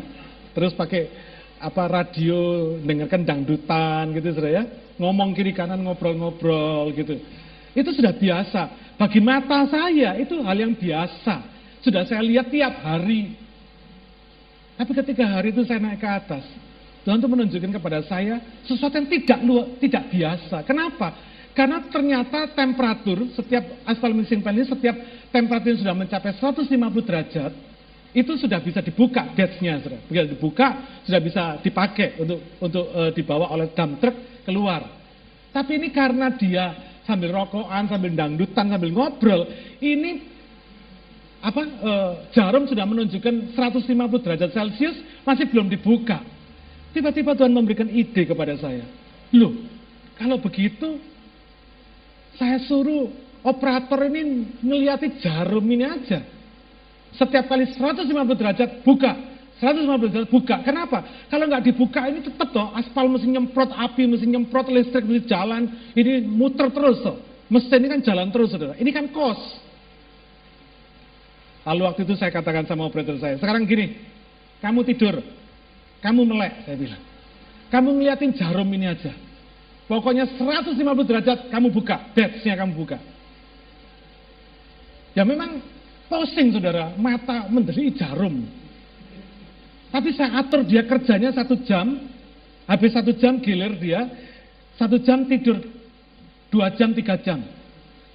terus 0.56 0.72
pakai 0.72 1.12
apa 1.60 1.84
radio 1.88 2.74
dengarkan 2.80 3.28
dangdutan 3.28 4.16
gitu 4.16 4.32
saudara 4.32 4.52
ya, 4.52 4.64
ngomong 4.96 5.36
kiri 5.36 5.52
kanan 5.52 5.84
ngobrol-ngobrol 5.84 6.96
gitu. 6.96 7.20
Itu 7.76 7.92
sudah 7.92 8.16
biasa. 8.16 8.96
Bagi 8.96 9.20
mata 9.20 9.68
saya 9.68 10.16
itu 10.16 10.40
hal 10.40 10.56
yang 10.56 10.72
biasa. 10.72 11.44
Sudah 11.84 12.08
saya 12.08 12.24
lihat 12.24 12.48
tiap 12.48 12.80
hari. 12.80 13.36
Tapi 14.76 14.92
ketika 14.92 15.24
hari 15.40 15.56
itu 15.56 15.64
saya 15.64 15.80
naik 15.80 16.04
ke 16.04 16.10
atas, 16.10 16.44
Tuhan 17.08 17.22
itu 17.22 17.30
menunjukkan 17.32 17.72
kepada 17.80 18.00
saya 18.04 18.42
sesuatu 18.68 18.98
yang 18.98 19.08
tidak 19.08 19.40
luar, 19.46 19.66
tidak 19.80 20.04
biasa. 20.12 20.58
Kenapa? 20.68 21.08
Karena 21.56 21.80
ternyata 21.88 22.52
temperatur 22.52 23.32
setiap 23.32 23.64
aspal 23.88 24.12
mixing 24.12 24.44
pan 24.44 24.60
ini 24.60 24.68
setiap 24.68 24.96
temperatur 25.32 25.72
yang 25.72 25.80
sudah 25.80 25.96
mencapai 25.96 26.36
150 26.36 26.68
derajat 27.08 27.54
itu 28.12 28.32
sudah 28.36 28.60
bisa 28.60 28.84
dibuka 28.84 29.32
gatsnya 29.32 29.80
sudah 29.80 30.00
bisa 30.04 30.24
dibuka 30.28 30.68
sudah 31.08 31.22
bisa 31.24 31.44
dipakai 31.64 32.20
untuk 32.20 32.40
untuk 32.60 32.86
uh, 32.92 33.12
dibawa 33.16 33.56
oleh 33.56 33.72
dump 33.72 34.04
truck 34.04 34.44
keluar. 34.44 34.84
Tapi 35.56 35.80
ini 35.80 35.96
karena 35.96 36.36
dia 36.36 36.76
sambil 37.08 37.32
rokokan, 37.32 37.88
sambil 37.88 38.12
dangdutan, 38.12 38.66
sambil 38.68 38.92
ngobrol. 38.92 39.48
Ini 39.80 40.35
apa 41.46 41.62
e, 41.62 41.92
jarum 42.34 42.66
sudah 42.66 42.90
menunjukkan 42.90 43.54
150 43.54 44.26
derajat 44.26 44.50
Celcius 44.50 44.98
masih 45.22 45.46
belum 45.54 45.70
dibuka. 45.70 46.26
Tiba-tiba 46.90 47.38
Tuhan 47.38 47.54
memberikan 47.54 47.86
ide 47.86 48.26
kepada 48.26 48.58
saya. 48.58 48.82
Loh, 49.30 49.54
kalau 50.18 50.42
begitu 50.42 50.98
saya 52.34 52.58
suruh 52.66 53.14
operator 53.46 54.10
ini 54.10 54.50
ngeliati 54.66 55.22
jarum 55.22 55.66
ini 55.70 55.86
aja. 55.86 56.26
Setiap 57.14 57.46
kali 57.46 57.70
150 57.70 58.10
derajat 58.36 58.70
buka, 58.82 59.14
150 59.62 60.12
derajat 60.12 60.30
buka. 60.34 60.56
Kenapa? 60.66 61.30
Kalau 61.30 61.46
nggak 61.46 61.64
dibuka 61.64 62.10
ini 62.10 62.26
tetap 62.26 62.50
toh 62.52 62.74
aspal 62.74 63.06
mesti 63.06 63.30
nyemprot 63.30 63.70
api, 63.70 64.04
mesti 64.10 64.26
nyemprot 64.28 64.68
listrik, 64.74 65.06
mesti 65.06 65.30
jalan. 65.30 65.94
Ini 65.94 66.26
muter 66.26 66.74
terus 66.74 67.06
toh. 67.06 67.22
Mesin 67.54 67.86
ini 67.86 67.88
kan 67.94 68.02
jalan 68.02 68.34
terus 68.34 68.50
saudara. 68.50 68.74
Ini 68.82 68.90
kan 68.90 69.14
kos. 69.14 69.65
Lalu 71.66 71.82
waktu 71.90 72.02
itu 72.06 72.14
saya 72.14 72.30
katakan 72.30 72.70
sama 72.70 72.86
operator 72.86 73.18
saya, 73.18 73.42
sekarang 73.42 73.66
gini, 73.66 73.98
kamu 74.62 74.86
tidur, 74.86 75.18
kamu 76.00 76.22
melek, 76.22 76.62
saya 76.62 76.78
bilang. 76.78 77.02
Kamu 77.74 77.98
ngeliatin 77.98 78.38
jarum 78.38 78.70
ini 78.70 78.86
aja. 78.86 79.10
Pokoknya 79.90 80.30
150 80.38 80.78
derajat 81.10 81.40
kamu 81.50 81.74
buka, 81.74 82.14
batch 82.14 82.46
kamu 82.46 82.74
buka. 82.78 82.98
Ya 85.18 85.26
memang 85.26 85.62
posing 86.06 86.54
saudara, 86.54 86.94
mata 87.02 87.50
menderi 87.50 87.90
jarum. 87.98 88.46
Tapi 89.90 90.10
saya 90.14 90.44
atur 90.44 90.68
dia 90.68 90.86
kerjanya 90.86 91.34
satu 91.34 91.58
jam, 91.66 91.98
habis 92.70 92.94
satu 92.94 93.16
jam 93.18 93.42
gilir 93.42 93.74
dia, 93.82 94.06
satu 94.76 95.00
jam 95.02 95.24
tidur, 95.26 95.62
dua 96.52 96.70
jam, 96.76 96.92
tiga 96.92 97.16
jam. 97.22 97.42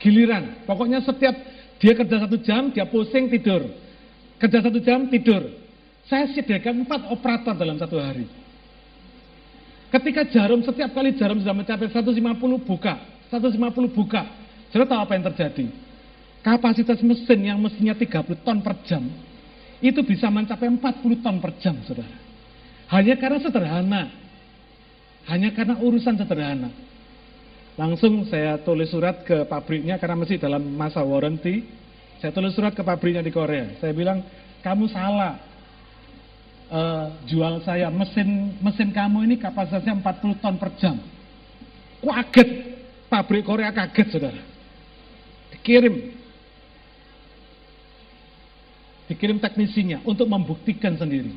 Giliran, 0.01 0.65
pokoknya 0.69 1.01
setiap 1.01 1.35
dia 1.81 1.97
kerja 1.97 2.29
satu 2.29 2.37
jam, 2.45 2.69
dia 2.69 2.85
pusing 2.85 3.33
tidur. 3.33 3.65
Kerja 4.37 4.61
satu 4.61 4.79
jam, 4.85 5.09
tidur. 5.09 5.49
Saya 6.05 6.29
sediakan 6.29 6.85
empat 6.85 7.09
operator 7.09 7.57
dalam 7.57 7.81
satu 7.81 7.97
hari. 7.97 8.29
Ketika 9.91 10.29
jarum, 10.29 10.61
setiap 10.63 10.93
kali 10.93 11.17
jarum 11.17 11.41
sudah 11.41 11.57
mencapai 11.57 11.89
150 11.89 12.69
buka, 12.69 12.95
150 13.33 13.91
buka. 13.91 14.23
Sudah 14.71 14.87
tahu 14.87 15.01
apa 15.03 15.13
yang 15.19 15.25
terjadi? 15.33 15.67
Kapasitas 16.45 17.01
mesin 17.03 17.41
yang 17.43 17.59
mestinya 17.59 17.97
30 17.97 18.45
ton 18.45 18.61
per 18.63 18.81
jam, 18.87 19.03
itu 19.81 20.01
bisa 20.05 20.29
mencapai 20.29 20.69
40 20.69 21.25
ton 21.25 21.37
per 21.41 21.53
jam, 21.59 21.75
saudara. 21.89 22.17
Hanya 22.93 23.17
karena 23.17 23.39
sederhana. 23.41 24.03
Hanya 25.29 25.51
karena 25.57 25.79
urusan 25.81 26.17
sederhana. 26.17 26.71
Langsung 27.79 28.27
saya 28.27 28.59
tulis 28.63 28.91
surat 28.91 29.23
ke 29.23 29.47
pabriknya 29.47 29.99
karena 29.99 30.19
masih 30.19 30.39
dalam 30.41 30.63
masa 30.75 31.03
warranty. 31.03 31.67
Saya 32.19 32.35
tulis 32.35 32.53
surat 32.53 32.75
ke 32.75 32.83
pabriknya 32.83 33.23
di 33.25 33.33
Korea. 33.33 33.79
Saya 33.79 33.93
bilang, 33.95 34.23
kamu 34.61 34.91
salah. 34.91 35.51
Uh, 36.71 37.11
jual 37.27 37.59
saya 37.67 37.91
mesin 37.91 38.55
mesin 38.63 38.95
kamu 38.95 39.27
ini 39.27 39.35
kapasitasnya 39.43 39.91
40 39.91 40.39
ton 40.39 40.55
per 40.55 40.71
jam. 40.79 41.03
Kaget, 41.99 42.51
pabrik 43.11 43.43
Korea 43.43 43.75
kaget 43.75 44.07
saudara. 44.15 44.43
Dikirim 45.51 46.15
dikirim 49.11 49.43
teknisinya 49.43 49.99
untuk 50.07 50.31
membuktikan 50.31 50.95
sendiri. 50.95 51.35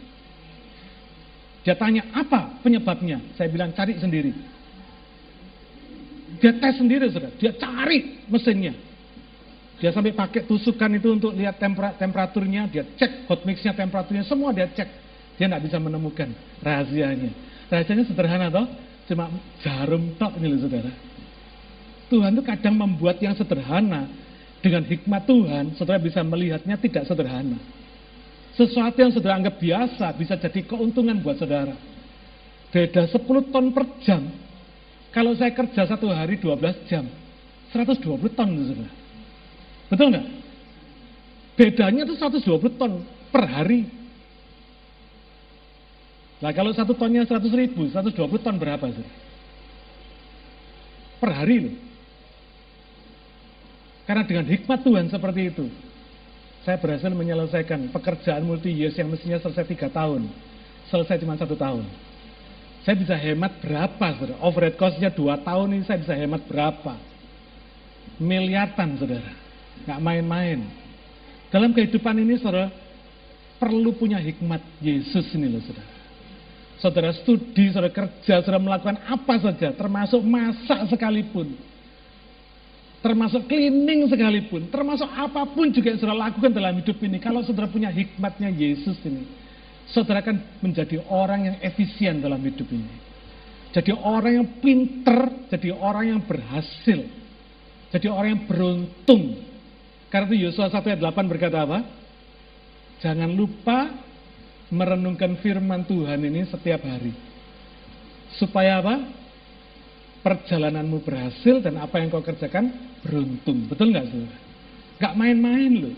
Dia 1.65 1.73
tanya, 1.73 2.05
apa 2.13 2.61
penyebabnya? 2.61 3.23
Saya 3.33 3.49
bilang, 3.49 3.73
cari 3.73 3.97
sendiri. 3.97 4.29
Dia 6.43 6.51
tes 6.59 6.75
sendiri, 6.75 7.07
saudara. 7.07 7.31
Dia 7.39 7.55
cari 7.55 8.27
mesinnya. 8.27 8.75
Dia 9.79 9.95
sampai 9.95 10.11
pakai 10.11 10.43
tusukan 10.43 10.91
itu 10.91 11.15
untuk 11.15 11.31
lihat 11.31 11.55
temperaturnya, 11.95 12.67
dia 12.67 12.83
cek 12.83 13.31
hot 13.31 13.47
mixnya, 13.47 13.71
temperaturnya, 13.71 14.27
semua 14.27 14.51
dia 14.51 14.67
cek. 14.67 14.89
Dia 15.39 15.47
nggak 15.47 15.63
bisa 15.63 15.79
menemukan 15.79 16.35
rahasianya. 16.59 17.31
Rahasianya 17.71 18.03
sederhana 18.03 18.51
toh, 18.51 18.67
cuma 19.07 19.31
jarum 19.63 20.19
tok 20.19 20.35
ini 20.39 20.47
loh 20.51 20.59
saudara. 20.67 20.91
Tuhan 22.11 22.35
itu 22.35 22.43
kadang 22.43 22.75
membuat 22.75 23.23
yang 23.23 23.39
sederhana 23.39 24.11
dengan 24.59 24.83
hikmat 24.83 25.23
Tuhan, 25.23 25.79
saudara 25.79 25.99
bisa 25.99 26.19
melihatnya 26.27 26.75
tidak 26.75 27.07
sederhana. 27.07 27.55
Sesuatu 28.53 28.99
yang 28.99 29.15
saudara 29.15 29.39
anggap 29.39 29.57
biasa 29.63 30.11
bisa 30.19 30.35
jadi 30.37 30.59
keuntungan 30.67 31.17
buat 31.23 31.39
saudara. 31.39 31.73
Beda 32.69 33.07
10 33.07 33.51
ton 33.51 33.71
per 33.71 33.85
jam. 34.03 34.42
Kalau 35.13 35.37
saya 35.37 35.53
kerja 35.53 35.85
satu 35.85 36.09
hari 36.09 36.41
12 36.41 36.89
jam, 36.89 37.05
120 37.69 38.33
ton 38.33 38.49
saudara. 38.49 38.91
Betul 39.93 40.07
nggak? 40.09 40.27
Bedanya 41.53 42.01
itu 42.01 42.17
120 42.17 42.81
ton 42.81 43.05
per 43.29 43.45
hari. 43.45 43.85
Nah 46.41 46.49
kalau 46.49 46.73
satu 46.73 46.97
tonnya 46.97 47.23
100 47.29 47.45
ribu, 47.53 47.87
120 47.93 48.17
ton 48.41 48.57
berapa 48.57 48.89
sih? 48.89 49.07
Per 51.21 51.29
hari 51.29 51.55
loh. 51.61 51.75
Karena 54.03 54.27
dengan 54.27 54.49
hikmat 54.49 54.83
Tuhan 54.83 55.07
seperti 55.07 55.41
itu, 55.47 55.65
saya 56.67 56.75
berhasil 56.81 57.07
menyelesaikan 57.07 57.93
pekerjaan 57.93 58.43
multi 58.43 58.73
years 58.73 58.97
yang 58.99 59.07
mestinya 59.07 59.39
selesai 59.39 59.63
tiga 59.63 59.87
tahun, 59.87 60.27
selesai 60.91 61.21
cuma 61.23 61.39
satu 61.39 61.55
tahun. 61.55 61.87
Saya 62.83 62.95
bisa 62.99 63.15
hemat 63.15 63.63
berapa, 63.63 64.05
saudara? 64.19 64.39
Overhead 64.43 64.75
cost-nya 64.75 65.07
dua 65.07 65.39
tahun 65.39 65.79
ini 65.79 65.83
saya 65.87 66.03
bisa 66.03 66.13
hemat 66.19 66.43
berapa? 66.43 66.99
Miliaran, 68.19 68.99
saudara. 68.99 69.31
Nggak 69.87 69.99
main-main. 70.03 70.59
Dalam 71.47 71.71
kehidupan 71.71 72.19
ini, 72.19 72.35
saudara, 72.43 72.67
perlu 73.55 73.95
punya 73.95 74.19
hikmat 74.19 74.59
Yesus 74.83 75.31
ini 75.31 75.47
loh, 75.47 75.63
saudara. 75.63 75.91
Saudara 76.83 77.09
studi, 77.15 77.71
saudara 77.71 77.87
kerja, 77.95 78.43
saudara 78.43 78.59
melakukan 78.59 78.99
apa 79.07 79.35
saja, 79.39 79.71
termasuk 79.71 80.19
masak 80.19 80.91
sekalipun 80.91 81.55
termasuk 83.03 83.43
cleaning 83.51 84.07
sekalipun, 84.07 84.71
termasuk 84.71 85.11
apa 85.11 85.43
pun 85.51 85.67
juga 85.75 85.91
yang 85.91 85.99
saudara 85.99 86.31
lakukan 86.31 86.55
dalam 86.55 86.79
hidup 86.79 86.95
ini, 87.03 87.19
kalau 87.19 87.43
saudara 87.43 87.67
punya 87.67 87.91
hikmatnya 87.91 88.47
Yesus 88.47 88.95
ini, 89.03 89.27
saudara 89.91 90.23
akan 90.23 90.61
menjadi 90.63 91.01
orang 91.11 91.51
yang 91.51 91.57
efisien 91.59 92.23
dalam 92.23 92.39
hidup 92.39 92.67
ini. 92.71 93.01
Jadi 93.73 93.89
orang 93.89 94.33
yang 94.37 94.47
pinter, 94.61 95.49
jadi 95.49 95.73
orang 95.73 96.05
yang 96.13 96.21
berhasil, 96.21 97.09
jadi 97.89 98.07
orang 98.09 98.37
yang 98.37 98.43
beruntung. 98.45 99.41
Karena 100.13 100.29
itu 100.29 100.45
Yosua 100.45 100.69
1 100.69 100.77
ayat 100.93 101.01
8 101.01 101.25
berkata 101.25 101.65
apa? 101.65 101.81
Jangan 103.01 103.33
lupa 103.33 103.89
merenungkan 104.69 105.41
firman 105.41 105.89
Tuhan 105.89 106.21
ini 106.21 106.45
setiap 106.45 106.85
hari. 106.85 107.17
Supaya 108.37 108.77
apa? 108.77 108.95
perjalananmu 110.23 111.03
berhasil 111.03 111.59
dan 111.59 111.75
apa 111.83 111.99
yang 111.99 112.07
kau 112.07 112.23
kerjakan 112.23 112.71
beruntung. 113.03 113.67
Betul 113.67 113.91
nggak 113.91 114.07
saudara? 114.07 114.39
Nggak 114.97 115.13
main-main 115.19 115.71
loh. 115.83 115.95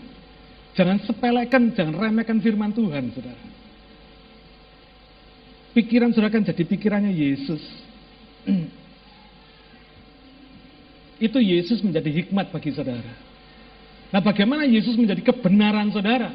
Jangan 0.74 0.98
sepelekan, 1.06 1.72
jangan 1.72 1.94
remehkan 1.94 2.42
firman 2.42 2.74
Tuhan 2.74 3.14
saudara. 3.14 3.55
Pikiran 5.76 6.08
saudara 6.16 6.32
kan 6.32 6.40
jadi 6.40 6.64
pikirannya 6.64 7.12
Yesus. 7.12 7.60
Itu 11.28 11.36
Yesus 11.36 11.84
menjadi 11.84 12.08
hikmat 12.24 12.48
bagi 12.48 12.72
saudara. 12.72 13.12
Nah 14.08 14.24
bagaimana 14.24 14.64
Yesus 14.64 14.96
menjadi 14.96 15.20
kebenaran 15.20 15.92
saudara? 15.92 16.32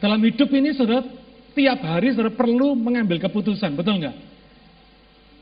Dalam 0.00 0.20
hidup 0.24 0.48
ini 0.56 0.72
saudara, 0.72 1.04
tiap 1.52 1.84
hari 1.84 2.16
saudara 2.16 2.32
perlu 2.32 2.72
mengambil 2.72 3.20
keputusan, 3.20 3.76
betul 3.76 4.00
nggak? 4.00 4.16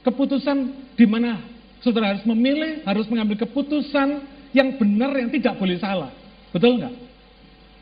Keputusan 0.02 0.56
di 0.98 1.06
mana 1.06 1.38
Saudara 1.82 2.14
harus 2.14 2.22
memilih, 2.22 2.86
harus 2.86 3.10
mengambil 3.10 3.42
keputusan 3.42 4.22
yang 4.54 4.78
benar, 4.78 5.10
yang 5.18 5.34
tidak 5.34 5.58
boleh 5.58 5.74
salah. 5.82 6.14
Betul 6.54 6.78
nggak? 6.78 6.94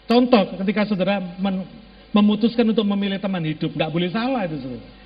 Contoh, 0.08 0.56
ketika 0.64 0.88
saudara 0.88 1.20
memutuskan 2.10 2.64
untuk 2.64 2.88
memilih 2.88 3.20
teman 3.20 3.44
hidup, 3.44 3.68
nggak 3.76 3.92
boleh 3.92 4.08
salah 4.08 4.48
itu 4.48 4.56
saudara. 4.56 4.99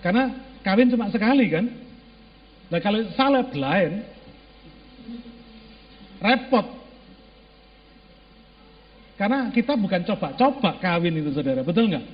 Karena 0.00 0.32
kawin 0.64 0.92
cuma 0.92 1.12
sekali 1.12 1.46
kan. 1.52 1.64
Nah 2.72 2.80
kalau 2.80 3.00
salah 3.16 3.44
blind, 3.44 4.04
repot. 6.20 6.66
Karena 9.20 9.52
kita 9.52 9.76
bukan 9.76 10.00
coba-coba 10.08 10.80
kawin 10.80 11.20
itu 11.20 11.30
saudara, 11.36 11.60
betul 11.60 11.92
nggak? 11.92 12.06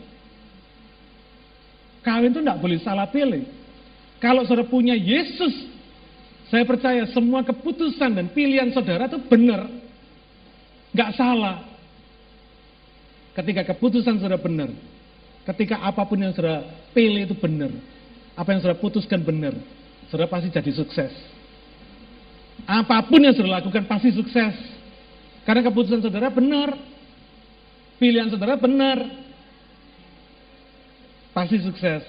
Kawin 2.03 2.35
itu 2.35 2.43
nggak 2.43 2.59
boleh 2.59 2.79
salah 2.83 3.07
pilih. 3.07 3.47
Kalau 4.19 4.43
saudara 4.43 4.67
punya 4.67 4.99
Yesus, 4.99 5.55
saya 6.51 6.67
percaya 6.67 7.07
semua 7.11 7.43
keputusan 7.47 8.11
dan 8.17 8.27
pilihan 8.31 8.71
saudara 8.75 9.07
itu 9.07 9.23
benar. 9.27 9.71
Nggak 10.91 11.15
salah. 11.15 11.63
Ketika 13.35 13.63
keputusan 13.75 14.19
saudara 14.19 14.41
benar. 14.41 14.71
Ketika 15.47 15.79
apa 15.79 16.03
pun 16.03 16.19
yang 16.19 16.35
saudara 16.35 16.67
pilih 16.91 17.23
itu 17.23 17.39
benar. 17.39 17.71
Apa 18.35 18.51
yang 18.51 18.61
saudara 18.67 18.83
putuskan 18.83 19.23
benar. 19.23 19.55
Saudara 20.11 20.27
pasti 20.27 20.51
jadi 20.51 20.75
sukses. 20.75 21.15
Apa 22.67 23.07
pun 23.07 23.23
yang 23.23 23.31
saudara 23.31 23.63
lakukan 23.63 23.87
pasti 23.87 24.11
sukses. 24.11 24.59
Karena 25.47 25.63
keputusan 25.63 26.03
saudara 26.03 26.35
benar. 26.35 26.75
Pilihan 28.03 28.27
saudara 28.27 28.59
benar. 28.59 29.07
Pasti 31.31 31.63
sukses. 31.63 32.03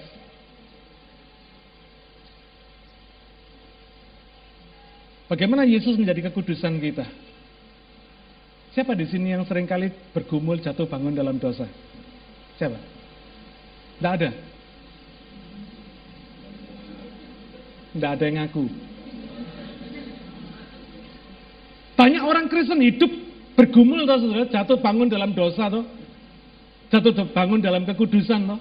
Bagaimana 5.30 5.62
Yesus 5.62 5.94
menjadi 5.94 6.26
kekudusan 6.32 6.80
kita? 6.82 7.06
Siapa 8.74 8.98
di 8.98 9.06
sini 9.06 9.30
yang 9.30 9.46
sering 9.46 9.68
kali 9.68 9.94
bergumul 10.10 10.58
jatuh 10.58 10.88
bangun 10.90 11.14
dalam 11.14 11.38
dosa? 11.38 11.68
Siapa? 12.56 12.97
Tidak 13.98 14.12
ada. 14.14 14.30
Tidak 17.98 18.10
ada 18.14 18.24
yang 18.24 18.36
ngaku. 18.46 18.64
Banyak 21.98 22.22
orang 22.22 22.46
Kristen 22.46 22.78
hidup 22.78 23.10
bergumul 23.58 24.06
toh, 24.06 24.22
saudara, 24.22 24.46
jatuh 24.46 24.78
bangun 24.78 25.10
dalam 25.10 25.34
dosa 25.34 25.66
toh. 25.66 25.82
Jatuh 26.94 27.10
bangun 27.34 27.58
dalam 27.58 27.82
kekudusan 27.82 28.46
toh. 28.46 28.60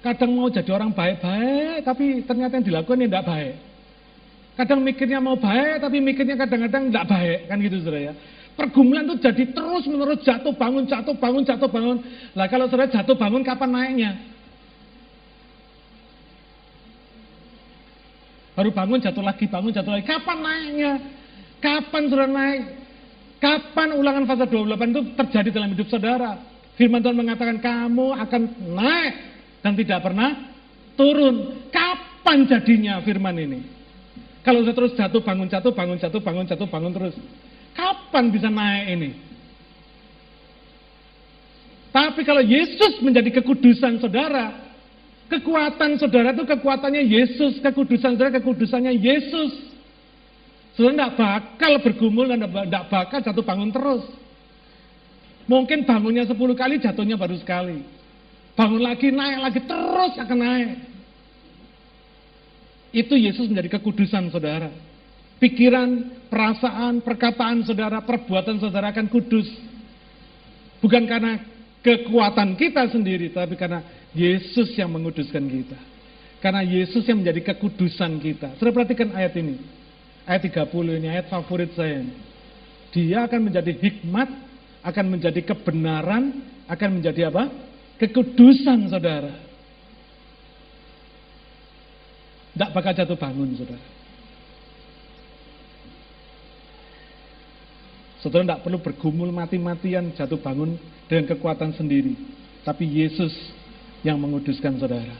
Kadang 0.00 0.32
mau 0.32 0.48
jadi 0.48 0.72
orang 0.72 0.96
baik-baik, 0.96 1.84
tapi 1.84 2.24
ternyata 2.24 2.58
yang 2.58 2.66
dilakukan 2.66 3.04
tidak 3.04 3.22
baik. 3.28 3.54
Kadang 4.56 4.80
mikirnya 4.80 5.20
mau 5.20 5.36
baik, 5.36 5.78
tapi 5.78 5.96
mikirnya 6.00 6.40
kadang-kadang 6.40 6.88
tidak 6.88 7.06
baik, 7.06 7.38
kan 7.46 7.56
gitu 7.60 7.76
saudara 7.84 8.10
ya. 8.10 8.12
Pergumulan 8.52 9.08
itu 9.08 9.16
jadi 9.24 9.44
terus 9.48 9.88
menerus 9.88 10.20
jatuh 10.20 10.52
bangun, 10.52 10.84
jatuh 10.84 11.16
bangun, 11.16 11.42
jatuh 11.42 11.70
bangun. 11.72 11.96
Lah 12.36 12.46
kalau 12.52 12.68
saudara 12.68 12.92
jatuh 12.92 13.16
bangun 13.16 13.40
kapan 13.40 13.70
naiknya? 13.72 14.10
Baru 18.52 18.68
bangun 18.68 19.00
jatuh 19.00 19.24
lagi, 19.24 19.48
bangun 19.48 19.72
jatuh 19.72 19.92
lagi. 19.96 20.04
Kapan 20.04 20.38
naiknya? 20.44 20.92
Kapan 21.64 22.02
saudara 22.12 22.28
naik? 22.28 22.62
Kapan 23.40 23.88
ulangan 23.96 24.28
fase 24.28 24.44
28 24.46 24.92
itu 24.92 25.02
terjadi 25.18 25.48
dalam 25.50 25.70
hidup 25.72 25.88
saudara? 25.88 26.38
Firman 26.76 27.00
Tuhan 27.00 27.16
mengatakan 27.16 27.58
kamu 27.58 28.06
akan 28.14 28.42
naik 28.76 29.14
dan 29.64 29.72
tidak 29.74 29.98
pernah 30.04 30.30
turun. 30.94 31.66
Kapan 31.72 32.44
jadinya 32.46 33.00
firman 33.00 33.36
ini? 33.40 33.60
Kalau 34.42 34.66
saya 34.66 34.74
terus 34.74 34.92
jatuh 34.98 35.22
bangun 35.22 35.46
jatuh 35.46 35.72
bangun 35.72 35.96
jatuh 35.98 36.20
bangun 36.20 36.44
jatuh 36.46 36.66
bangun 36.66 36.92
terus, 36.92 37.14
kapan 37.72 38.24
bisa 38.32 38.48
naik 38.48 38.86
ini? 38.92 39.10
Tapi 41.92 42.24
kalau 42.24 42.40
Yesus 42.40 43.04
menjadi 43.04 43.28
kekudusan 43.40 44.00
saudara, 44.00 44.56
kekuatan 45.28 46.00
saudara 46.00 46.32
itu 46.32 46.48
kekuatannya 46.48 47.04
Yesus, 47.04 47.60
kekudusan 47.60 48.16
saudara 48.16 48.32
kekudusannya 48.40 48.96
Yesus. 48.96 49.52
Saudara 50.72 51.12
tidak 51.12 51.12
bakal 51.20 51.72
bergumul 51.84 52.32
dan 52.32 52.48
tidak 52.48 52.88
bakal 52.88 53.20
jatuh 53.20 53.44
bangun 53.44 53.68
terus. 53.68 54.08
Mungkin 55.44 55.84
bangunnya 55.84 56.24
10 56.24 56.32
kali, 56.56 56.80
jatuhnya 56.80 57.20
baru 57.20 57.36
sekali. 57.36 57.84
Bangun 58.56 58.80
lagi, 58.80 59.12
naik 59.12 59.38
lagi, 59.42 59.60
terus 59.68 60.12
akan 60.16 60.38
naik. 60.40 60.70
Itu 62.92 63.20
Yesus 63.20 63.52
menjadi 63.52 63.76
kekudusan 63.76 64.32
saudara. 64.32 64.72
Pikiran, 65.42 66.22
perasaan, 66.30 67.02
perkataan 67.02 67.66
saudara, 67.66 67.98
perbuatan 68.06 68.62
saudara 68.62 68.94
akan 68.94 69.10
kudus. 69.10 69.50
Bukan 70.78 71.02
karena 71.10 71.42
kekuatan 71.82 72.54
kita 72.54 72.86
sendiri, 72.94 73.34
tapi 73.34 73.58
karena 73.58 73.82
Yesus 74.14 74.70
yang 74.78 74.94
menguduskan 74.94 75.42
kita. 75.42 75.78
Karena 76.38 76.62
Yesus 76.62 77.02
yang 77.10 77.26
menjadi 77.26 77.54
kekudusan 77.54 78.22
kita. 78.22 78.54
Sudah 78.54 78.70
perhatikan 78.70 79.10
ayat 79.18 79.34
ini. 79.34 79.58
Ayat 80.22 80.46
30 80.46 81.02
ini, 81.02 81.10
ayat 81.10 81.26
favorit 81.26 81.74
saya. 81.74 82.06
Dia 82.94 83.26
akan 83.26 83.50
menjadi 83.50 83.74
hikmat, 83.74 84.30
akan 84.86 85.06
menjadi 85.10 85.42
kebenaran, 85.42 86.38
akan 86.70 87.02
menjadi 87.02 87.34
apa? 87.34 87.50
Kekudusan 87.98 88.94
saudara. 88.94 89.34
Tidak 92.54 92.70
bakal 92.70 92.94
jatuh 92.94 93.18
bangun, 93.18 93.58
saudara. 93.58 93.91
Saudara 98.22 98.46
tidak 98.46 98.62
perlu 98.62 98.78
bergumul 98.78 99.34
mati-matian 99.34 100.14
jatuh 100.14 100.38
bangun 100.38 100.78
dengan 101.10 101.26
kekuatan 101.34 101.74
sendiri. 101.74 102.14
Tapi 102.62 102.86
Yesus 102.86 103.34
yang 104.06 104.14
menguduskan 104.22 104.78
saudara. 104.78 105.18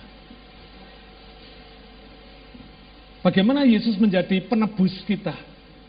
Bagaimana 3.26 3.66
Yesus 3.66 3.98
menjadi 3.98 4.46
penebus 4.46 4.94
kita? 5.02 5.34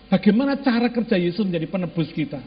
Bagaimana 0.10 0.58
cara 0.58 0.90
kerja 0.90 1.18
Yesus 1.18 1.46
menjadi 1.46 1.70
penebus 1.70 2.10
kita? 2.14 2.42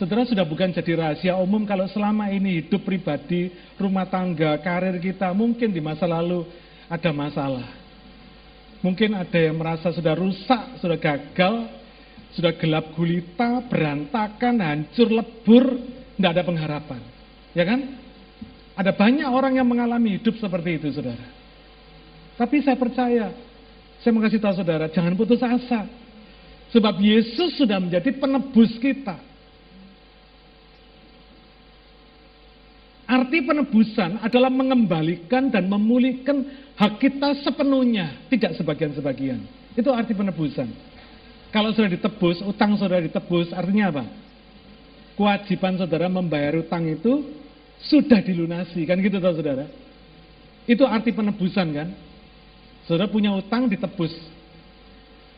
Saudara 0.00 0.24
sudah 0.24 0.44
bukan 0.48 0.72
jadi 0.72 0.92
rahasia 0.96 1.36
umum 1.36 1.68
kalau 1.68 1.84
selama 1.92 2.32
ini 2.32 2.64
hidup 2.64 2.80
pribadi, 2.80 3.52
rumah 3.76 4.08
tangga, 4.08 4.56
karir 4.64 4.96
kita, 5.00 5.32
mungkin 5.36 5.68
di 5.68 5.84
masa 5.84 6.08
lalu 6.08 6.48
ada 6.88 7.12
masalah. 7.12 7.68
Mungkin 8.80 9.14
ada 9.14 9.38
yang 9.38 9.56
merasa 9.56 9.92
sudah 9.92 10.16
rusak, 10.16 10.80
sudah 10.80 10.98
gagal, 10.98 11.70
sudah 12.32 12.56
gelap 12.56 12.96
gulita, 12.96 13.60
berantakan, 13.68 14.56
hancur, 14.60 15.08
lebur, 15.12 15.64
tidak 16.16 16.30
ada 16.32 16.42
pengharapan. 16.48 17.00
Ya 17.52 17.64
kan? 17.68 17.80
Ada 18.72 18.96
banyak 18.96 19.28
orang 19.28 19.60
yang 19.60 19.68
mengalami 19.68 20.16
hidup 20.16 20.40
seperti 20.40 20.80
itu, 20.80 20.88
saudara. 20.96 21.28
Tapi 22.40 22.64
saya 22.64 22.76
percaya, 22.80 23.36
saya 24.00 24.10
mau 24.16 24.24
kasih 24.24 24.40
tahu 24.40 24.54
saudara, 24.56 24.88
jangan 24.88 25.12
putus 25.12 25.44
asa. 25.44 25.84
Sebab 26.72 26.96
Yesus 27.04 27.60
sudah 27.60 27.76
menjadi 27.76 28.16
penebus 28.16 28.80
kita. 28.80 29.20
Arti 33.04 33.44
penebusan 33.44 34.24
adalah 34.24 34.48
mengembalikan 34.48 35.52
dan 35.52 35.68
memulihkan 35.68 36.48
hak 36.80 36.96
kita 36.96 37.44
sepenuhnya, 37.44 38.24
tidak 38.32 38.56
sebagian-sebagian. 38.56 39.44
Itu 39.76 39.92
arti 39.92 40.16
penebusan. 40.16 40.91
Kalau 41.52 41.68
sudah 41.76 41.92
ditebus, 41.92 42.40
utang 42.48 42.80
saudara 42.80 43.04
ditebus, 43.04 43.52
artinya 43.52 43.92
apa? 43.92 44.04
Kewajiban 45.12 45.76
saudara 45.76 46.08
membayar 46.08 46.56
utang 46.56 46.88
itu 46.88 47.28
sudah 47.84 48.24
dilunasi, 48.24 48.88
kan 48.88 48.96
gitu 49.04 49.20
tahu 49.20 49.36
saudara? 49.36 49.68
Itu 50.64 50.88
arti 50.88 51.12
penebusan 51.12 51.68
kan? 51.76 51.88
Saudara 52.88 53.12
punya 53.12 53.36
utang 53.36 53.68
ditebus. 53.68 54.16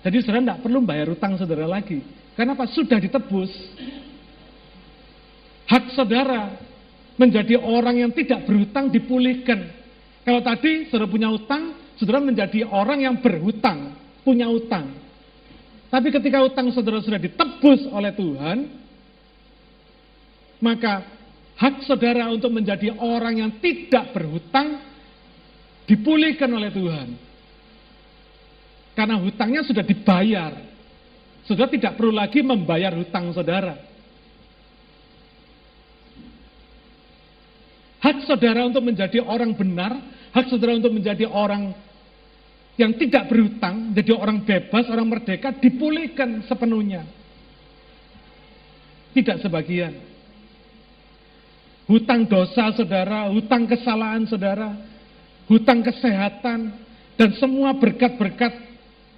Jadi 0.06 0.22
saudara 0.22 0.40
tidak 0.54 0.60
perlu 0.62 0.78
bayar 0.86 1.10
utang 1.10 1.34
saudara 1.34 1.66
lagi. 1.66 1.98
Karena 2.38 2.54
apa? 2.54 2.70
Sudah 2.70 3.02
ditebus. 3.02 3.50
Hak 5.66 5.98
saudara 5.98 6.54
menjadi 7.18 7.58
orang 7.58 8.06
yang 8.06 8.12
tidak 8.14 8.46
berhutang 8.46 8.92
dipulihkan. 8.92 9.66
Kalau 10.22 10.40
tadi 10.46 10.86
saudara 10.92 11.10
punya 11.10 11.26
utang, 11.32 11.74
saudara 11.98 12.22
menjadi 12.22 12.68
orang 12.70 13.02
yang 13.02 13.16
berhutang, 13.18 13.98
punya 14.22 14.46
utang. 14.46 15.03
Tapi 15.94 16.10
ketika 16.10 16.42
utang 16.42 16.74
saudara 16.74 16.98
sudah 16.98 17.22
ditebus 17.22 17.86
oleh 17.86 18.10
Tuhan, 18.18 18.66
maka 20.58 21.06
hak 21.54 21.86
saudara 21.86 22.26
untuk 22.34 22.50
menjadi 22.50 22.98
orang 22.98 23.38
yang 23.38 23.62
tidak 23.62 24.10
berhutang 24.10 24.82
dipulihkan 25.86 26.50
oleh 26.50 26.74
Tuhan. 26.74 27.14
Karena 28.98 29.22
hutangnya 29.22 29.62
sudah 29.62 29.86
dibayar. 29.86 30.58
Saudara 31.46 31.70
tidak 31.70 31.94
perlu 31.94 32.10
lagi 32.10 32.42
membayar 32.42 32.90
hutang 32.98 33.30
saudara. 33.30 33.78
Hak 38.02 38.26
saudara 38.26 38.66
untuk 38.66 38.82
menjadi 38.82 39.22
orang 39.22 39.54
benar, 39.54 39.94
hak 40.34 40.50
saudara 40.50 40.74
untuk 40.74 40.90
menjadi 40.90 41.30
orang 41.30 41.70
yang 42.74 42.98
tidak 42.98 43.30
berhutang, 43.30 43.94
jadi 43.94 44.10
orang 44.18 44.42
bebas, 44.42 44.90
orang 44.90 45.06
merdeka, 45.06 45.54
dipulihkan 45.54 46.42
sepenuhnya. 46.50 47.06
Tidak 49.14 49.38
sebagian. 49.46 49.94
Hutang 51.86 52.26
dosa 52.26 52.74
saudara, 52.74 53.30
hutang 53.30 53.70
kesalahan 53.70 54.26
saudara, 54.26 54.74
hutang 55.46 55.86
kesehatan, 55.86 56.74
dan 57.14 57.30
semua 57.38 57.78
berkat-berkat 57.78 58.50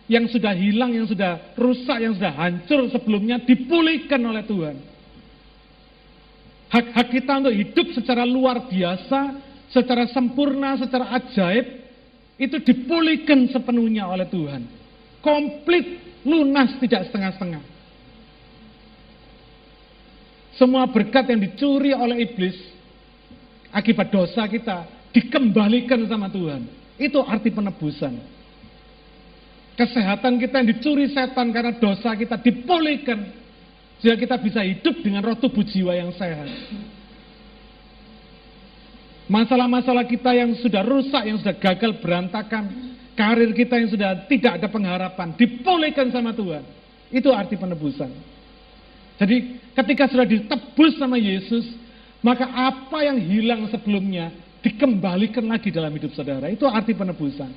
yang 0.06 0.28
sudah 0.28 0.52
hilang, 0.52 0.92
yang 0.92 1.08
sudah 1.08 1.56
rusak, 1.56 1.96
yang 1.96 2.12
sudah 2.12 2.34
hancur 2.36 2.92
sebelumnya 2.92 3.40
dipulihkan 3.40 4.20
oleh 4.20 4.44
Tuhan. 4.44 4.76
Hak-hak 6.66 7.08
kita 7.08 7.32
untuk 7.40 7.54
hidup 7.56 7.86
secara 7.94 8.26
luar 8.26 8.68
biasa, 8.68 9.38
secara 9.70 10.04
sempurna, 10.12 10.76
secara 10.76 11.14
ajaib, 11.14 11.85
itu 12.36 12.60
dipulihkan 12.60 13.48
sepenuhnya 13.48 14.04
oleh 14.08 14.28
Tuhan. 14.28 14.68
Komplit, 15.24 16.20
lunas, 16.22 16.76
tidak 16.80 17.08
setengah-setengah. 17.08 17.64
Semua 20.56 20.88
berkat 20.88 21.28
yang 21.28 21.40
dicuri 21.40 21.92
oleh 21.92 22.24
iblis, 22.28 22.56
akibat 23.72 24.08
dosa 24.08 24.48
kita, 24.48 24.88
dikembalikan 25.12 26.00
sama 26.08 26.32
Tuhan. 26.32 26.64
Itu 26.96 27.20
arti 27.24 27.52
penebusan. 27.52 28.36
Kesehatan 29.76 30.40
kita 30.40 30.64
yang 30.64 30.68
dicuri 30.72 31.12
setan 31.12 31.52
karena 31.52 31.76
dosa 31.76 32.16
kita 32.16 32.40
dipulihkan 32.40 33.28
sehingga 34.00 34.16
kita 34.16 34.36
bisa 34.40 34.60
hidup 34.64 35.04
dengan 35.04 35.20
roh 35.20 35.36
tubuh 35.36 35.60
jiwa 35.60 35.92
yang 35.92 36.08
sehat. 36.16 36.48
Masalah-masalah 39.26 40.06
kita 40.06 40.30
yang 40.34 40.54
sudah 40.62 40.86
rusak, 40.86 41.26
yang 41.26 41.38
sudah 41.42 41.56
gagal 41.58 41.98
berantakan, 41.98 42.94
karir 43.18 43.50
kita 43.50 43.74
yang 43.74 43.90
sudah 43.90 44.10
tidak 44.30 44.62
ada 44.62 44.68
pengharapan, 44.70 45.34
dipulihkan 45.34 46.14
sama 46.14 46.30
Tuhan. 46.30 46.62
Itu 47.10 47.34
arti 47.34 47.58
penebusan. 47.58 48.10
Jadi 49.18 49.58
ketika 49.74 50.06
sudah 50.06 50.26
ditebus 50.26 50.94
sama 51.00 51.18
Yesus, 51.18 51.66
maka 52.22 52.46
apa 52.46 53.02
yang 53.02 53.18
hilang 53.18 53.66
sebelumnya 53.66 54.30
dikembalikan 54.62 55.46
lagi 55.46 55.74
dalam 55.74 55.90
hidup 55.90 56.14
saudara. 56.14 56.46
Itu 56.46 56.70
arti 56.70 56.94
penebusan. 56.94 57.50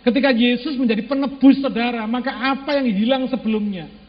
Ketika 0.00 0.32
Yesus 0.32 0.80
menjadi 0.80 1.04
penebus 1.04 1.60
saudara, 1.60 2.08
maka 2.08 2.32
apa 2.56 2.80
yang 2.80 2.88
hilang 2.88 3.28
sebelumnya 3.28 4.00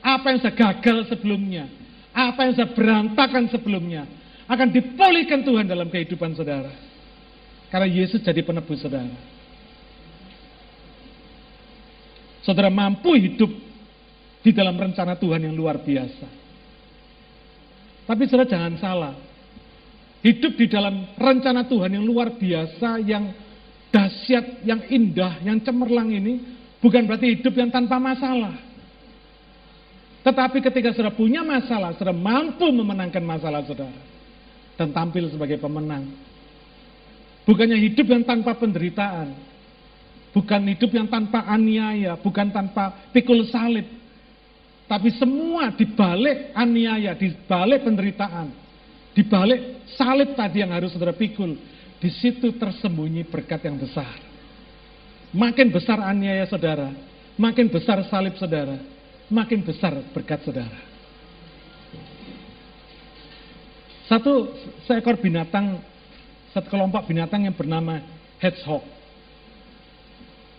apa 0.00 0.32
yang 0.32 0.40
saya 0.40 0.54
gagal 0.56 1.12
sebelumnya, 1.12 1.68
apa 2.10 2.48
yang 2.48 2.54
saya 2.56 2.68
berantakan 2.72 3.44
sebelumnya, 3.52 4.08
akan 4.50 4.68
dipulihkan 4.74 5.46
Tuhan 5.46 5.70
dalam 5.70 5.86
kehidupan 5.86 6.34
saudara. 6.34 6.74
Karena 7.70 7.86
Yesus 7.86 8.18
jadi 8.18 8.42
penebus 8.42 8.82
saudara. 8.82 9.14
Saudara 12.42 12.66
mampu 12.66 13.14
hidup 13.14 13.46
di 14.42 14.50
dalam 14.50 14.74
rencana 14.74 15.14
Tuhan 15.14 15.46
yang 15.46 15.54
luar 15.54 15.78
biasa. 15.78 16.26
Tapi 18.10 18.22
saudara 18.26 18.50
jangan 18.50 18.74
salah. 18.82 19.14
Hidup 20.20 20.58
di 20.58 20.66
dalam 20.66 21.14
rencana 21.14 21.70
Tuhan 21.70 21.94
yang 21.94 22.04
luar 22.04 22.34
biasa, 22.34 22.98
yang 23.06 23.30
dahsyat, 23.94 24.66
yang 24.66 24.82
indah, 24.90 25.38
yang 25.46 25.62
cemerlang 25.62 26.10
ini, 26.10 26.42
bukan 26.82 27.06
berarti 27.06 27.38
hidup 27.38 27.54
yang 27.54 27.70
tanpa 27.70 28.02
masalah. 28.02 28.58
Tetapi 30.26 30.58
ketika 30.58 30.90
saudara 30.90 31.14
punya 31.14 31.46
masalah, 31.46 31.94
saudara 31.94 32.18
mampu 32.18 32.66
memenangkan 32.66 33.22
masalah 33.22 33.62
saudara. 33.62 34.09
Dan 34.80 34.96
tampil 34.96 35.28
sebagai 35.28 35.60
pemenang. 35.60 36.08
Bukannya 37.44 37.76
hidup 37.84 38.08
yang 38.08 38.24
tanpa 38.24 38.56
penderitaan. 38.56 39.36
Bukan 40.32 40.72
hidup 40.72 40.88
yang 40.96 41.04
tanpa 41.04 41.44
aniaya, 41.44 42.16
bukan 42.16 42.48
tanpa 42.48 43.12
pikul 43.12 43.44
salib. 43.52 43.84
Tapi 44.88 45.12
semua 45.20 45.68
dibalik 45.68 46.56
aniaya, 46.56 47.12
dibalik 47.12 47.84
penderitaan. 47.84 48.48
Dibalik 49.12 49.84
salib 50.00 50.32
tadi 50.32 50.64
yang 50.64 50.72
harus 50.72 50.96
saudara 50.96 51.12
pikul. 51.12 51.60
Di 52.00 52.08
situ 52.08 52.56
tersembunyi 52.56 53.28
berkat 53.28 53.68
yang 53.68 53.76
besar. 53.76 54.16
Makin 55.36 55.68
besar 55.68 56.00
aniaya 56.00 56.48
saudara, 56.48 56.88
makin 57.36 57.68
besar 57.68 58.00
salib 58.08 58.34
saudara, 58.40 58.80
makin 59.28 59.60
besar 59.60 59.92
berkat 60.16 60.40
saudara. 60.40 60.89
Satu 64.10 64.50
seekor 64.90 65.22
binatang, 65.22 65.78
satu 66.50 66.66
kelompok 66.66 67.06
binatang 67.06 67.46
yang 67.46 67.54
bernama 67.54 68.02
hedgehog. 68.42 68.82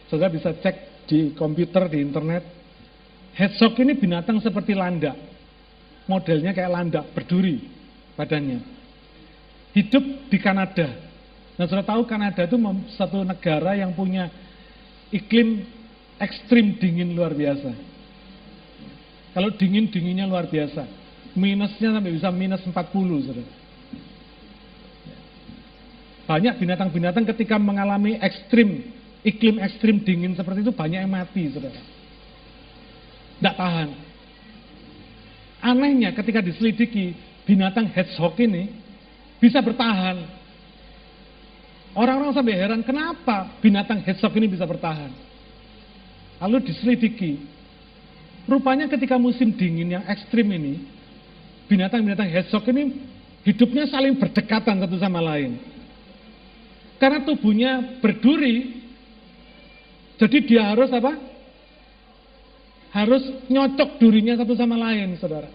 Saudara 0.08 0.32
bisa 0.32 0.56
cek 0.56 1.04
di 1.04 1.36
komputer, 1.36 1.91
di 1.91 1.99
internet. 1.99 2.47
Hedgehog 3.36 3.76
ini 3.84 3.99
binatang 3.99 4.39
seperti 4.39 4.72
landak. 4.72 5.20
Modelnya 6.08 6.56
kayak 6.56 6.72
landak, 6.72 7.12
berduri 7.12 7.60
badannya. 8.16 8.64
Hidup 9.76 10.32
di 10.32 10.38
Kanada. 10.39 10.88
Nah, 11.60 11.68
sudah 11.68 11.84
tahu 11.84 12.08
Kanada 12.08 12.47
itu 12.47 12.56
satu 12.95 13.20
negara 13.28 13.76
yang 13.76 13.91
punya 13.91 14.32
iklim 15.12 15.68
ekstrim 16.24 16.80
dingin 16.80 17.12
luar 17.12 17.36
biasa. 17.36 17.76
Kalau 19.36 19.52
dingin, 19.60 19.91
dinginnya 19.91 20.24
luar 20.24 20.47
biasa. 20.47 21.01
Minusnya 21.32 21.96
sampai 21.96 22.12
bisa 22.12 22.30
minus 22.32 22.60
40, 22.64 22.74
saudara. 23.24 23.54
Banyak 26.28 26.54
binatang-binatang 26.60 27.24
ketika 27.36 27.56
mengalami 27.56 28.20
ekstrim, 28.20 28.92
iklim 29.24 29.60
ekstrim 29.64 30.04
dingin 30.04 30.36
seperti 30.36 30.64
itu 30.64 30.72
banyak 30.76 31.00
yang 31.04 31.12
mati, 31.12 31.48
saudara. 31.52 31.82
Tidak 33.40 33.56
tahan. 33.56 33.90
Anehnya 35.62 36.12
ketika 36.12 36.44
diselidiki, 36.44 37.16
binatang 37.48 37.88
hedgehog 37.92 38.36
ini 38.40 38.72
bisa 39.40 39.64
bertahan. 39.64 40.20
Orang-orang 41.92 42.32
sampai 42.32 42.56
heran, 42.56 42.82
kenapa 42.84 43.60
binatang 43.60 44.04
hedgehog 44.04 44.36
ini 44.36 44.48
bisa 44.52 44.64
bertahan? 44.64 45.12
Lalu 46.44 46.72
diselidiki, 46.72 47.52
Rupanya 48.50 48.90
ketika 48.90 49.22
musim 49.22 49.54
dingin 49.54 49.94
yang 49.94 50.04
ekstrim 50.10 50.50
ini, 50.50 50.82
binatang-binatang 51.72 52.28
hedgehog 52.28 52.68
ini 52.76 53.00
hidupnya 53.48 53.88
saling 53.88 54.20
berdekatan 54.20 54.84
satu 54.84 55.00
sama 55.00 55.24
lain. 55.24 55.56
Karena 57.00 57.24
tubuhnya 57.24 57.98
berduri, 58.04 58.84
jadi 60.20 60.38
dia 60.44 60.62
harus 60.76 60.92
apa? 60.92 61.16
Harus 62.92 63.24
nyocok 63.48 64.04
durinya 64.04 64.36
satu 64.36 64.52
sama 64.54 64.76
lain, 64.76 65.16
saudara. 65.16 65.48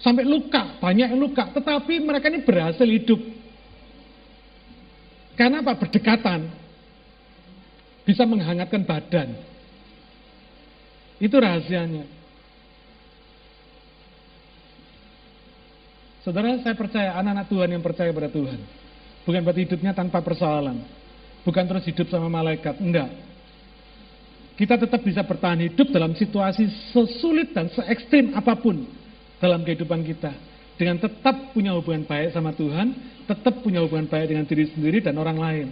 Sampai 0.00 0.24
luka, 0.24 0.80
banyak 0.80 1.12
yang 1.12 1.20
luka. 1.20 1.52
Tetapi 1.52 2.00
mereka 2.00 2.32
ini 2.32 2.40
berhasil 2.42 2.88
hidup. 2.88 3.20
Karena 5.36 5.60
apa? 5.60 5.76
Berdekatan. 5.76 6.48
Bisa 8.08 8.24
menghangatkan 8.24 8.82
badan. 8.88 9.36
Itu 11.20 11.36
rahasianya. 11.38 12.23
Saudara, 16.24 16.56
saya 16.64 16.72
percaya 16.72 17.12
anak-anak 17.20 17.46
Tuhan 17.52 17.68
yang 17.68 17.84
percaya 17.84 18.08
pada 18.08 18.32
Tuhan. 18.32 18.56
Bukan 19.28 19.40
berarti 19.44 19.68
hidupnya 19.68 19.92
tanpa 19.92 20.24
persoalan. 20.24 20.80
Bukan 21.44 21.64
terus 21.68 21.84
hidup 21.84 22.08
sama 22.08 22.32
malaikat, 22.32 22.80
enggak. 22.80 23.12
kita 24.54 24.78
tetap 24.78 25.02
bisa 25.02 25.20
bertahan 25.26 25.66
hidup 25.66 25.90
dalam 25.90 26.14
situasi 26.14 26.70
sesulit 26.94 27.50
dan 27.52 27.66
se 27.68 27.82
ekstrim 27.90 28.32
apa 28.38 28.54
pun 28.56 28.86
dalam 29.36 29.60
kehidupan 29.66 30.00
kita. 30.06 30.32
Dengan 30.80 31.02
tetap 31.02 31.52
punya 31.52 31.74
hubungan 31.76 32.06
baik 32.06 32.32
sama 32.32 32.54
Tuhan, 32.54 32.94
tetap 33.28 33.60
punya 33.60 33.82
hubungan 33.84 34.08
baik 34.08 34.30
dengan 34.30 34.46
diri 34.46 34.70
sendiri 34.70 35.02
dan 35.04 35.18
orang 35.18 35.36
lain. 35.36 35.68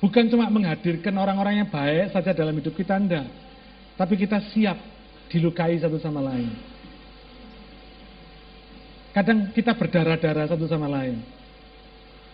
Bukan 0.00 0.32
cuma 0.32 0.48
menghadirkan 0.48 1.12
orang-orang 1.12 1.60
yang 1.60 1.68
baik 1.68 2.16
saja 2.16 2.32
dalam 2.32 2.56
hidup 2.56 2.72
kita, 2.72 2.96
Anda. 2.96 3.28
Tapi 4.00 4.16
kita 4.16 4.40
siap 4.54 4.80
dilukai 5.28 5.76
satu 5.76 6.00
sama 6.00 6.24
lain. 6.24 6.69
Kadang 9.10 9.50
kita 9.50 9.74
berdarah-darah 9.74 10.46
satu 10.46 10.70
sama 10.70 10.86
lain. 10.86 11.18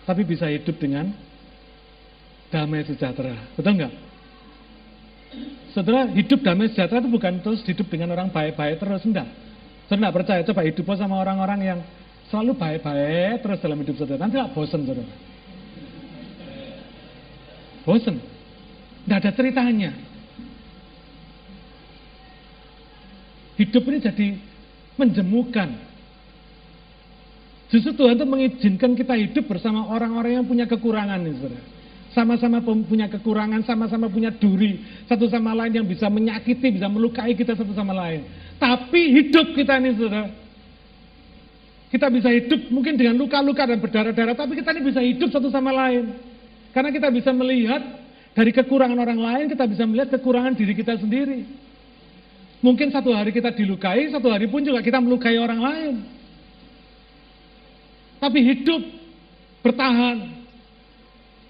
Tapi 0.05 0.23
bisa 0.23 0.47
hidup 0.47 0.77
dengan 0.77 1.09
damai 2.53 2.85
sejahtera. 2.85 3.35
Betul 3.57 3.81
nggak? 3.81 3.93
Saudara, 5.73 6.09
hidup 6.13 6.41
damai 6.41 6.73
sejahtera 6.73 7.01
itu 7.05 7.11
bukan 7.11 7.41
terus 7.43 7.61
hidup 7.65 7.89
dengan 7.89 8.13
orang 8.17 8.29
baik-baik 8.33 8.81
terus, 8.81 9.03
enggak. 9.05 9.29
Saudara 9.89 10.09
enggak 10.09 10.17
percaya, 10.23 10.41
coba 10.47 10.63
hidup 10.65 10.87
sama 10.97 11.17
orang-orang 11.21 11.61
yang 11.65 11.79
selalu 12.29 12.53
baik-baik 12.57 13.45
terus 13.45 13.59
dalam 13.61 13.79
hidup 13.81 13.95
saudara. 13.97 14.21
Nanti 14.25 14.37
enggak 14.37 14.53
bosan 14.53 14.81
saudara. 14.85 15.15
Bosan. 17.87 18.17
Enggak 19.07 19.19
ada 19.23 19.31
ceritanya. 19.33 19.91
Hidup 23.57 23.83
ini 23.89 23.99
jadi 24.05 24.27
menjemukan. 25.01 25.86
Justru 27.67 27.99
Tuhan 27.99 28.15
itu 28.15 28.27
mengizinkan 28.27 28.95
kita 28.95 29.15
hidup 29.19 29.51
bersama 29.51 29.91
orang-orang 29.91 30.39
yang 30.39 30.47
punya 30.47 30.71
kekurangan 30.71 31.19
saudara 31.35 31.77
sama-sama 32.17 32.65
punya 32.65 33.13
kekurangan, 33.13 33.61
sama-sama 33.69 34.09
punya 34.09 34.33
duri, 34.33 34.81
satu 35.05 35.29
sama 35.29 35.53
lain 35.53 35.85
yang 35.85 35.85
bisa 35.85 36.09
menyakiti, 36.09 36.81
bisa 36.81 36.89
melukai 36.89 37.37
kita 37.37 37.53
satu 37.53 37.77
sama 37.77 37.93
lain. 37.93 38.25
Tapi 38.57 39.21
hidup 39.21 39.53
kita 39.53 39.77
ini, 39.77 39.93
saudara, 40.01 40.33
kita 41.93 42.09
bisa 42.09 42.33
hidup 42.33 42.73
mungkin 42.73 42.97
dengan 42.97 43.21
luka-luka 43.21 43.69
dan 43.69 43.77
berdarah-darah, 43.85 44.33
tapi 44.33 44.57
kita 44.57 44.73
ini 44.73 44.83
bisa 44.89 45.05
hidup 45.05 45.29
satu 45.29 45.53
sama 45.53 45.77
lain. 45.77 46.17
Karena 46.73 46.89
kita 46.89 47.13
bisa 47.13 47.37
melihat 47.37 47.85
dari 48.33 48.49
kekurangan 48.49 48.97
orang 48.97 49.21
lain, 49.21 49.45
kita 49.53 49.69
bisa 49.69 49.85
melihat 49.85 50.17
kekurangan 50.17 50.57
diri 50.57 50.73
kita 50.73 50.97
sendiri. 50.97 51.45
Mungkin 52.65 52.97
satu 52.97 53.13
hari 53.13 53.29
kita 53.29 53.53
dilukai, 53.53 54.09
satu 54.09 54.33
hari 54.33 54.49
pun 54.49 54.65
juga 54.65 54.81
kita 54.81 55.05
melukai 55.05 55.37
orang 55.37 55.61
lain. 55.61 56.16
Tapi 58.17 58.39
hidup, 58.41 58.83
bertahan, 59.61 60.37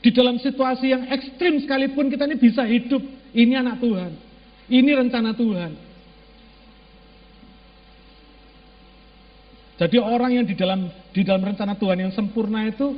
di 0.07 0.15
dalam 0.15 0.39
situasi 0.39 0.95
yang 0.95 1.03
ekstrim 1.11 1.59
sekalipun 1.63 2.07
kita 2.07 2.31
ini 2.31 2.39
bisa 2.39 2.63
hidup. 2.63 3.03
Ini 3.35 3.59
anak 3.59 3.83
Tuhan. 3.83 4.13
Ini 4.71 4.91
rencana 4.95 5.35
Tuhan. 5.35 5.73
Jadi 9.77 9.97
orang 10.01 10.33
yang 10.33 10.47
di 10.49 10.57
dalam 10.57 10.89
di 11.13 11.21
dalam 11.21 11.43
rencana 11.45 11.77
Tuhan 11.77 12.01
yang 12.01 12.13
sempurna 12.15 12.65
itu 12.65 12.97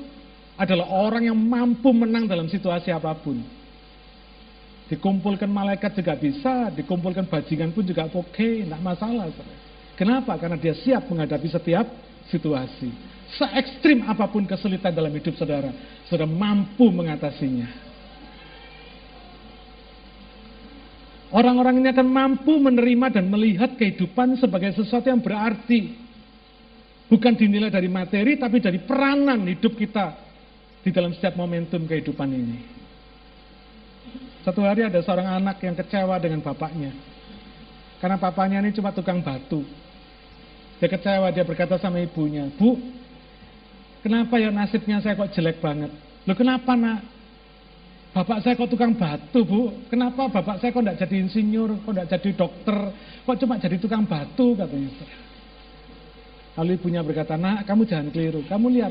adalah 0.55 0.87
orang 0.91 1.27
yang 1.27 1.39
mampu 1.39 1.91
menang 1.91 2.31
dalam 2.31 2.47
situasi 2.47 2.95
apa 2.95 3.17
pun. 3.19 3.43
Dikumpulkan 4.93 5.51
malaikat 5.51 5.97
juga 5.97 6.13
bisa, 6.17 6.69
dikumpulkan 6.73 7.25
bajingan 7.29 7.73
pun 7.73 7.85
juga 7.85 8.09
oke, 8.09 8.33
okay, 8.33 8.65
tidak 8.65 8.81
masalah. 8.81 9.29
Kenapa? 9.97 10.39
Karena 10.39 10.57
dia 10.57 10.73
siap 10.73 11.09
menghadapi 11.11 11.49
setiap 11.51 11.85
situasi. 12.31 12.89
Se 13.29 13.45
ekstrim 13.45 14.09
apa 14.09 14.25
pun 14.33 14.49
kesulitan 14.49 14.97
dalam 14.97 15.13
hidup 15.13 15.37
saudara, 15.37 15.69
sudah 16.09 16.25
mampu 16.25 16.89
mengatasinya. 16.89 17.69
Orang-orang 21.29 21.85
ini 21.85 21.89
akan 21.93 22.09
mampu 22.09 22.57
menerima 22.57 23.21
dan 23.21 23.29
melihat 23.29 23.77
kehidupan 23.77 24.41
sebagai 24.41 24.73
sesuatu 24.73 25.13
yang 25.13 25.21
berarti. 25.21 26.09
Bukan 27.09 27.37
dinilai 27.37 27.69
dari 27.69 27.89
materi, 27.89 28.41
tapi 28.41 28.61
dari 28.65 28.81
peranan 28.81 29.45
hidup 29.45 29.77
kita 29.77 30.17
di 30.81 30.89
dalam 30.89 31.13
setiap 31.13 31.37
momentum 31.37 31.85
kehidupan 31.85 32.29
ini. 32.33 32.59
Satu 34.41 34.65
hari 34.65 34.89
ada 34.89 35.05
seorang 35.05 35.29
anak 35.37 35.61
yang 35.61 35.77
kecewa 35.77 36.17
dengan 36.17 36.41
bapaknya. 36.41 36.97
Karena 38.01 38.17
papanya 38.17 38.65
ini 38.65 38.73
cuma 38.73 38.93
tukang 38.97 39.21
batu. 39.21 39.61
Dia 40.81 40.89
kecewa, 40.89 41.29
dia 41.29 41.45
berkata 41.45 41.77
sama 41.77 42.01
ibunya, 42.01 42.49
Bu, 42.57 42.79
Kenapa 43.99 44.39
ya 44.39 44.55
nasibnya 44.55 45.03
saya 45.03 45.19
kok 45.19 45.35
jelek 45.35 45.59
banget? 45.59 45.91
Loh 46.25 46.37
kenapa 46.39 46.79
nak? 46.79 47.03
Bapak 48.15 48.41
saya 48.41 48.57
kok 48.57 48.71
tukang 48.73 48.97
batu 48.97 49.45
bu? 49.45 49.85
Kenapa 49.93 50.27
bapak 50.27 50.59
saya 50.59 50.73
kok 50.73 50.83
tidak 50.83 50.99
jadi 51.03 51.17
insinyur? 51.29 51.83
Kok 51.85 51.93
tidak 51.93 52.09
jadi 52.17 52.31
dokter? 52.35 52.79
Kok 53.27 53.37
cuma 53.43 53.55
jadi 53.61 53.77
tukang 53.77 54.05
batu 54.09 54.57
katanya. 54.57 54.91
Lalu 56.59 56.71
ibunya 56.75 57.07
berkata, 57.07 57.39
nak 57.39 57.63
kamu 57.63 57.87
jangan 57.87 58.11
keliru. 58.11 58.43
Kamu 58.51 58.67
lihat 58.75 58.91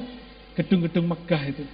gedung-gedung 0.55 1.03
megah 1.03 1.43
itu. 1.51 1.65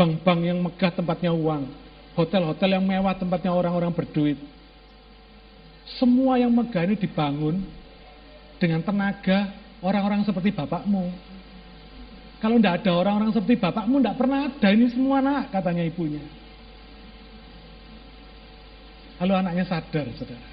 Bank-bank 0.00 0.40
yang 0.40 0.58
megah 0.64 0.92
tempatnya 0.96 1.36
uang. 1.36 1.68
Hotel-hotel 2.16 2.80
yang 2.80 2.84
mewah 2.88 3.12
tempatnya 3.12 3.52
orang-orang 3.52 3.92
berduit. 3.92 4.40
Semua 6.00 6.40
yang 6.40 6.48
megah 6.48 6.88
ini 6.88 6.96
dibangun 6.96 7.60
dengan 8.56 8.80
tenaga 8.80 9.52
orang-orang 9.82 10.22
seperti 10.22 10.54
bapakmu. 10.54 11.10
Kalau 12.38 12.58
tidak 12.58 12.82
ada 12.82 12.90
orang-orang 12.98 13.30
seperti 13.30 13.54
bapakmu, 13.58 14.02
tidak 14.02 14.16
pernah 14.18 14.38
ada 14.50 14.68
ini 14.74 14.86
semua 14.90 15.18
nak, 15.22 15.54
katanya 15.54 15.82
ibunya. 15.86 16.22
Lalu 19.22 19.32
anaknya 19.38 19.64
sadar, 19.70 20.06
saudara. 20.18 20.50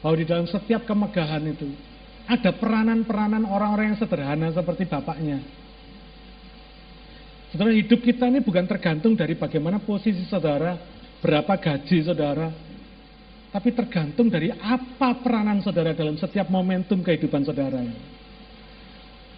Bahwa 0.00 0.16
di 0.16 0.24
dalam 0.24 0.46
setiap 0.48 0.88
kemegahan 0.88 1.44
itu, 1.44 1.68
ada 2.24 2.56
peranan-peranan 2.56 3.44
orang-orang 3.44 3.92
yang 3.92 4.00
sederhana 4.00 4.48
seperti 4.48 4.88
bapaknya. 4.88 5.44
Saudara, 7.52 7.76
hidup 7.76 8.00
kita 8.00 8.32
ini 8.32 8.40
bukan 8.40 8.64
tergantung 8.64 9.12
dari 9.12 9.36
bagaimana 9.36 9.84
posisi 9.84 10.24
saudara, 10.24 10.80
berapa 11.20 11.60
gaji 11.60 12.08
saudara, 12.08 12.48
tapi 13.54 13.70
tergantung 13.70 14.26
dari 14.26 14.50
apa 14.50 15.22
peranan 15.22 15.62
saudara 15.62 15.94
dalam 15.94 16.18
setiap 16.18 16.50
momentum 16.50 16.98
kehidupan 17.06 17.46
saudara. 17.46 17.86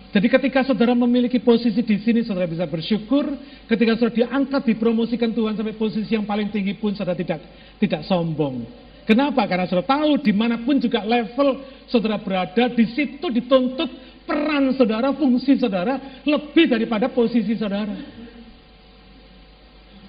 Jadi 0.08 0.32
ketika 0.32 0.64
saudara 0.64 0.96
memiliki 0.96 1.36
posisi 1.36 1.84
di 1.84 2.00
sini, 2.00 2.24
saudara 2.24 2.48
bisa 2.48 2.64
bersyukur. 2.64 3.28
Ketika 3.68 4.00
saudara 4.00 4.16
diangkat, 4.16 4.72
dipromosikan 4.72 5.36
Tuhan 5.36 5.60
sampai 5.60 5.76
posisi 5.76 6.16
yang 6.16 6.24
paling 6.24 6.48
tinggi 6.48 6.72
pun, 6.80 6.96
saudara 6.96 7.12
tidak 7.12 7.44
tidak 7.76 8.08
sombong. 8.08 8.64
Kenapa? 9.04 9.44
Karena 9.44 9.68
saudara 9.68 9.84
tahu 9.84 10.24
di 10.24 10.32
mana 10.32 10.64
pun 10.64 10.80
juga 10.80 11.04
level 11.04 11.60
saudara 11.84 12.16
berada, 12.16 12.72
di 12.72 12.88
situ 12.96 13.28
dituntut 13.28 13.92
peran 14.24 14.72
saudara, 14.72 15.12
fungsi 15.12 15.60
saudara 15.60 16.24
lebih 16.24 16.72
daripada 16.72 17.12
posisi 17.12 17.52
saudara. 17.52 17.92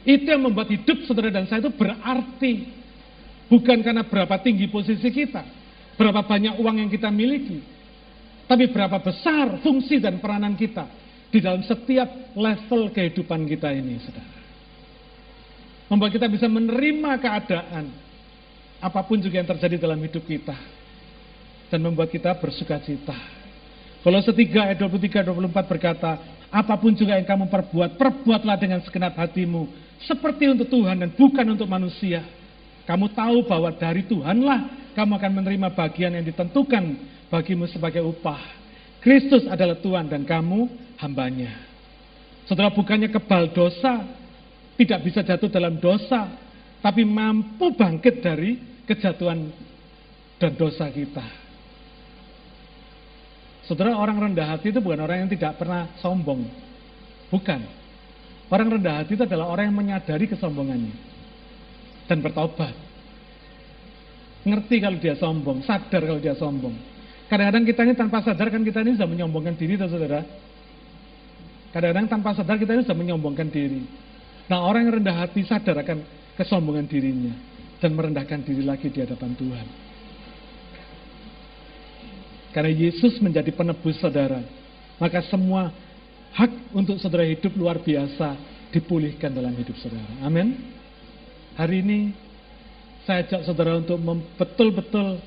Itu 0.08 0.24
yang 0.32 0.48
membuat 0.48 0.72
hidup 0.72 1.04
saudara 1.04 1.28
dan 1.28 1.52
saya 1.52 1.60
itu 1.60 1.76
berarti. 1.76 2.78
Bukan 3.48 3.80
karena 3.80 4.04
berapa 4.04 4.36
tinggi 4.44 4.68
posisi 4.68 5.08
kita, 5.08 5.44
berapa 5.96 6.20
banyak 6.24 6.60
uang 6.60 6.76
yang 6.84 6.92
kita 6.92 7.08
miliki, 7.08 7.64
tapi 8.44 8.68
berapa 8.68 9.00
besar 9.00 9.64
fungsi 9.64 10.04
dan 10.04 10.20
peranan 10.20 10.56
kita 10.60 10.84
di 11.32 11.40
dalam 11.40 11.64
setiap 11.64 12.36
level 12.36 12.92
kehidupan 12.92 13.48
kita 13.48 13.72
ini, 13.72 14.00
saudara. 14.04 14.36
Membuat 15.88 16.12
kita 16.12 16.28
bisa 16.28 16.52
menerima 16.52 17.12
keadaan, 17.24 17.86
apa 18.84 19.00
pun 19.08 19.24
juga 19.24 19.40
yang 19.40 19.48
terjadi 19.48 19.80
dalam 19.80 20.00
hidup 20.04 20.28
kita, 20.28 20.56
dan 21.72 21.80
membuat 21.80 22.12
kita 22.12 22.36
bersuka 22.36 22.84
cita. 22.84 23.16
Kalau 24.04 24.20
setiga 24.24 24.68
ayat 24.68 24.80
23-24 24.84 25.72
berkata, 25.72 26.12
apa 26.48 26.76
pun 26.80 26.96
juga 26.96 27.16
yang 27.16 27.28
kamu 27.28 27.48
perbuat, 27.48 28.00
perbuatlah 28.00 28.56
dengan 28.60 28.80
segenap 28.84 29.16
hatimu, 29.16 29.68
seperti 30.04 30.52
untuk 30.52 30.68
Tuhan 30.68 31.00
dan 31.00 31.10
bukan 31.16 31.44
untuk 31.56 31.68
manusia 31.68 32.24
kamu 32.88 33.12
tahu 33.12 33.44
bahwa 33.44 33.68
dari 33.76 34.08
Tuhanlah 34.08 34.96
kamu 34.96 35.12
akan 35.20 35.32
menerima 35.44 35.68
bagian 35.76 36.16
yang 36.16 36.24
ditentukan 36.24 36.84
bagimu 37.28 37.68
sebagai 37.68 38.00
upah. 38.00 38.40
Kristus 39.04 39.44
adalah 39.46 39.76
Tuhan 39.78 40.08
dan 40.08 40.24
kamu 40.24 40.72
hambanya. 41.04 41.52
Setelah 42.48 42.72
bukannya 42.72 43.12
kebal 43.12 43.52
dosa, 43.52 44.08
tidak 44.80 45.04
bisa 45.04 45.20
jatuh 45.20 45.52
dalam 45.52 45.76
dosa, 45.84 46.32
tapi 46.80 47.04
mampu 47.04 47.76
bangkit 47.76 48.24
dari 48.24 48.56
kejatuhan 48.88 49.52
dan 50.40 50.52
dosa 50.56 50.88
kita. 50.88 51.28
Saudara, 53.68 54.00
orang 54.00 54.32
rendah 54.32 54.48
hati 54.48 54.72
itu 54.72 54.80
bukan 54.80 55.04
orang 55.04 55.28
yang 55.28 55.32
tidak 55.36 55.60
pernah 55.60 55.92
sombong. 56.00 56.48
Bukan. 57.28 57.68
Orang 58.48 58.80
rendah 58.80 59.04
hati 59.04 59.20
itu 59.20 59.28
adalah 59.28 59.52
orang 59.52 59.68
yang 59.68 59.76
menyadari 59.76 60.24
kesombongannya 60.32 61.17
dan 62.08 62.24
bertobat. 62.24 62.74
Ngerti 64.48 64.76
kalau 64.80 64.98
dia 64.98 65.16
sombong, 65.20 65.60
sadar 65.68 66.02
kalau 66.08 66.24
dia 66.24 66.34
sombong. 66.40 66.76
Kadang-kadang 67.28 67.68
kita 67.68 67.82
ini 67.84 67.94
tanpa 68.00 68.24
sadar 68.24 68.48
kan 68.48 68.64
kita 68.64 68.80
ini 68.88 68.96
sudah 68.96 69.10
menyombongkan 69.12 69.60
diri, 69.60 69.76
saudara. 69.76 70.24
Kadang-kadang 71.76 72.08
tanpa 72.08 72.32
sadar 72.32 72.56
kita 72.56 72.72
ini 72.80 72.88
sudah 72.88 72.96
menyombongkan 72.96 73.52
diri. 73.52 73.84
Nah 74.48 74.64
orang 74.64 74.88
yang 74.88 75.04
rendah 75.04 75.28
hati 75.28 75.44
sadar 75.44 75.84
akan 75.84 76.08
kesombongan 76.40 76.88
dirinya 76.88 77.36
dan 77.84 77.92
merendahkan 77.92 78.40
diri 78.48 78.64
lagi 78.64 78.88
di 78.88 79.04
hadapan 79.04 79.36
Tuhan. 79.36 79.68
Karena 82.56 82.72
Yesus 82.72 83.20
menjadi 83.20 83.52
penebus 83.52 84.00
saudara, 84.00 84.40
maka 84.98 85.20
semua 85.28 85.70
hak 86.34 86.72
untuk 86.72 86.96
saudara 86.98 87.28
hidup 87.28 87.54
luar 87.60 87.84
biasa 87.84 88.40
dipulihkan 88.72 89.36
dalam 89.36 89.52
hidup 89.54 89.76
saudara. 89.78 90.24
Amin. 90.24 90.77
Hari 91.58 91.82
ini 91.82 92.14
saya 93.10 93.26
ajak 93.26 93.50
saudara 93.50 93.82
untuk 93.82 93.98
betul-betul 94.38 95.18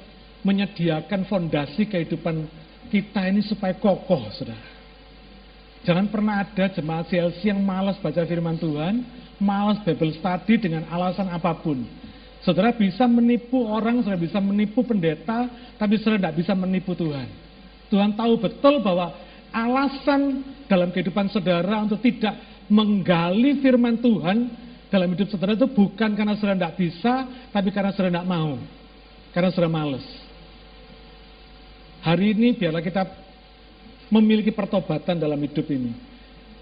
menyediakan 0.47 1.27
fondasi 1.27 1.91
kehidupan 1.91 2.47
kita 2.87 3.27
ini 3.27 3.43
supaya 3.43 3.75
kokoh, 3.75 4.31
saudara. 4.31 4.63
Jangan 5.83 6.07
pernah 6.07 6.47
ada 6.47 6.71
jemaat 6.71 7.11
CLC 7.11 7.51
yang 7.51 7.59
malas 7.59 7.99
baca 7.99 8.23
firman 8.23 8.55
Tuhan, 8.63 9.03
malas 9.43 9.83
Bible 9.83 10.15
study 10.23 10.55
dengan 10.55 10.87
alasan 10.87 11.35
apa 11.35 11.51
pun. 11.59 11.83
Saudara 12.47 12.71
bisa 12.79 13.11
menipu 13.11 13.67
orang, 13.67 13.99
saudara 14.07 14.23
bisa 14.23 14.39
menipu 14.39 14.87
pendeta, 14.87 15.51
tapi 15.83 15.99
saudara 15.99 16.31
tidak 16.31 16.47
bisa 16.47 16.53
menipu 16.55 16.95
Tuhan. 16.95 17.27
Tuhan 17.91 18.15
tahu 18.15 18.39
betul 18.39 18.79
bahwa 18.87 19.19
alasan 19.51 20.47
dalam 20.71 20.95
kehidupan 20.95 21.27
saudara 21.35 21.83
untuk 21.83 21.99
tidak 22.07 22.39
menggali 22.71 23.59
firman 23.59 23.99
Tuhan 23.99 24.70
dalam 24.91 25.09
hidup 25.15 25.31
saudara 25.31 25.55
itu 25.55 25.71
bukan 25.71 26.19
karena 26.19 26.35
saudara 26.35 26.59
tidak 26.59 26.77
bisa, 26.77 27.15
tapi 27.55 27.71
karena 27.71 27.95
saudara 27.95 28.19
tidak 28.19 28.29
mau. 28.29 28.59
Karena 29.31 29.49
saudara 29.55 29.71
males. 29.71 30.03
Hari 32.03 32.35
ini 32.35 32.59
biarlah 32.59 32.83
kita 32.83 33.07
memiliki 34.11 34.51
pertobatan 34.51 35.23
dalam 35.23 35.39
hidup 35.39 35.65
ini. 35.71 35.95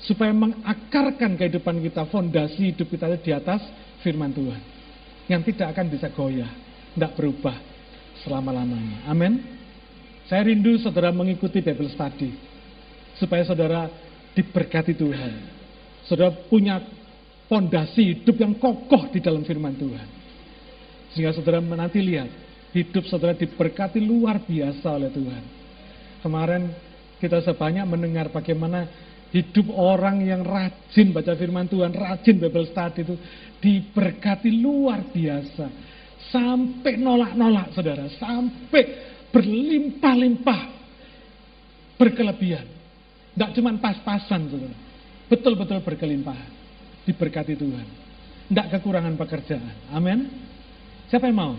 Supaya 0.05 0.31
mengakarkan 0.31 1.35
kehidupan 1.41 1.81
kita, 1.83 2.07
fondasi 2.12 2.76
hidup 2.76 2.87
kita 2.87 3.16
di 3.18 3.33
atas 3.33 3.64
firman 4.05 4.31
Tuhan. 4.31 4.62
Yang 5.26 5.55
tidak 5.55 5.74
akan 5.74 5.87
bisa 5.89 6.07
goyah, 6.12 6.53
tidak 6.95 7.16
berubah 7.16 7.57
selama-lamanya. 8.22 9.09
Amin. 9.09 9.41
Saya 10.29 10.45
rindu 10.45 10.76
saudara 10.76 11.09
mengikuti 11.09 11.64
Bible 11.64 11.89
Study. 11.89 12.31
Supaya 13.16 13.43
saudara 13.43 13.89
diberkati 14.37 14.93
Tuhan. 14.95 15.33
Saudara 16.07 16.31
punya 16.47 16.79
fondasi 17.49 18.14
hidup 18.14 18.36
yang 18.36 18.55
kokoh 18.61 19.09
di 19.09 19.18
dalam 19.24 19.42
firman 19.42 19.74
Tuhan. 19.74 20.09
Sehingga 21.16 21.32
saudara 21.32 21.59
nanti 21.64 22.05
lihat, 22.05 22.28
hidup 22.76 23.09
saudara 23.09 23.32
diberkati 23.32 23.99
luar 24.05 24.44
biasa 24.44 24.86
oleh 24.92 25.11
Tuhan. 25.11 25.44
Kemarin 26.20 26.62
kita 27.16 27.40
sebanyak 27.40 27.88
mendengar 27.88 28.28
bagaimana 28.28 28.84
hidup 29.32 29.72
orang 29.72 30.20
yang 30.20 30.44
rajin 30.44 31.11
baca 31.11 31.32
firman 31.34 31.66
Tuhan, 31.66 31.96
rajin 31.96 32.36
Bible 32.36 32.68
study 32.68 33.01
itu 33.09 33.16
diberkati 33.64 34.53
luar 34.61 35.09
biasa. 35.09 35.66
Sampai 36.28 37.01
nolak-nolak 37.01 37.72
saudara, 37.72 38.05
sampai 38.20 38.82
berlimpah-limpah 39.32 40.61
berkelebihan. 41.96 42.68
Tidak 43.32 43.51
cuma 43.57 43.72
pas-pasan 43.80 44.53
saudara, 44.53 44.76
betul-betul 45.32 45.80
berkelimpahan 45.80 46.57
diberkati 47.09 47.56
Tuhan. 47.56 47.88
Tidak 48.52 48.66
kekurangan 48.76 49.16
pekerjaan. 49.16 49.92
Amin. 49.92 50.28
Siapa 51.09 51.24
yang 51.28 51.40
mau? 51.40 51.56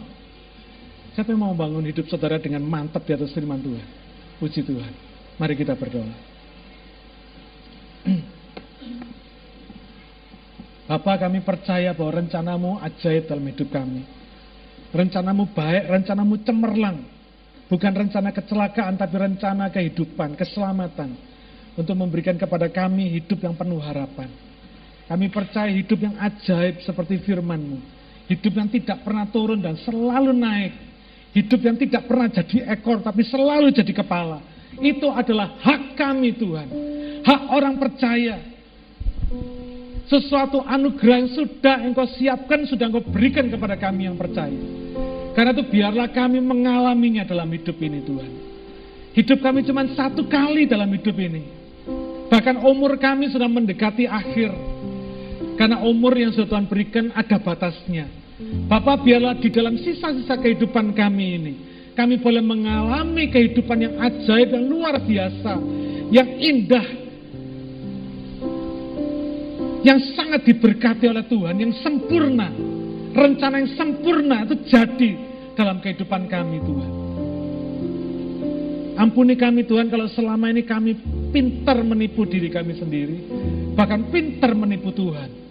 Siapa 1.17 1.33
yang 1.33 1.41
mau 1.41 1.53
bangun 1.57 1.85
hidup 1.89 2.05
saudara 2.05 2.37
dengan 2.37 2.61
mantap 2.61 3.01
di 3.05 3.17
atas 3.17 3.33
firman 3.33 3.57
Tuhan? 3.61 3.87
Puji 4.37 4.61
Tuhan. 4.61 4.93
Mari 5.41 5.53
kita 5.57 5.73
berdoa. 5.73 6.13
Bapak 10.89 11.21
kami 11.21 11.45
percaya 11.45 11.93
bahwa 11.93 12.17
rencanamu 12.17 12.81
ajaib 12.81 13.29
dalam 13.29 13.45
hidup 13.45 13.69
kami. 13.69 14.01
Rencanamu 14.89 15.53
baik, 15.53 15.85
rencanamu 15.85 16.41
cemerlang. 16.41 17.05
Bukan 17.69 17.93
rencana 17.93 18.33
kecelakaan, 18.33 18.97
tapi 18.97 19.13
rencana 19.21 19.69
kehidupan, 19.69 20.33
keselamatan. 20.33 21.13
Untuk 21.77 21.93
memberikan 21.93 22.33
kepada 22.33 22.65
kami 22.73 23.21
hidup 23.21 23.37
yang 23.45 23.53
penuh 23.53 23.77
harapan. 23.77 24.48
Kami 25.09 25.25
percaya 25.33 25.73
hidup 25.73 25.97
yang 25.97 26.13
ajaib 26.21 26.85
seperti 26.85 27.17
firman-Mu. 27.25 27.81
Hidup 28.29 28.53
yang 28.53 28.69
tidak 28.69 29.01
pernah 29.01 29.25
turun 29.25 29.57
dan 29.57 29.73
selalu 29.81 30.37
naik. 30.37 30.73
Hidup 31.33 31.65
yang 31.65 31.81
tidak 31.81 32.05
pernah 32.05 32.29
jadi 32.29 32.69
ekor 32.77 33.01
tapi 33.01 33.25
selalu 33.25 33.73
jadi 33.73 33.89
kepala. 33.89 34.37
Itu 34.77 35.09
adalah 35.09 35.57
hak 35.65 35.97
kami 35.97 36.37
Tuhan. 36.37 36.67
Hak 37.25 37.41
orang 37.49 37.81
percaya. 37.81 38.37
Sesuatu 40.05 40.61
anugerah 40.61 41.25
yang 41.25 41.31
sudah 41.33 41.81
engkau 41.85 42.05
siapkan, 42.05 42.69
sudah 42.69 42.89
engkau 42.89 43.01
berikan 43.09 43.49
kepada 43.49 43.81
kami 43.81 44.05
yang 44.05 44.17
percaya. 44.17 44.57
Karena 45.33 45.53
itu 45.53 45.65
biarlah 45.69 46.09
kami 46.13 46.37
mengalaminya 46.37 47.25
dalam 47.25 47.49
hidup 47.49 47.77
ini 47.81 48.05
Tuhan. 48.05 48.31
Hidup 49.17 49.41
kami 49.41 49.65
cuma 49.65 49.89
satu 49.97 50.29
kali 50.29 50.69
dalam 50.69 50.89
hidup 50.93 51.17
ini. 51.17 51.49
Bahkan 52.29 52.61
umur 52.61 52.93
kami 53.01 53.33
sudah 53.33 53.49
mendekati 53.49 54.05
akhir. 54.05 54.68
Karena 55.59 55.83
umur 55.83 56.15
yang 56.15 56.31
sudah 56.31 56.47
Tuhan 56.47 56.71
berikan 56.71 57.11
ada 57.11 57.35
batasnya. 57.35 58.07
Bapak 58.71 59.03
biarlah 59.03 59.35
di 59.35 59.51
dalam 59.51 59.75
sisa-sisa 59.75 60.39
kehidupan 60.39 60.95
kami 60.95 61.25
ini. 61.35 61.53
Kami 61.99 62.15
boleh 62.23 62.39
mengalami 62.39 63.27
kehidupan 63.27 63.75
yang 63.83 63.99
ajaib, 63.99 64.55
yang 64.55 64.71
luar 64.71 64.95
biasa. 65.03 65.59
Yang 66.15 66.29
indah. 66.39 66.87
Yang 69.83 69.99
sangat 70.15 70.47
diberkati 70.47 71.11
oleh 71.11 71.27
Tuhan, 71.27 71.55
yang 71.59 71.75
sempurna. 71.83 72.47
Rencana 73.11 73.59
yang 73.59 73.75
sempurna 73.75 74.47
itu 74.47 74.55
jadi 74.63 75.11
dalam 75.59 75.83
kehidupan 75.83 76.31
kami 76.31 76.63
Tuhan. 76.63 76.91
Ampuni 78.95 79.35
kami 79.35 79.67
Tuhan 79.67 79.91
kalau 79.91 80.07
selama 80.07 80.47
ini 80.47 80.63
kami 80.63 80.95
pintar 81.35 81.83
menipu 81.83 82.23
diri 82.23 82.47
kami 82.47 82.79
sendiri. 82.79 83.27
Bahkan 83.75 84.07
pintar 84.07 84.55
menipu 84.55 84.95
Tuhan. 84.95 85.48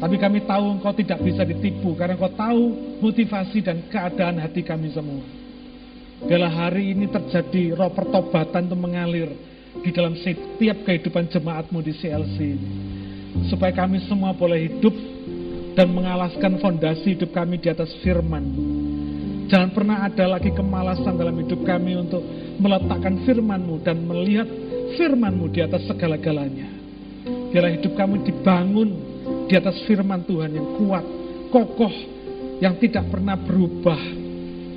Tapi 0.00 0.16
kami 0.16 0.48
tahu 0.48 0.80
engkau 0.80 0.96
tidak 0.96 1.20
bisa 1.20 1.44
ditipu 1.44 1.92
karena 1.92 2.16
engkau 2.16 2.32
tahu 2.32 2.62
motivasi 3.04 3.60
dan 3.60 3.84
keadaan 3.92 4.40
hati 4.40 4.64
kami 4.64 4.88
semua. 4.96 5.20
Bila 6.24 6.48
hari 6.48 6.96
ini 6.96 7.08
terjadi 7.08 7.76
roh 7.76 7.92
pertobatan 7.92 8.68
itu 8.68 8.76
mengalir 8.76 9.28
di 9.84 9.90
dalam 9.92 10.16
setiap 10.16 10.84
kehidupan 10.88 11.28
jemaatmu 11.30 11.78
di 11.80 11.92
CLC 11.94 12.36
Supaya 13.46 13.70
kami 13.70 14.02
semua 14.10 14.34
boleh 14.34 14.66
hidup 14.66 14.92
dan 15.78 15.86
mengalaskan 15.94 16.58
fondasi 16.58 17.14
hidup 17.14 17.30
kami 17.30 17.62
di 17.62 17.70
atas 17.70 17.94
firman. 18.02 18.42
Jangan 19.46 19.70
pernah 19.70 20.06
ada 20.06 20.38
lagi 20.38 20.50
kemalasan 20.50 21.14
dalam 21.14 21.38
hidup 21.38 21.62
kami 21.62 21.98
untuk 21.98 22.22
meletakkan 22.58 23.22
firmanmu 23.26 23.82
dan 23.82 24.02
melihat 24.02 24.46
firmanmu 24.98 25.50
di 25.50 25.62
atas 25.62 25.86
segala-galanya. 25.86 26.68
Biarlah 27.50 27.74
hidup 27.74 27.94
kami 27.98 28.22
dibangun 28.26 29.09
di 29.50 29.58
atas 29.58 29.82
firman 29.82 30.22
Tuhan 30.22 30.54
yang 30.54 30.78
kuat, 30.78 31.02
kokoh, 31.50 31.90
yang 32.62 32.78
tidak 32.78 33.10
pernah 33.10 33.34
berubah. 33.34 33.98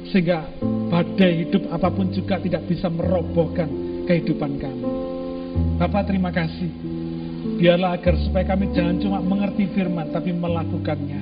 Sehingga 0.10 0.50
badai 0.90 1.46
hidup 1.46 1.70
apa 1.70 1.94
pun 1.94 2.10
juga 2.10 2.42
tidak 2.42 2.66
bisa 2.66 2.90
merobohkan 2.90 3.70
kehidupan 4.10 4.58
kami. 4.58 4.86
Bapak 5.78 6.10
terima 6.10 6.34
kasih. 6.34 6.74
Biarlah 7.62 8.02
agar 8.02 8.18
supaya 8.26 8.50
kami 8.50 8.74
jangan 8.74 8.98
cuma 8.98 9.22
mengerti 9.22 9.70
firman 9.78 10.10
tapi 10.10 10.34
melakukannya. 10.34 11.22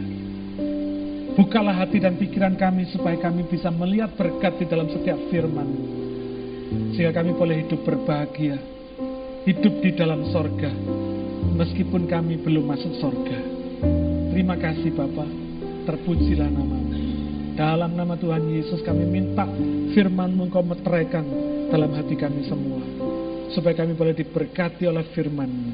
Bukalah 1.36 1.76
hati 1.84 2.00
dan 2.00 2.16
pikiran 2.16 2.56
kami 2.56 2.88
supaya 2.92 3.20
kami 3.20 3.48
bisa 3.52 3.68
melihat 3.68 4.16
berkat 4.16 4.64
di 4.64 4.66
dalam 4.72 4.88
setiap 4.88 5.20
firman. 5.28 5.68
Sehingga 6.96 7.20
kami 7.20 7.36
boleh 7.36 7.68
hidup 7.68 7.84
berbahagia. 7.84 8.56
Hidup 9.44 9.74
di 9.84 9.92
dalam 9.98 10.28
sorga 10.32 10.72
meskipun 11.56 12.08
kami 12.08 12.40
belum 12.40 12.66
masuk 12.68 12.94
sorga. 13.00 13.40
Terima 14.32 14.56
kasih 14.56 14.96
Bapak, 14.96 15.30
terpujilah 15.86 16.48
namamu. 16.48 16.80
Dalam 17.52 17.94
nama 17.94 18.16
Tuhan 18.16 18.48
Yesus 18.48 18.80
kami 18.82 19.04
minta 19.06 19.44
firman-Mu 19.92 20.48
Engkau 20.48 20.64
meteraikan 20.64 21.28
dalam 21.68 21.92
hati 21.94 22.16
kami 22.16 22.48
semua. 22.48 22.82
Supaya 23.52 23.84
kami 23.84 23.94
boleh 23.94 24.16
diberkati 24.16 24.88
oleh 24.88 25.04
firman-Mu. 25.12 25.74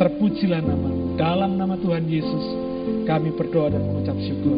Terpujilah 0.00 0.64
namamu. 0.64 1.20
Dalam 1.20 1.60
nama 1.60 1.76
Tuhan 1.76 2.08
Yesus 2.08 2.44
kami 3.04 3.36
berdoa 3.36 3.68
dan 3.68 3.84
mengucap 3.84 4.16
syukur. 4.16 4.56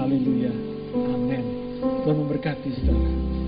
Haleluya. 0.00 0.52
Amin. 1.12 1.44
Tuhan 1.84 2.16
memberkati 2.16 2.68
saudara. 2.80 3.43